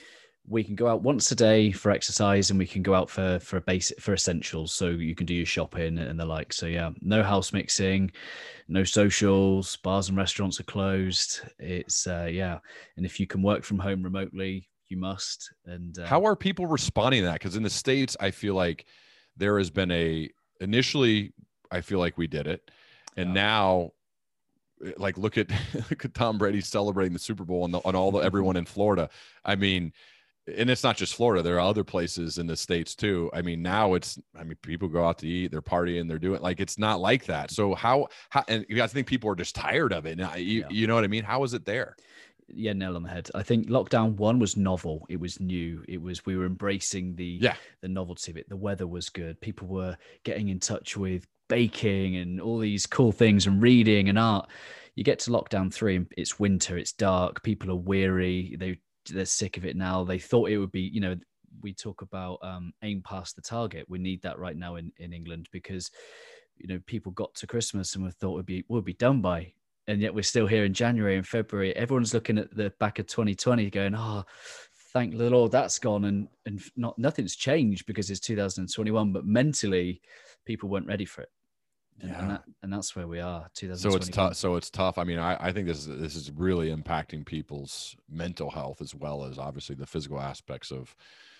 we 0.48 0.62
can 0.62 0.74
go 0.74 0.86
out 0.86 1.02
once 1.02 1.30
a 1.32 1.34
day 1.34 1.72
for 1.72 1.90
exercise 1.90 2.50
and 2.50 2.58
we 2.58 2.66
can 2.66 2.82
go 2.82 2.94
out 2.94 3.10
for 3.10 3.38
for 3.40 3.56
a 3.56 3.60
basic 3.60 4.00
for 4.00 4.14
essentials. 4.14 4.72
So 4.72 4.88
you 4.88 5.14
can 5.14 5.26
do 5.26 5.34
your 5.34 5.46
shopping 5.46 5.98
and 5.98 6.18
the 6.18 6.24
like. 6.24 6.52
So 6.52 6.66
yeah 6.66 6.90
no 7.00 7.22
house 7.22 7.52
mixing 7.52 8.10
no 8.68 8.84
socials 8.84 9.76
bars 9.76 10.08
and 10.08 10.16
restaurants 10.16 10.60
are 10.60 10.64
closed. 10.64 11.40
It's 11.58 12.06
uh 12.06 12.28
yeah. 12.30 12.58
And 12.96 13.04
if 13.04 13.18
you 13.18 13.26
can 13.26 13.42
work 13.42 13.64
from 13.64 13.78
home 13.78 14.02
remotely 14.02 14.68
you 14.88 14.96
must. 14.96 15.52
And 15.64 15.98
uh, 15.98 16.06
how 16.06 16.24
are 16.24 16.36
people 16.36 16.66
responding 16.66 17.22
to 17.22 17.26
that? 17.26 17.40
Because 17.40 17.56
in 17.56 17.62
the 17.62 17.70
states 17.70 18.16
i 18.20 18.30
feel 18.30 18.54
like 18.54 18.86
there 19.36 19.58
has 19.58 19.70
been 19.70 19.90
a 19.90 20.30
initially 20.60 21.32
i 21.70 21.80
feel 21.80 21.98
like 21.98 22.16
we 22.16 22.26
did 22.26 22.46
it. 22.46 22.70
And 23.16 23.30
yeah. 23.30 23.34
now 23.34 23.92
like 24.98 25.18
look 25.18 25.38
at 25.38 25.50
look 25.90 26.04
at 26.04 26.14
Tom 26.14 26.38
Brady 26.38 26.60
celebrating 26.60 27.12
the 27.12 27.18
Super 27.18 27.44
Bowl 27.44 27.64
and, 27.64 27.74
the, 27.74 27.80
and 27.80 27.96
all 27.96 28.12
the 28.12 28.18
everyone 28.18 28.56
in 28.56 28.64
Florida. 28.64 29.08
I 29.44 29.56
mean, 29.56 29.92
and 30.46 30.70
it's 30.70 30.84
not 30.84 30.96
just 30.96 31.14
Florida. 31.14 31.42
There 31.42 31.56
are 31.56 31.60
other 31.60 31.84
places 31.84 32.38
in 32.38 32.46
the 32.46 32.56
states 32.56 32.94
too. 32.94 33.30
I 33.34 33.42
mean, 33.42 33.62
now 33.62 33.94
it's. 33.94 34.18
I 34.38 34.44
mean, 34.44 34.56
people 34.62 34.88
go 34.88 35.04
out 35.04 35.18
to 35.18 35.28
eat, 35.28 35.50
they're 35.50 35.62
partying, 35.62 36.08
they're 36.08 36.18
doing 36.18 36.40
like 36.40 36.60
it's 36.60 36.78
not 36.78 37.00
like 37.00 37.24
that. 37.26 37.50
So 37.50 37.74
how 37.74 38.08
how 38.30 38.44
and 38.48 38.64
I 38.80 38.86
think 38.86 39.06
people 39.06 39.30
are 39.30 39.36
just 39.36 39.54
tired 39.54 39.92
of 39.92 40.06
it. 40.06 40.18
Now, 40.18 40.34
you, 40.34 40.60
yeah. 40.60 40.66
you 40.70 40.86
know 40.86 40.94
what 40.94 41.04
I 41.04 41.08
mean? 41.08 41.24
How 41.24 41.42
is 41.44 41.54
it 41.54 41.64
there? 41.64 41.96
Yeah, 42.48 42.74
nail 42.74 42.94
on 42.94 43.02
the 43.02 43.08
head. 43.08 43.28
I 43.34 43.42
think 43.42 43.68
lockdown 43.68 44.14
one 44.14 44.38
was 44.38 44.56
novel. 44.56 45.04
It 45.08 45.18
was 45.18 45.40
new. 45.40 45.84
It 45.88 46.00
was 46.00 46.24
we 46.24 46.36
were 46.36 46.46
embracing 46.46 47.16
the 47.16 47.38
yeah 47.40 47.56
the 47.80 47.88
novelty 47.88 48.30
of 48.30 48.36
it. 48.36 48.48
The 48.48 48.56
weather 48.56 48.86
was 48.86 49.08
good. 49.08 49.40
People 49.40 49.66
were 49.66 49.96
getting 50.22 50.48
in 50.48 50.60
touch 50.60 50.96
with 50.96 51.26
baking 51.48 52.16
and 52.16 52.40
all 52.40 52.58
these 52.58 52.86
cool 52.86 53.12
things 53.12 53.46
and 53.46 53.62
reading 53.62 54.08
and 54.08 54.18
art 54.18 54.48
you 54.96 55.04
get 55.04 55.20
to 55.20 55.30
lockdown 55.30 55.72
three 55.72 55.96
and 55.96 56.06
it's 56.16 56.40
winter 56.40 56.76
it's 56.76 56.92
dark 56.92 57.42
people 57.44 57.70
are 57.70 57.76
weary 57.76 58.56
they 58.58 58.76
they're 59.08 59.24
sick 59.24 59.56
of 59.56 59.64
it 59.64 59.76
now. 59.76 60.04
They 60.04 60.18
thought 60.18 60.50
it 60.50 60.58
would 60.58 60.72
be, 60.72 60.82
you 60.82 61.00
know, 61.00 61.16
we 61.62 61.72
talk 61.72 62.02
about 62.02 62.38
um, 62.42 62.72
aim 62.82 63.02
past 63.02 63.36
the 63.36 63.42
target. 63.42 63.86
We 63.88 63.98
need 63.98 64.22
that 64.22 64.38
right 64.38 64.56
now 64.56 64.76
in, 64.76 64.92
in 64.98 65.12
England 65.12 65.48
because, 65.52 65.90
you 66.56 66.68
know, 66.68 66.80
people 66.86 67.12
got 67.12 67.34
to 67.36 67.46
Christmas 67.46 67.94
and 67.94 68.04
we 68.04 68.10
thought 68.10 68.32
would 68.32 68.46
be 68.46 68.64
would 68.68 68.84
be 68.84 68.94
done 68.94 69.20
by, 69.20 69.52
and 69.86 70.00
yet 70.00 70.14
we're 70.14 70.22
still 70.22 70.46
here 70.46 70.64
in 70.64 70.74
January 70.74 71.16
and 71.16 71.26
February. 71.26 71.74
Everyone's 71.76 72.14
looking 72.14 72.38
at 72.38 72.54
the 72.54 72.72
back 72.78 72.98
of 72.98 73.06
2020, 73.06 73.70
going, 73.70 73.94
"Oh, 73.94 74.24
thank 74.92 75.16
the 75.16 75.30
Lord 75.30 75.52
that's 75.52 75.78
gone," 75.78 76.04
and 76.04 76.28
and 76.46 76.62
not 76.76 76.98
nothing's 76.98 77.36
changed 77.36 77.86
because 77.86 78.10
it's 78.10 78.20
2021. 78.20 79.12
But 79.12 79.26
mentally, 79.26 80.00
people 80.44 80.68
weren't 80.68 80.86
ready 80.88 81.04
for 81.04 81.22
it 81.22 81.30
and, 82.00 82.10
yeah. 82.10 82.20
and, 82.20 82.30
that, 82.30 82.44
and, 82.62 82.72
that's 82.72 82.94
where 82.94 83.06
we 83.06 83.20
are. 83.20 83.46
So 83.54 83.94
it's 83.94 84.08
tough. 84.08 84.36
So 84.36 84.56
it's 84.56 84.70
tough. 84.70 84.98
I 84.98 85.04
mean, 85.04 85.18
I, 85.18 85.36
I 85.40 85.52
think 85.52 85.66
this 85.66 85.86
is 85.86 85.98
this 85.98 86.14
is 86.14 86.30
really 86.30 86.74
impacting 86.74 87.24
people's 87.24 87.96
mental 88.10 88.50
health 88.50 88.82
as 88.82 88.94
well 88.94 89.24
as 89.24 89.38
obviously 89.38 89.76
the 89.76 89.86
physical 89.86 90.20
aspects 90.20 90.70
of 90.70 90.94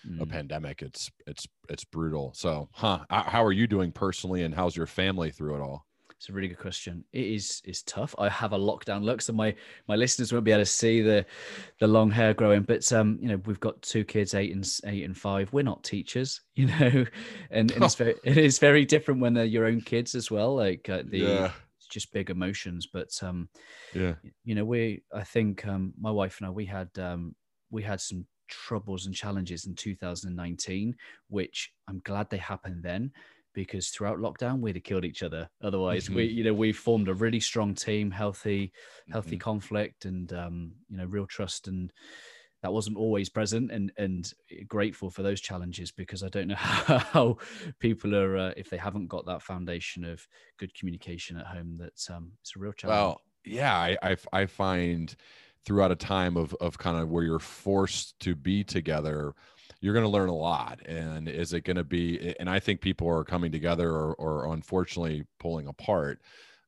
mm. 0.07 0.21
a 0.21 0.25
pandemic. 0.25 0.81
It's 0.81 1.11
it's 1.27 1.47
it's 1.69 1.83
brutal. 1.83 2.33
So, 2.35 2.69
huh? 2.73 3.05
How 3.09 3.43
are 3.43 3.51
you 3.51 3.67
doing 3.67 3.91
personally, 3.91 4.43
and 4.43 4.53
how's 4.53 4.75
your 4.75 4.87
family 4.87 5.31
through 5.31 5.55
it 5.55 5.61
all? 5.61 5.85
It's 6.17 6.29
a 6.29 6.33
really 6.33 6.47
good 6.47 6.57
question. 6.57 7.03
It 7.13 7.25
is 7.27 7.61
is 7.63 7.83
tough. 7.83 8.15
I 8.17 8.27
have 8.29 8.51
a 8.51 8.57
lockdown 8.57 9.03
look, 9.03 9.21
so 9.21 9.33
my 9.33 9.53
my 9.87 9.95
listeners 9.95 10.33
won't 10.33 10.45
be 10.45 10.51
able 10.51 10.61
to 10.61 10.65
see 10.65 11.01
the 11.01 11.23
the 11.79 11.85
long 11.85 12.09
hair 12.09 12.33
growing. 12.33 12.63
But 12.63 12.91
um, 12.91 13.19
you 13.21 13.27
know, 13.27 13.39
we've 13.45 13.59
got 13.59 13.79
two 13.83 14.03
kids, 14.03 14.33
eight 14.33 14.51
and 14.51 14.67
eight 14.85 15.03
and 15.03 15.15
five. 15.15 15.53
We're 15.53 15.61
not 15.61 15.83
teachers, 15.83 16.41
you 16.55 16.67
know, 16.67 17.05
and, 17.51 17.71
and 17.71 17.83
it's 17.83 17.95
very 18.03 18.15
it 18.23 18.37
is 18.37 18.57
very 18.57 18.83
different 18.83 19.21
when 19.21 19.35
they're 19.35 19.45
your 19.45 19.65
own 19.65 19.79
kids 19.79 20.15
as 20.15 20.31
well. 20.31 20.55
Like 20.55 20.89
uh, 20.89 21.03
the 21.05 21.19
yeah. 21.19 21.51
it's 21.77 21.87
just 21.87 22.11
big 22.11 22.31
emotions. 22.31 22.87
But 22.91 23.11
um, 23.21 23.47
yeah, 23.93 24.15
you 24.43 24.55
know, 24.55 24.65
we 24.65 25.03
I 25.13 25.23
think 25.23 25.67
um, 25.67 25.93
my 25.99 26.11
wife 26.11 26.39
and 26.39 26.47
I 26.47 26.49
we 26.49 26.65
had 26.65 26.89
um 26.97 27.35
we 27.69 27.83
had 27.83 28.01
some 28.01 28.25
troubles 28.47 29.05
and 29.05 29.13
challenges 29.13 29.67
in 29.67 29.75
2019, 29.75 30.95
which 31.27 31.71
I'm 31.87 32.01
glad 32.03 32.31
they 32.31 32.37
happened 32.37 32.81
then 32.81 33.11
because 33.57 33.89
throughout 33.89 34.19
lockdown 34.19 34.59
we'd 34.59 34.75
have 34.75 34.83
killed 34.83 35.03
each 35.03 35.23
other. 35.23 35.49
Otherwise, 35.63 36.05
mm-hmm. 36.05 36.17
we 36.17 36.25
you 36.25 36.43
know 36.43 36.53
we 36.53 36.71
formed 36.71 37.09
a 37.09 37.13
really 37.15 37.39
strong 37.39 37.73
team, 37.73 38.11
healthy, 38.11 38.71
healthy 39.11 39.31
mm-hmm. 39.31 39.39
conflict, 39.39 40.05
and 40.05 40.31
um, 40.31 40.73
you 40.87 40.95
know 40.95 41.05
real 41.05 41.25
trust, 41.25 41.67
and 41.67 41.91
that 42.61 42.71
wasn't 42.71 42.95
always 42.95 43.29
present. 43.29 43.71
And 43.71 43.91
and 43.97 44.31
grateful 44.67 45.09
for 45.09 45.23
those 45.23 45.41
challenges 45.41 45.91
because 45.91 46.21
I 46.21 46.29
don't 46.29 46.49
know 46.49 46.55
how 46.55 47.37
people 47.79 48.13
are 48.13 48.37
uh, 48.37 48.53
if 48.55 48.69
they 48.69 48.77
haven't 48.77 49.07
got 49.07 49.25
that 49.25 49.41
foundation 49.41 50.05
of 50.05 50.27
good 50.59 50.75
communication 50.75 51.35
at 51.37 51.47
home. 51.47 51.77
That 51.79 52.15
um, 52.15 52.33
it's 52.41 52.55
a 52.55 52.59
real 52.59 52.73
challenge. 52.73 52.95
Well, 52.95 53.21
yeah, 53.43 53.75
I, 53.75 53.97
I 54.03 54.17
I 54.31 54.45
find 54.45 55.15
throughout 55.65 55.91
a 55.91 55.95
time 55.95 56.37
of 56.37 56.53
of 56.61 56.77
kind 56.77 56.97
of 57.01 57.09
where 57.09 57.23
you're 57.23 57.39
forced 57.39 58.19
to 58.19 58.35
be 58.35 58.63
together, 58.63 59.33
you're 59.79 59.93
going 59.93 60.05
to 60.05 60.11
learn 60.11 60.29
a 60.29 60.35
lot. 60.35 60.79
And 60.85 61.27
is 61.27 61.53
it 61.53 61.61
going 61.61 61.77
to 61.77 61.83
be? 61.83 62.35
And 62.39 62.49
I 62.49 62.59
think 62.59 62.81
people 62.81 63.07
are 63.07 63.23
coming 63.23 63.51
together 63.51 63.89
or, 63.89 64.13
or 64.15 64.53
unfortunately 64.53 65.25
pulling 65.39 65.67
apart. 65.67 66.19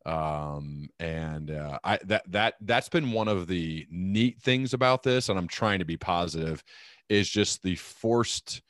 Um, 0.06 0.90
and 1.00 1.52
uh, 1.52 1.80
I 1.84 2.00
that 2.06 2.24
that 2.32 2.56
that's 2.62 2.90
been 2.90 3.12
one 3.12 3.28
of 3.28 3.48
the 3.48 3.86
neat 3.92 4.40
things 4.42 4.74
about 4.74 5.04
this, 5.04 5.30
and 5.30 5.38
I'm 5.38 5.48
trying 5.48 5.80
to 5.80 5.86
be 5.86 5.98
positive, 5.98 6.64
is 7.10 7.30
just 7.30 7.64
the 7.64 7.76
forced 7.76 8.62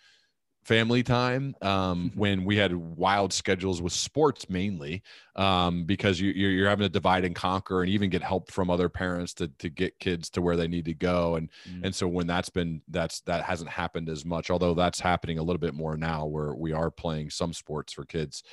family 0.70 1.02
time 1.02 1.56
um, 1.64 2.12
mm-hmm. 2.12 2.20
when 2.20 2.46
we 2.46 2.56
had 2.56 2.76
wild 2.76 3.34
schedules 3.34 3.82
with 3.82 3.92
sports 3.92 4.48
mainly 4.52 5.02
um, 5.36 5.84
because 5.84 6.22
you, 6.22 6.30
you're, 6.30 6.52
you're 6.52 6.70
having 6.70 6.86
to 6.86 6.90
divide 6.90 7.26
and 7.26 7.34
conquer 7.34 7.82
and 7.82 7.90
even 7.90 8.08
get 8.08 8.22
help 8.22 8.52
from 8.52 8.70
other 8.70 8.88
parents 8.88 9.34
to, 9.34 9.48
to 9.58 9.68
get 9.68 9.98
kids 9.98 10.30
to 10.30 10.44
where 10.44 10.56
they 10.56 10.68
need 10.68 10.86
to 10.86 10.94
go 10.94 11.34
and 11.38 11.50
mm. 11.68 11.84
and 11.84 11.96
so 11.96 12.08
when 12.08 12.28
that's 12.28 12.50
been 12.50 12.84
that's 12.90 13.22
that 13.22 13.44
hasn't 13.44 13.68
happened 13.68 14.08
as 14.10 14.24
much 14.24 14.52
although 14.52 14.76
that's 14.76 15.00
happening 15.00 15.40
a 15.40 15.44
little 15.44 15.60
bit 15.60 15.74
more 15.74 15.98
now 15.98 16.28
where 16.28 16.54
we 16.54 16.72
are 16.72 16.92
playing 16.92 17.32
some 17.32 17.52
sports 17.52 17.92
for 17.92 18.06
kids 18.06 18.44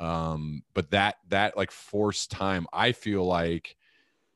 um, 0.00 0.62
but 0.72 0.90
that 0.90 1.16
that 1.28 1.54
like 1.54 1.70
forced 1.70 2.30
time 2.30 2.66
i 2.72 2.92
feel 2.92 3.26
like 3.26 3.76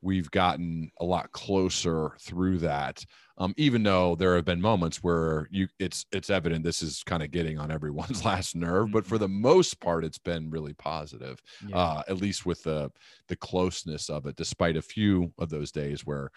we've 0.03 0.30
gotten 0.30 0.90
a 1.00 1.05
lot 1.05 1.30
closer 1.32 2.12
through 2.20 2.59
that 2.59 3.05
um, 3.38 3.55
even 3.57 3.82
though 3.82 4.14
there 4.14 4.36
have 4.36 4.44
been 4.44 4.61
moments 4.61 5.03
where 5.03 5.48
you 5.50 5.68
it's 5.78 6.05
it's 6.12 6.28
evident 6.28 6.64
this 6.64 6.82
is 6.82 7.03
kind 7.05 7.22
of 7.22 7.30
getting 7.30 7.59
on 7.59 7.70
everyone's 7.70 8.24
last 8.26 8.55
nerve 8.55 8.90
but 8.92 9.07
for 9.07 9.14
mm-hmm. 9.14 9.22
the 9.22 9.28
most 9.28 9.80
part 9.80 10.05
it's 10.05 10.18
been 10.18 10.50
really 10.50 10.74
positive 10.74 11.40
yeah. 11.66 11.76
uh, 11.76 12.03
at 12.09 12.18
least 12.18 12.44
with 12.44 12.62
the 12.64 12.90
the 13.28 13.36
closeness 13.36 14.11
of 14.11 14.26
it 14.26 14.36
despite 14.36 14.76
a 14.76 14.82
few 14.82 15.32
of 15.38 15.48
those 15.48 15.72
days 15.72 16.05
where 16.05 16.30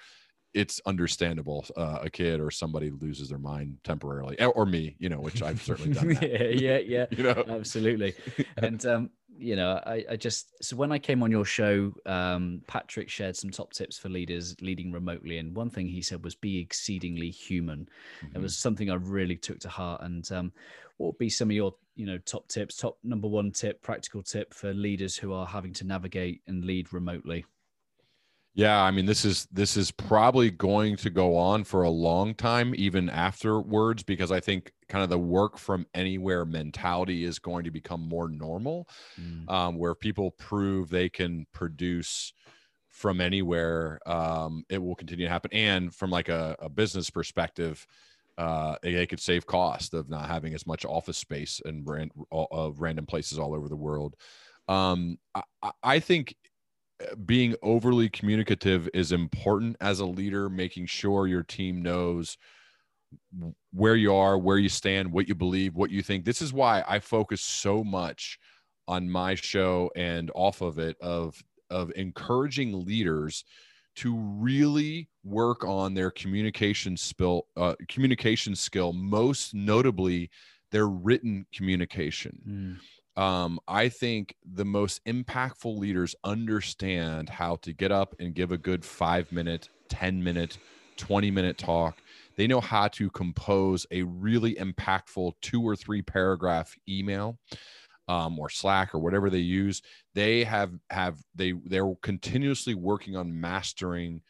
it's 0.55 0.81
understandable 0.85 1.65
uh, 1.77 1.99
a 2.01 2.09
kid 2.09 2.39
or 2.39 2.49
somebody 2.49 2.89
loses 2.89 3.29
their 3.29 3.37
mind 3.37 3.77
temporarily 3.83 4.41
or 4.41 4.65
me 4.65 4.95
you 4.97 5.09
know 5.09 5.19
which 5.19 5.43
i've 5.43 5.61
certainly 5.61 5.93
done 5.93 6.09
yeah 6.21 6.43
yeah 6.43 6.77
yeah 6.77 7.05
you 7.11 7.23
know 7.23 7.43
absolutely 7.49 8.15
and 8.57 8.85
um 8.85 9.09
you 9.37 9.55
know, 9.55 9.81
I, 9.85 10.05
I 10.11 10.15
just 10.15 10.63
so 10.63 10.75
when 10.75 10.91
I 10.91 10.99
came 10.99 11.21
on 11.21 11.31
your 11.31 11.45
show, 11.45 11.93
um, 12.05 12.61
Patrick 12.67 13.09
shared 13.09 13.35
some 13.35 13.49
top 13.49 13.73
tips 13.73 13.97
for 13.97 14.09
leaders 14.09 14.55
leading 14.61 14.91
remotely, 14.91 15.37
and 15.37 15.55
one 15.55 15.69
thing 15.69 15.87
he 15.87 16.01
said 16.01 16.23
was 16.23 16.35
be 16.35 16.59
exceedingly 16.59 17.29
human. 17.29 17.89
Mm-hmm. 18.23 18.35
It 18.35 18.41
was 18.41 18.57
something 18.57 18.89
I 18.89 18.95
really 18.95 19.35
took 19.35 19.59
to 19.59 19.69
heart. 19.69 20.01
And 20.03 20.29
um, 20.31 20.51
what 20.97 21.07
would 21.07 21.17
be 21.17 21.29
some 21.29 21.49
of 21.49 21.55
your, 21.55 21.75
you 21.95 22.05
know, 22.05 22.17
top 22.19 22.47
tips, 22.47 22.77
top 22.77 22.97
number 23.03 23.27
one 23.27 23.51
tip, 23.51 23.81
practical 23.81 24.23
tip 24.23 24.53
for 24.53 24.73
leaders 24.73 25.17
who 25.17 25.33
are 25.33 25.45
having 25.45 25.73
to 25.73 25.83
navigate 25.85 26.41
and 26.47 26.63
lead 26.63 26.93
remotely? 26.93 27.45
Yeah, 28.57 28.81
I 28.81 28.89
mean 28.89 29.05
this 29.05 29.25
is 29.25 29.47
this 29.51 29.75
is 29.75 29.91
probably 29.91 30.49
going 30.49 30.95
to 30.97 31.09
go 31.09 31.35
on 31.35 31.65
for 31.65 31.83
a 31.83 31.89
long 31.89 32.33
time 32.33 32.73
even 32.77 33.09
afterwards 33.09 34.01
because 34.01 34.31
I 34.31 34.39
think 34.39 34.71
kind 34.87 35.03
of 35.03 35.09
the 35.09 35.19
work 35.19 35.57
from 35.57 35.85
anywhere 35.93 36.45
mentality 36.45 37.25
is 37.25 37.37
going 37.37 37.65
to 37.65 37.71
become 37.71 38.07
more 38.07 38.29
normal 38.29 38.87
mm. 39.19 39.49
um, 39.51 39.77
where 39.77 39.93
people 39.93 40.31
prove 40.31 40.89
they 40.89 41.09
can 41.09 41.45
produce 41.51 42.31
from 42.87 43.19
anywhere 43.19 43.99
um, 44.05 44.63
it 44.69 44.81
will 44.81 44.95
continue 44.95 45.25
to 45.25 45.31
happen 45.31 45.51
and 45.51 45.93
from 45.93 46.09
like 46.09 46.29
a, 46.29 46.55
a 46.59 46.69
business 46.69 47.09
perspective 47.09 47.85
uh, 48.37 48.75
they 48.81 49.05
could 49.05 49.19
save 49.19 49.45
cost 49.45 49.93
of 49.93 50.09
not 50.09 50.29
having 50.29 50.53
as 50.53 50.65
much 50.65 50.85
office 50.85 51.17
space 51.17 51.61
and 51.65 51.83
brand, 51.83 52.11
of 52.31 52.79
random 52.79 53.05
places 53.05 53.37
all 53.37 53.53
over 53.53 53.67
the 53.67 53.75
world 53.75 54.15
um, 54.67 55.17
I, 55.35 55.71
I 55.83 55.99
think 55.99 56.35
being 57.25 57.55
overly 57.61 58.09
communicative 58.09 58.89
is 58.93 59.11
important 59.11 59.75
as 59.81 59.99
a 59.99 60.05
leader, 60.05 60.49
making 60.49 60.85
sure 60.85 61.27
your 61.27 61.43
team 61.43 61.81
knows 61.81 62.37
where 63.71 63.95
you 63.95 64.13
are, 64.13 64.37
where 64.37 64.57
you 64.57 64.69
stand, 64.69 65.11
what 65.11 65.27
you 65.27 65.35
believe, 65.35 65.75
what 65.75 65.91
you 65.91 66.01
think. 66.01 66.25
This 66.25 66.41
is 66.41 66.53
why 66.53 66.83
I 66.87 66.99
focus 66.99 67.41
so 67.41 67.83
much 67.83 68.39
on 68.87 69.09
my 69.09 69.35
show 69.35 69.91
and 69.95 70.31
off 70.35 70.61
of 70.61 70.79
it 70.79 70.97
of 71.01 71.41
of 71.69 71.91
encouraging 71.95 72.85
leaders 72.85 73.43
to 73.95 74.15
really 74.15 75.09
work 75.23 75.63
on 75.63 75.93
their 75.93 76.11
communication 76.11 76.95
skill 76.95 77.47
uh, 77.57 77.73
communication 77.87 78.55
skill 78.55 78.93
most 78.93 79.55
notably 79.55 80.29
their 80.71 80.87
written 80.87 81.45
communication 81.53 82.39
mm 82.47 82.77
um, 83.17 83.59
I 83.67 83.89
think 83.89 84.35
the 84.45 84.65
most 84.65 85.03
impactful 85.05 85.77
leaders 85.77 86.15
understand 86.23 87.29
how 87.29 87.57
to 87.57 87.71
get 87.71 87.91
up 87.91 88.15
and 88.19 88.33
give 88.33 88.51
a 88.51 88.57
good 88.57 88.83
five 88.83 89.31
minute, 89.31 89.69
10 89.89 90.23
minute, 90.23 90.57
20 90.97 91.31
minute 91.31 91.57
talk. 91.57 91.97
They 92.35 92.47
know 92.47 92.59
how 92.59 92.89
to 92.89 93.09
compose 93.09 93.85
a 93.91 94.03
really 94.03 94.55
impactful 94.55 95.33
two 95.41 95.61
or 95.61 95.75
three 95.75 96.01
paragraph 96.01 96.75
email 96.89 97.39
um, 98.07 98.37
or 98.37 98.49
Slack 98.49 98.93
or 98.93 98.99
whatever 98.99 99.29
they 99.29 99.39
use. 99.39 99.81
They 100.13 100.43
have 100.43 100.71
have 100.89 101.17
they 101.33 101.53
they're 101.65 101.93
continuously 102.01 102.75
working 102.75 103.15
on 103.15 103.39
mastering 103.39 104.21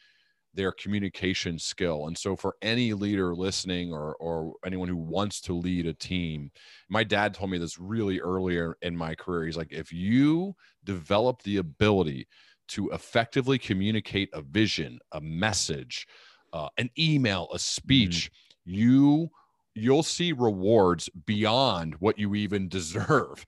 their 0.56 0.72
communication 0.72 1.60
skill. 1.60 2.08
And 2.08 2.18
so, 2.18 2.36
for 2.36 2.56
any 2.62 2.94
leader 2.94 3.36
listening 3.36 3.94
or, 3.94 4.16
or 4.16 4.54
anyone 4.66 4.88
who 4.88 4.98
wants 4.98 5.42
to 5.42 5.54
lead 5.54 5.86
a 5.86 5.94
team, 5.94 6.52
my 6.90 7.04
dad 7.04 7.34
told 7.34 7.52
me 7.52 7.58
this 7.58 7.78
really 7.78 8.20
earlier 8.20 8.78
in 8.82 8.96
my 8.96 9.16
career. 9.16 9.46
He's 9.46 9.58
like, 9.58 9.72
if 9.72 9.92
you 9.92 10.56
develop 10.84 11.44
the 11.44 11.58
ability 11.58 12.28
to 12.70 12.90
effectively 12.92 13.60
communicate 13.60 14.30
a 14.34 14.42
vision, 14.42 15.00
a 15.12 15.22
message, 15.22 16.08
uh, 16.54 16.70
an 16.78 16.90
email, 16.98 17.48
a 17.54 17.60
speech, 17.60 18.32
mm-hmm. 18.66 18.76
you 18.76 19.30
you'll 19.76 20.04
see 20.04 20.32
rewards 20.32 21.10
beyond 21.26 21.96
what 22.00 22.18
you 22.18 22.34
even 22.34 22.68
deserve. 22.70 23.46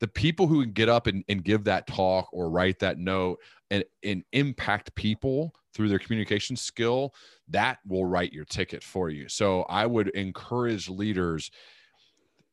The 0.00 0.08
people 0.08 0.46
who 0.46 0.62
can 0.62 0.72
get 0.72 0.88
up 0.88 1.06
and, 1.06 1.24
and 1.28 1.44
give 1.44 1.64
that 1.64 1.86
talk 1.86 2.28
or 2.32 2.48
write 2.48 2.78
that 2.78 2.98
note 2.98 3.38
and, 3.74 3.84
and 4.02 4.24
impact 4.32 4.94
people 4.94 5.52
through 5.74 5.88
their 5.88 5.98
communication 5.98 6.56
skill, 6.56 7.12
that 7.48 7.78
will 7.86 8.04
write 8.04 8.32
your 8.32 8.44
ticket 8.44 8.82
for 8.82 9.10
you. 9.10 9.28
So 9.28 9.62
I 9.62 9.86
would 9.86 10.08
encourage 10.08 10.88
leaders 10.88 11.50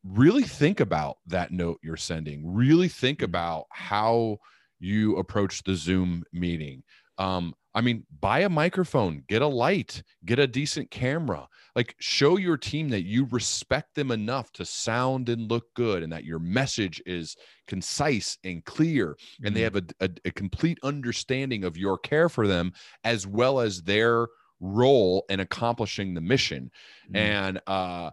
really 0.04 0.44
think 0.44 0.80
about 0.80 1.18
that 1.28 1.52
note 1.52 1.80
you're 1.84 1.98
sending. 1.98 2.54
Really 2.54 2.88
think 2.88 3.20
mm-hmm. 3.20 3.26
about 3.26 3.66
how 3.70 4.38
you 4.80 5.18
approach 5.18 5.64
the 5.64 5.76
Zoom 5.76 6.24
meeting. 6.34 6.84
Um, 7.20 7.54
I 7.74 7.82
mean, 7.82 8.06
buy 8.20 8.40
a 8.42 8.50
microphone, 8.50 9.24
get 9.28 9.42
a 9.42 9.48
light, 9.48 10.04
get 10.26 10.40
a 10.40 10.48
decent 10.48 10.92
camera. 10.92 11.48
Like, 11.76 11.96
show 12.00 12.38
your 12.38 12.58
team 12.58 12.90
that 12.90 13.06
you 13.06 13.28
respect 13.32 13.96
them 13.96 14.12
enough 14.12 14.52
to 14.54 14.66
sound 14.66 15.30
and 15.30 15.50
look 15.50 15.74
good 15.74 16.04
and 16.04 16.12
that 16.12 16.26
your 16.26 16.40
message 16.40 17.02
is 17.06 17.38
concise 17.68 18.38
and 18.44 18.64
clear 18.66 19.16
and 19.40 19.48
mm-hmm. 19.48 19.54
they 19.54 19.62
have 19.62 19.78
a, 19.78 19.84
a, 20.02 20.10
a 20.26 20.32
complete 20.32 20.80
understanding 20.84 21.64
of 21.64 21.78
your 21.78 21.98
care 21.98 22.28
for 22.28 22.46
them 22.46 22.74
as 23.06 23.26
well 23.26 23.62
as 23.62 23.82
their 23.84 24.28
role 24.60 25.26
in 25.30 25.40
accomplishing 25.40 26.14
the 26.14 26.22
mission. 26.22 26.72
Mm-hmm. 27.08 27.16
And, 27.16 27.62
uh, 27.68 28.12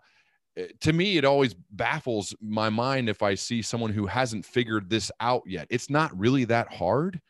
eh, 0.57 0.69
to 0.83 0.93
me, 0.93 1.17
it 1.17 1.25
always 1.25 1.55
baffles 1.73 2.33
my 2.41 2.71
mind 2.71 3.09
if 3.09 3.23
I 3.23 3.35
see 3.35 3.63
someone 3.63 3.91
who 3.91 4.07
hasn't 4.07 4.47
figured 4.47 4.89
this 4.89 5.11
out 5.19 5.43
yet. 5.47 5.67
It's 5.69 5.91
not 5.91 6.17
really 6.17 6.45
that 6.45 6.73
hard. 6.73 7.21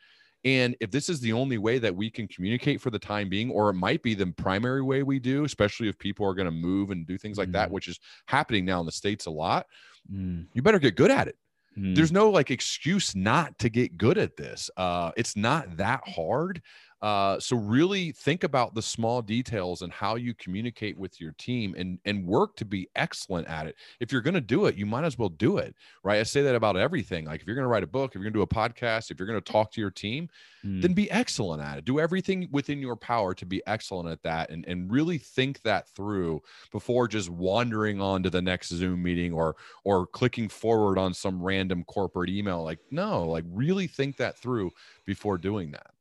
And 0.45 0.75
if 0.79 0.89
this 0.89 1.09
is 1.09 1.19
the 1.19 1.33
only 1.33 1.57
way 1.57 1.79
that 1.79 1.93
we 1.93 2.09
can 2.09 2.27
communicate 2.27 2.79
for 2.79 2.89
the 2.89 2.99
time 2.99 3.27
being, 3.27 3.51
or 3.51 3.69
it 3.69 3.73
might 3.73 4.01
be 4.01 4.13
the 4.13 4.27
primary 4.27 4.81
way 4.81 5.03
we 5.03 5.19
do, 5.19 5.43
especially 5.43 5.89
if 5.89 5.99
people 5.99 6.25
are 6.25 6.33
going 6.33 6.45
to 6.45 6.51
move 6.51 6.91
and 6.91 7.05
do 7.05 7.17
things 7.17 7.37
like 7.37 7.49
mm. 7.49 7.53
that, 7.53 7.71
which 7.71 7.87
is 7.87 7.99
happening 8.27 8.63
now 8.63 8.79
in 8.79 8.85
the 8.85 8.91
States 8.91 9.25
a 9.25 9.31
lot, 9.31 9.65
mm. 10.11 10.45
you 10.53 10.61
better 10.61 10.79
get 10.79 10.95
good 10.95 11.11
at 11.11 11.27
it. 11.27 11.35
Mm. 11.77 11.95
There's 11.95 12.11
no 12.11 12.29
like 12.29 12.51
excuse 12.51 13.15
not 13.15 13.57
to 13.59 13.69
get 13.69 13.97
good 13.97 14.17
at 14.17 14.37
this. 14.37 14.69
Uh, 14.77 15.11
it's 15.17 15.35
not 15.35 15.77
that 15.77 16.01
hard. 16.07 16.61
Uh, 17.01 17.39
so 17.39 17.55
really 17.55 18.11
think 18.11 18.43
about 18.43 18.75
the 18.75 18.81
small 18.81 19.21
details 19.21 19.81
and 19.81 19.91
how 19.91 20.15
you 20.15 20.33
communicate 20.33 20.97
with 20.97 21.21
your 21.21 21.31
team 21.33 21.73
and 21.77 21.97
and 22.03 22.25
work 22.25 22.55
to 22.57 22.65
be 22.65 22.89
excellent 22.95 23.47
at 23.47 23.67
it. 23.67 23.75
If 24.01 24.11
you're 24.11 24.21
going 24.21 24.33
to 24.33 24.41
do 24.41 24.65
it, 24.65 24.75
you 24.75 24.85
might 24.85 25.05
as 25.05 25.17
well 25.17 25.29
do 25.29 25.57
it, 25.57 25.75
right? 26.03 26.19
I 26.19 26.23
say 26.23 26.41
that 26.41 26.55
about 26.55 26.75
everything. 26.75 27.25
Like 27.25 27.41
if 27.41 27.47
you're 27.47 27.55
going 27.55 27.63
to 27.63 27.69
write 27.69 27.83
a 27.83 27.87
book, 27.87 28.11
if 28.11 28.15
you're 28.15 28.23
going 28.23 28.33
to 28.33 28.39
do 28.39 28.43
a 28.43 28.47
podcast, 28.47 29.11
if 29.11 29.19
you're 29.19 29.27
going 29.27 29.41
to 29.41 29.51
talk 29.51 29.71
to 29.71 29.81
your 29.81 29.91
team, 29.91 30.27
mm. 30.65 30.81
then 30.81 30.93
be 30.93 31.09
excellent 31.09 31.63
at 31.63 31.77
it. 31.77 31.85
Do 31.85 32.01
everything 32.01 32.49
within 32.51 32.79
your 32.79 32.97
power 32.97 33.33
to 33.33 33.45
be 33.45 33.61
excellent 33.65 34.09
at 34.09 34.21
that, 34.23 34.49
and 34.49 34.65
and 34.67 34.91
really 34.91 35.17
think 35.17 35.61
that 35.61 35.87
through 35.89 36.41
before 36.71 37.07
just 37.07 37.29
wandering 37.29 38.01
on 38.01 38.23
to 38.23 38.29
the 38.29 38.41
next 38.41 38.69
Zoom 38.69 39.01
meeting 39.01 39.31
or 39.31 39.55
or 39.85 40.05
clicking 40.05 40.49
forward 40.49 40.97
on 40.97 41.13
some 41.13 41.41
random 41.41 41.85
corporate 41.85 42.29
email. 42.29 42.61
Like 42.61 42.79
no, 42.91 43.23
like 43.23 43.45
really 43.47 43.87
think 43.87 44.17
that 44.17 44.37
through 44.37 44.71
before 45.05 45.37
doing 45.37 45.71
that. 45.71 45.91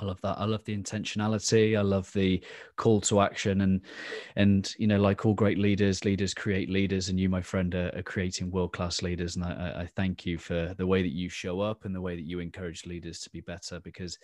I 0.00 0.04
love 0.04 0.20
that. 0.20 0.38
I 0.38 0.44
love 0.44 0.64
the 0.64 0.76
intentionality. 0.76 1.76
I 1.76 1.82
love 1.82 2.12
the 2.12 2.42
call 2.76 3.00
to 3.02 3.20
action, 3.20 3.62
and 3.62 3.80
and 4.36 4.72
you 4.78 4.86
know, 4.86 5.00
like 5.00 5.26
all 5.26 5.34
great 5.34 5.58
leaders, 5.58 6.04
leaders 6.04 6.34
create 6.34 6.70
leaders, 6.70 7.08
and 7.08 7.18
you, 7.18 7.28
my 7.28 7.42
friend, 7.42 7.74
are, 7.74 7.90
are 7.96 8.02
creating 8.02 8.50
world 8.50 8.72
class 8.72 9.02
leaders. 9.02 9.36
And 9.36 9.44
I, 9.44 9.82
I, 9.82 9.88
thank 9.96 10.24
you 10.24 10.38
for 10.38 10.74
the 10.78 10.86
way 10.86 11.02
that 11.02 11.12
you 11.12 11.28
show 11.28 11.60
up 11.60 11.84
and 11.84 11.94
the 11.94 12.00
way 12.00 12.14
that 12.14 12.26
you 12.26 12.38
encourage 12.38 12.86
leaders 12.86 13.18
to 13.20 13.30
be 13.30 13.40
better, 13.40 13.80
because 13.80 14.18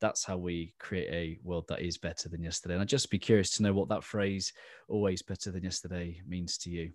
that's 0.00 0.24
how 0.24 0.36
we 0.36 0.74
create 0.78 1.08
a 1.10 1.38
world 1.42 1.64
that 1.68 1.80
is 1.80 1.96
better 1.96 2.28
than 2.28 2.42
yesterday. 2.42 2.74
And 2.74 2.82
I'd 2.82 2.88
just 2.88 3.10
be 3.10 3.18
curious 3.18 3.50
to 3.52 3.62
know 3.62 3.72
what 3.72 3.88
that 3.88 4.04
phrase, 4.04 4.52
always 4.88 5.22
better 5.22 5.50
than 5.50 5.64
yesterday, 5.64 6.20
means 6.28 6.58
to 6.58 6.70
you. 6.70 6.92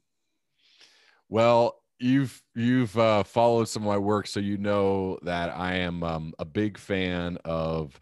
Well, 1.29 1.81
you've 1.99 2.41
you've 2.55 2.97
uh, 2.97 3.23
followed 3.23 3.67
some 3.67 3.83
of 3.83 3.87
my 3.87 3.97
work, 3.97 4.27
so 4.27 4.39
you 4.39 4.57
know 4.57 5.19
that 5.23 5.55
I 5.55 5.75
am 5.75 6.03
um, 6.03 6.33
a 6.39 6.45
big 6.45 6.77
fan 6.77 7.37
of 7.45 7.99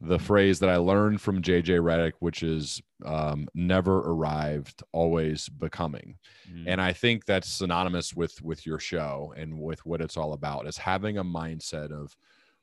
the 0.00 0.18
phrase 0.18 0.58
that 0.60 0.68
I 0.68 0.76
learned 0.76 1.20
from 1.20 1.40
JJ 1.42 1.80
Redick, 1.80 2.12
which 2.18 2.42
is 2.42 2.82
um, 3.04 3.48
"never 3.54 3.98
arrived, 3.98 4.82
always 4.92 5.48
becoming," 5.48 6.16
mm. 6.50 6.64
and 6.66 6.80
I 6.80 6.92
think 6.92 7.24
that's 7.24 7.48
synonymous 7.48 8.14
with 8.14 8.42
with 8.42 8.66
your 8.66 8.78
show 8.78 9.32
and 9.36 9.60
with 9.60 9.84
what 9.86 10.00
it's 10.00 10.16
all 10.16 10.32
about. 10.32 10.66
Is 10.66 10.78
having 10.78 11.18
a 11.18 11.24
mindset 11.24 11.92
of, 11.92 12.16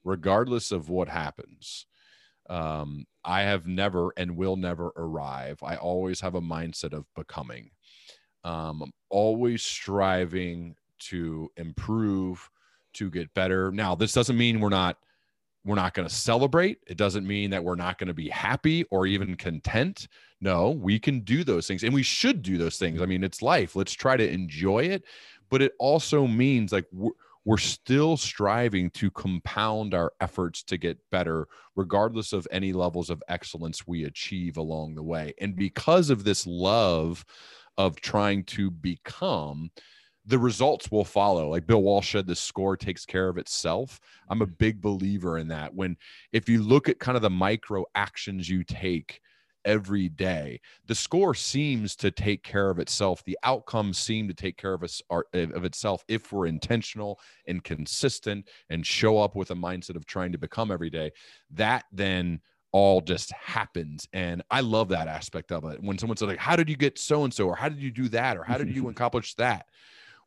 regardless 0.03 0.71
of 0.71 0.89
what 0.89 1.09
happens, 1.09 1.86
um, 2.49 3.05
I 3.24 3.43
have 3.43 3.67
never 3.67 4.11
and 4.17 4.36
will 4.36 4.55
never 4.55 4.91
arrive. 4.95 5.59
I 5.63 5.76
always 5.76 6.21
have 6.21 6.36
a 6.36 6.41
mindset 6.41 6.93
of 6.93 7.05
becoming. 7.15 7.71
Um, 8.43 8.81
I'm 8.83 8.91
always 9.09 9.61
striving 9.61 10.75
to 10.99 11.51
improve, 11.57 12.49
to 12.93 13.09
get 13.09 13.33
better. 13.33 13.71
Now, 13.71 13.95
this 13.95 14.13
doesn't 14.13 14.37
mean 14.37 14.59
we're 14.59 14.69
not 14.69 14.97
we're 15.65 15.75
not 15.75 15.93
going 15.93 16.07
to 16.07 16.13
celebrate. 16.13 16.79
It 16.87 16.97
doesn't 16.97 17.25
mean 17.25 17.49
that 17.51 17.63
we're 17.63 17.75
not 17.75 17.97
going 17.97 18.09
to 18.09 18.13
be 18.13 18.27
happy 18.27 18.83
or 18.91 19.07
even 19.07 19.35
content. 19.35 20.09
No, 20.41 20.71
we 20.71 20.99
can 20.99 21.21
do 21.21 21.45
those 21.45 21.67
things 21.67 21.83
and 21.83 21.93
we 21.93 22.03
should 22.03 22.41
do 22.41 22.57
those 22.57 22.77
things. 22.77 23.01
I 23.01 23.05
mean, 23.05 23.23
it's 23.23 23.41
life. 23.41 23.75
Let's 23.75 23.93
try 23.93 24.17
to 24.17 24.29
enjoy 24.29 24.79
it. 24.79 25.05
But 25.49 25.61
it 25.61 25.71
also 25.79 26.27
means 26.27 26.73
like 26.73 26.85
we're, 26.91 27.11
we're 27.45 27.57
still 27.57 28.17
striving 28.17 28.89
to 28.91 29.11
compound 29.11 29.93
our 29.93 30.13
efforts 30.19 30.63
to 30.63 30.77
get 30.77 30.97
better, 31.11 31.47
regardless 31.75 32.33
of 32.33 32.47
any 32.51 32.73
levels 32.73 33.09
of 33.09 33.23
excellence 33.27 33.87
we 33.87 34.05
achieve 34.05 34.57
along 34.57 34.95
the 34.95 35.03
way. 35.03 35.33
And 35.39 35.55
because 35.55 36.09
of 36.09 36.23
this 36.23 36.47
love 36.47 37.25
of 37.78 37.99
trying 38.01 38.43
to 38.45 38.69
become, 38.69 39.69
the 40.26 40.39
results 40.39 40.91
will 40.91 41.03
follow. 41.03 41.49
Like 41.49 41.67
Bill 41.67 41.82
Walsh 41.82 42.13
said, 42.13 42.28
the 42.28 42.36
score 42.36 42.78
takes 42.78 43.05
care 43.05 43.28
of 43.28 43.38
itself. 43.38 43.99
I'm 44.30 44.41
a 44.41 44.45
mm-hmm. 44.45 44.53
big 44.57 44.82
believer 44.82 45.38
in 45.38 45.47
that. 45.49 45.74
When 45.74 45.97
if 46.32 46.47
you 46.47 46.61
look 46.61 46.89
at 46.89 46.99
kind 46.99 47.15
of 47.15 47.21
the 47.21 47.30
micro 47.30 47.86
actions 47.95 48.49
you 48.49 48.63
take 48.63 49.19
every 49.65 50.09
day, 50.09 50.59
the 50.88 50.95
score 50.95 51.34
seems 51.34 51.95
to 51.97 52.11
take 52.11 52.43
care 52.43 52.69
of 52.69 52.80
itself. 52.80 53.24
The 53.26 53.38
outcomes 53.43 53.97
seem 53.97 54.28
to 54.28 54.34
take 54.34 54.57
care 54.57 54.74
of 54.74 54.84
us 54.84 55.01
of 55.11 55.65
itself 55.65 56.03
if 56.07 56.32
we're 56.32 56.47
intentional 56.47 57.19
and 57.47 57.63
consistent 57.63 58.47
and 58.69 58.86
show 58.86 59.19
up 59.19 59.36
with 59.36 59.51
a 59.51 59.55
mindset 59.55 59.95
of 59.95 60.05
trying 60.05 60.32
to 60.32 60.38
become 60.38 60.71
every 60.71 60.89
day. 60.89 61.11
That 61.51 61.86
then 61.91 62.41
all 62.74 62.99
just 62.99 63.32
happens. 63.32 64.07
And 64.11 64.43
i 64.51 64.59
love 64.59 64.89
that 64.89 65.07
aspect 65.07 65.51
of 65.53 65.63
it. 65.65 65.82
When 65.82 65.97
someone 65.97 66.17
says 66.17 66.28
like 66.28 66.38
how 66.38 66.57
did 66.57 66.69
you 66.69 66.76
get 66.76 66.99
so 66.99 67.24
and 67.24 67.34
so 67.34 67.47
or 67.47 67.55
how 67.55 67.69
did 67.69 67.80
you 67.80 67.91
do 67.91 68.09
that? 68.09 68.36
or 68.36 68.43
how 68.43 68.57
did 68.57 68.76
you 68.76 68.89
accomplish 68.89 69.36
that? 69.36 69.67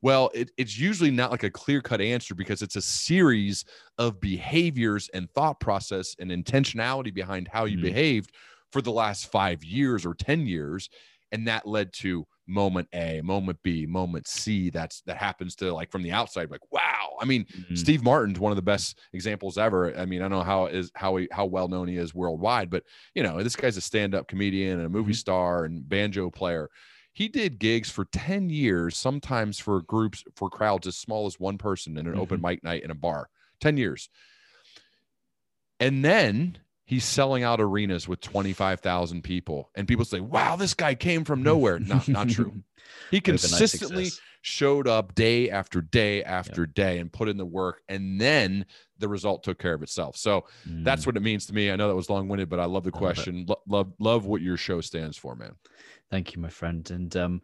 Well, 0.02 0.30
it, 0.34 0.50
it's 0.56 0.78
usually 0.78 1.10
not 1.10 1.30
like 1.30 1.42
a 1.42 1.50
clear 1.50 1.80
cut 1.80 2.00
answer 2.00 2.34
because 2.34 2.62
it's 2.62 2.76
a 2.76 2.82
series 2.82 3.64
of 3.98 4.20
behaviors 4.20 5.08
and 5.12 5.30
thought 5.30 5.58
process 5.58 6.14
and 6.18 6.30
intentionality 6.30 7.12
behind 7.12 7.48
how 7.48 7.64
you 7.64 7.76
mm-hmm. 7.76 7.86
behaved 7.86 8.30
for 8.70 8.82
the 8.82 8.92
last 8.92 9.30
five 9.32 9.64
years 9.64 10.06
or 10.06 10.14
10 10.14 10.46
years. 10.46 10.90
And 11.32 11.48
that 11.48 11.66
led 11.66 11.92
to 11.94 12.26
moment 12.46 12.88
A, 12.92 13.20
moment 13.22 13.58
B, 13.62 13.86
moment 13.86 14.26
C. 14.26 14.70
That's 14.70 15.02
that 15.02 15.16
happens 15.16 15.54
to 15.56 15.72
like 15.72 15.90
from 15.90 16.02
the 16.02 16.12
outside, 16.12 16.50
like, 16.50 16.72
wow. 16.72 17.16
I 17.20 17.24
mean, 17.24 17.44
mm-hmm. 17.44 17.74
Steve 17.74 18.02
Martin's 18.02 18.38
one 18.38 18.52
of 18.52 18.56
the 18.56 18.62
best 18.62 18.98
examples 19.12 19.58
ever. 19.58 19.96
I 19.96 20.06
mean, 20.06 20.20
I 20.20 20.24
don't 20.24 20.38
know 20.38 20.42
how 20.42 20.66
is 20.66 20.90
how 20.94 21.16
he 21.16 21.28
how 21.30 21.46
well 21.46 21.68
known 21.68 21.88
he 21.88 21.96
is 21.96 22.14
worldwide, 22.14 22.70
but 22.70 22.84
you 23.14 23.22
know, 23.22 23.42
this 23.42 23.56
guy's 23.56 23.76
a 23.76 23.80
stand-up 23.80 24.28
comedian 24.28 24.78
and 24.78 24.86
a 24.86 24.90
movie 24.90 25.12
mm-hmm. 25.12 25.16
star 25.16 25.64
and 25.64 25.88
banjo 25.88 26.30
player 26.30 26.70
he 27.16 27.28
did 27.28 27.58
gigs 27.58 27.90
for 27.90 28.04
10 28.04 28.50
years, 28.50 28.94
sometimes 28.94 29.58
for 29.58 29.80
groups, 29.80 30.22
for 30.34 30.50
crowds 30.50 30.86
as 30.86 30.98
small 30.98 31.24
as 31.24 31.40
one 31.40 31.56
person 31.56 31.96
in 31.96 32.04
an 32.04 32.12
mm-hmm. 32.12 32.20
open 32.20 32.42
mic 32.42 32.62
night 32.62 32.82
in 32.82 32.90
a 32.90 32.94
bar. 32.94 33.30
10 33.62 33.78
years. 33.78 34.10
And 35.80 36.04
then 36.04 36.58
he's 36.86 37.04
selling 37.04 37.42
out 37.42 37.60
arenas 37.60 38.08
with 38.08 38.20
25,000 38.20 39.22
people. 39.22 39.70
And 39.74 39.86
people 39.86 40.04
say, 40.04 40.20
wow, 40.20 40.56
this 40.56 40.72
guy 40.72 40.94
came 40.94 41.24
from 41.24 41.42
nowhere. 41.42 41.78
not, 41.78 42.08
not 42.08 42.28
true. 42.30 42.52
He 43.10 43.20
consistently 43.20 44.10
showed 44.42 44.86
up 44.86 45.14
day 45.14 45.50
after 45.50 45.80
day 45.80 46.22
after 46.22 46.62
yep. 46.62 46.74
day 46.74 46.98
and 46.98 47.12
put 47.12 47.28
in 47.28 47.36
the 47.36 47.44
work. 47.44 47.82
And 47.88 48.20
then 48.20 48.64
the 48.98 49.08
result 49.08 49.42
took 49.42 49.58
care 49.58 49.74
of 49.74 49.82
itself. 49.82 50.16
So 50.16 50.44
mm. 50.68 50.84
that's 50.84 51.04
what 51.04 51.16
it 51.16 51.22
means 51.22 51.46
to 51.46 51.52
me. 51.52 51.70
I 51.70 51.76
know 51.76 51.88
that 51.88 51.96
was 51.96 52.08
long 52.08 52.28
winded, 52.28 52.48
but 52.48 52.60
I 52.60 52.64
love 52.64 52.84
the 52.84 52.92
question. 52.92 53.44
Love, 53.48 53.58
love, 53.68 53.92
love 53.98 54.26
what 54.26 54.40
your 54.40 54.56
show 54.56 54.80
stands 54.80 55.16
for, 55.16 55.34
man. 55.34 55.54
Thank 56.10 56.34
you, 56.34 56.40
my 56.40 56.48
friend. 56.48 56.88
And 56.90 57.16
um, 57.16 57.42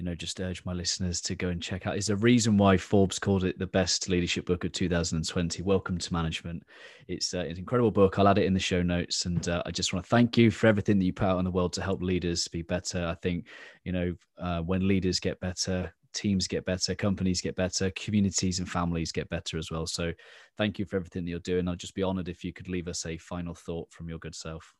you 0.00 0.06
know, 0.06 0.14
just 0.14 0.40
urge 0.40 0.64
my 0.64 0.72
listeners 0.72 1.20
to 1.20 1.34
go 1.34 1.48
and 1.48 1.62
check 1.62 1.86
out. 1.86 1.98
Is 1.98 2.08
a 2.08 2.16
reason 2.16 2.56
why 2.56 2.78
Forbes 2.78 3.18
called 3.18 3.44
it 3.44 3.58
the 3.58 3.66
best 3.66 4.08
leadership 4.08 4.46
book 4.46 4.64
of 4.64 4.72
2020. 4.72 5.62
Welcome 5.62 5.98
to 5.98 6.12
Management. 6.14 6.62
It's, 7.06 7.34
uh, 7.34 7.40
it's 7.40 7.52
an 7.52 7.58
incredible 7.58 7.90
book. 7.90 8.18
I'll 8.18 8.26
add 8.26 8.38
it 8.38 8.46
in 8.46 8.54
the 8.54 8.60
show 8.60 8.82
notes. 8.82 9.26
And 9.26 9.46
uh, 9.46 9.62
I 9.66 9.70
just 9.70 9.92
want 9.92 10.06
to 10.06 10.08
thank 10.08 10.38
you 10.38 10.50
for 10.50 10.68
everything 10.68 10.98
that 10.98 11.04
you 11.04 11.12
put 11.12 11.26
out 11.26 11.38
in 11.38 11.44
the 11.44 11.50
world 11.50 11.74
to 11.74 11.82
help 11.82 12.00
leaders 12.00 12.48
be 12.48 12.62
better. 12.62 13.08
I 13.08 13.14
think, 13.16 13.48
you 13.84 13.92
know, 13.92 14.14
uh, 14.38 14.62
when 14.62 14.88
leaders 14.88 15.20
get 15.20 15.38
better, 15.38 15.92
teams 16.14 16.48
get 16.48 16.64
better, 16.64 16.94
companies 16.94 17.42
get 17.42 17.54
better, 17.54 17.90
communities 17.90 18.58
and 18.58 18.70
families 18.70 19.12
get 19.12 19.28
better 19.28 19.58
as 19.58 19.70
well. 19.70 19.86
So 19.86 20.14
thank 20.56 20.78
you 20.78 20.86
for 20.86 20.96
everything 20.96 21.26
that 21.26 21.30
you're 21.30 21.40
doing. 21.40 21.68
I'll 21.68 21.76
just 21.76 21.94
be 21.94 22.02
honored 22.02 22.30
if 22.30 22.42
you 22.42 22.54
could 22.54 22.68
leave 22.68 22.88
us 22.88 23.04
a 23.04 23.18
final 23.18 23.54
thought 23.54 23.92
from 23.92 24.08
your 24.08 24.18
good 24.18 24.34
self. 24.34 24.74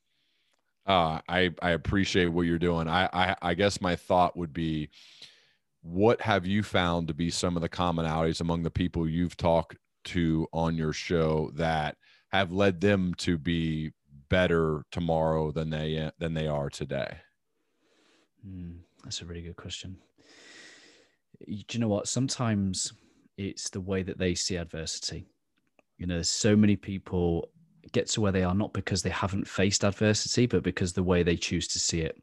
Uh, 0.86 1.20
I 1.28 1.50
I 1.62 1.70
appreciate 1.70 2.26
what 2.26 2.46
you're 2.46 2.58
doing. 2.58 2.88
I, 2.88 3.08
I 3.12 3.36
I 3.42 3.54
guess 3.54 3.80
my 3.80 3.96
thought 3.96 4.36
would 4.36 4.52
be, 4.52 4.90
what 5.82 6.20
have 6.20 6.46
you 6.46 6.62
found 6.62 7.08
to 7.08 7.14
be 7.14 7.30
some 7.30 7.56
of 7.56 7.62
the 7.62 7.68
commonalities 7.68 8.40
among 8.40 8.62
the 8.62 8.70
people 8.70 9.08
you've 9.08 9.36
talked 9.36 9.76
to 10.04 10.46
on 10.52 10.76
your 10.76 10.92
show 10.92 11.50
that 11.54 11.96
have 12.32 12.52
led 12.52 12.80
them 12.80 13.14
to 13.18 13.36
be 13.36 13.92
better 14.28 14.84
tomorrow 14.90 15.52
than 15.52 15.70
they 15.70 16.10
than 16.18 16.34
they 16.34 16.48
are 16.48 16.70
today? 16.70 17.18
Mm, 18.46 18.78
that's 19.04 19.20
a 19.20 19.26
really 19.26 19.42
good 19.42 19.56
question. 19.56 19.98
Do 21.46 21.64
you 21.72 21.78
know 21.78 21.88
what? 21.88 22.08
Sometimes 22.08 22.92
it's 23.36 23.70
the 23.70 23.80
way 23.80 24.02
that 24.02 24.18
they 24.18 24.34
see 24.34 24.56
adversity. 24.56 25.26
You 25.98 26.06
know, 26.06 26.14
there's 26.14 26.30
so 26.30 26.56
many 26.56 26.76
people 26.76 27.50
get 27.92 28.08
to 28.08 28.20
where 28.20 28.32
they 28.32 28.42
are 28.42 28.54
not 28.54 28.72
because 28.72 29.02
they 29.02 29.10
haven't 29.10 29.46
faced 29.46 29.84
adversity, 29.84 30.46
but 30.46 30.62
because 30.62 30.92
the 30.92 31.02
way 31.02 31.22
they 31.22 31.36
choose 31.36 31.66
to 31.68 31.78
see 31.78 32.00
it. 32.00 32.22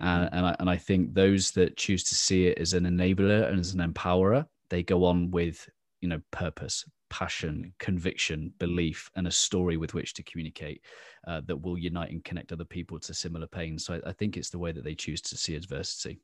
Uh, 0.00 0.04
mm-hmm. 0.04 0.34
and, 0.34 0.46
I, 0.46 0.56
and 0.60 0.70
I 0.70 0.76
think 0.76 1.14
those 1.14 1.50
that 1.52 1.76
choose 1.76 2.04
to 2.04 2.14
see 2.14 2.46
it 2.46 2.58
as 2.58 2.72
an 2.72 2.84
enabler 2.84 3.48
and 3.48 3.58
as 3.58 3.74
an 3.74 3.80
empowerer, 3.80 4.46
they 4.70 4.82
go 4.82 5.04
on 5.04 5.30
with 5.30 5.68
you 6.00 6.08
know 6.08 6.20
purpose, 6.30 6.84
passion, 7.10 7.56
mm-hmm. 7.56 7.68
conviction, 7.78 8.52
belief, 8.58 9.10
and 9.16 9.26
a 9.26 9.30
story 9.30 9.76
with 9.76 9.94
which 9.94 10.14
to 10.14 10.22
communicate 10.22 10.82
uh, 11.26 11.40
that 11.46 11.60
will 11.60 11.78
unite 11.78 12.10
and 12.10 12.24
connect 12.24 12.52
other 12.52 12.64
people 12.64 12.98
to 12.98 13.14
similar 13.14 13.46
pain. 13.46 13.78
So 13.78 13.94
I, 13.94 14.10
I 14.10 14.12
think 14.12 14.36
it's 14.36 14.50
the 14.50 14.58
way 14.58 14.72
that 14.72 14.84
they 14.84 14.94
choose 14.94 15.20
to 15.22 15.36
see 15.36 15.54
adversity. 15.54 16.20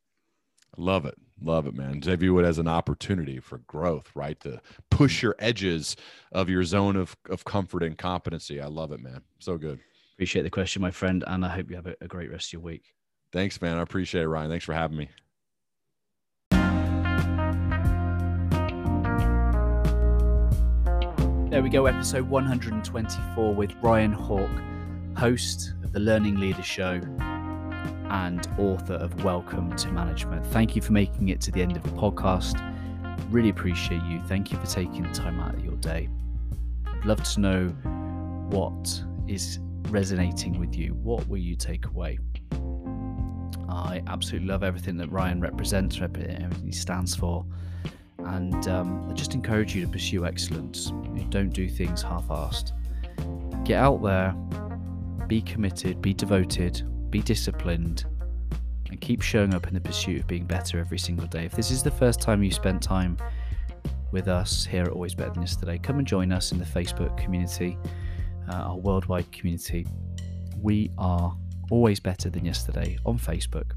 Love 0.77 1.07
it. 1.07 1.15
Love 1.41 1.67
it, 1.67 1.75
man. 1.75 2.01
They 2.01 2.17
view 2.17 2.39
it 2.39 2.45
as 2.45 2.59
an 2.59 2.69
opportunity 2.69 3.39
for 3.41 3.59
growth, 3.59 4.11
right? 4.15 4.39
To 4.41 4.61
push 4.91 5.23
your 5.23 5.37
edges 5.39 5.97
of 6.33 6.49
your 6.49 6.65
zone 6.65 6.97
of, 6.97 7.17
of 7.31 7.45
comfort 7.45 7.83
and 7.83 7.97
competency. 7.97 8.61
I 8.61 8.67
love 8.67 8.93
it, 8.93 9.01
man. 9.01 9.23
So 9.39 9.57
good. 9.57 9.79
Appreciate 10.15 10.43
the 10.43 10.51
question, 10.51 10.83
my 10.83 10.91
friend. 10.91 11.23
And 11.27 11.45
I 11.45 11.49
hope 11.49 11.71
you 11.71 11.77
have 11.77 11.87
a, 11.87 11.95
a 12.01 12.09
great 12.09 12.31
rest 12.31 12.49
of 12.49 12.55
your 12.55 12.63
week. 12.63 12.93
Thanks, 13.33 13.61
man. 13.61 13.79
I 13.79 13.83
appreciate 13.83 14.23
it, 14.23 14.29
Ryan. 14.29 14.51
Thanks 14.51 14.65
for 14.65 14.75
having 14.75 14.97
me. 14.97 15.09
There 21.51 21.63
we 21.63 21.71
go, 21.71 21.87
episode 21.87 22.29
124 22.29 23.55
with 23.55 23.75
Ryan 23.83 24.13
Hawk, 24.13 24.51
host 25.17 25.73
of 25.83 25.93
the 25.93 26.01
Learning 26.01 26.37
Leader 26.37 26.63
Show 26.63 27.01
and 28.11 28.49
author 28.59 28.95
of 28.95 29.23
Welcome 29.23 29.77
to 29.77 29.89
Management. 29.89 30.47
Thank 30.47 30.75
you 30.75 30.83
for 30.83 30.93
making 30.93 31.29
it 31.29 31.41
to 31.43 31.51
the 31.51 31.61
end 31.61 31.77
of 31.77 31.83
the 31.83 31.91
podcast. 31.91 32.59
Really 33.31 33.51
appreciate 33.51 34.03
you. 34.05 34.23
Thank 34.29 34.51
you 34.51 34.59
for 34.59 34.67
taking 34.67 35.11
time 35.13 35.41
out 35.41 35.55
of 35.55 35.65
your 35.65 35.77
day. 35.77 36.09
I'd 36.87 37.05
love 37.05 37.23
to 37.23 37.41
know 37.41 37.69
what 38.49 39.03
is 39.27 39.59
resonating 39.91 40.59
with 40.59 40.75
you. 40.75 40.95
What 40.95 41.29
will 41.29 41.39
you 41.39 41.55
take 41.55 41.87
away? 41.87 42.19
I 43.69 44.03
absolutely 44.07 44.49
love 44.49 44.63
everything 44.63 44.97
that 44.97 45.13
Ryan 45.13 45.41
represents, 45.41 46.01
everything 46.01 46.51
he 46.65 46.73
stands 46.73 47.15
for. 47.15 47.45
And 48.19 48.67
um, 48.69 49.09
I 49.11 49.13
just 49.13 49.35
encourage 49.35 49.75
you 49.75 49.83
to 49.85 49.89
pursue 49.89 50.25
excellence. 50.25 50.93
Don't 51.29 51.51
do 51.51 51.69
things 51.69 52.03
half 52.03 52.29
assed. 52.29 52.73
Get 53.65 53.77
out 53.77 54.03
there, 54.03 54.33
be 55.27 55.43
committed, 55.43 56.01
be 56.01 56.15
devoted, 56.15 56.83
be 57.11 57.21
disciplined, 57.21 58.05
and 58.91 59.01
keep 59.01 59.23
showing 59.23 59.55
up 59.55 59.67
in 59.67 59.75
the 59.75 59.81
pursuit 59.81 60.21
of 60.21 60.27
being 60.27 60.45
better 60.45 60.79
every 60.79 60.99
single 60.99 61.27
day. 61.27 61.45
If 61.45 61.53
this 61.53 61.71
is 61.71 61.83
the 61.83 61.91
first 61.91 62.21
time 62.21 62.43
you 62.43 62.51
spent 62.51 62.83
time 62.83 63.17
with 64.13 64.29
us 64.29 64.65
here 64.65 64.85
at 64.85 64.89
Always 64.89 65.15
Better 65.15 65.31
Than 65.31 65.43
Yesterday, 65.43 65.79
come 65.79 65.99
and 65.99 66.07
join 66.07 66.33
us 66.33 66.53
in 66.53 66.59
the 66.59 66.65
Facebook 66.65 67.17
community. 67.19 67.77
uh, 68.49 68.55
our 68.55 68.77
worldwide 68.77 69.31
community. 69.33 69.87
We 70.61 70.91
are 70.99 71.37
always 71.71 72.01
better 72.01 72.31
than 72.31 72.45
yesterday 72.45 72.99
on 73.05 73.19
Facebook. 73.19 73.73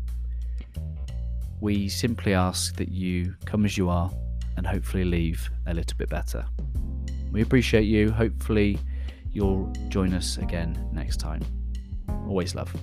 We 1.59 1.89
simply 1.89 2.33
ask 2.33 2.75
that 2.77 2.89
you 2.89 3.35
come 3.45 3.65
as 3.65 3.77
you 3.77 3.89
are 3.89 4.11
and 4.57 4.65
hopefully 4.65 5.05
leave 5.05 5.49
a 5.67 5.73
little 5.73 5.97
bit 5.97 6.09
better. 6.09 6.45
We 7.31 7.41
appreciate 7.41 7.83
you. 7.83 8.11
Hopefully, 8.11 8.79
you'll 9.31 9.71
join 9.89 10.13
us 10.13 10.37
again 10.37 10.89
next 10.91 11.17
time. 11.17 11.41
Always 12.27 12.55
love. 12.55 12.73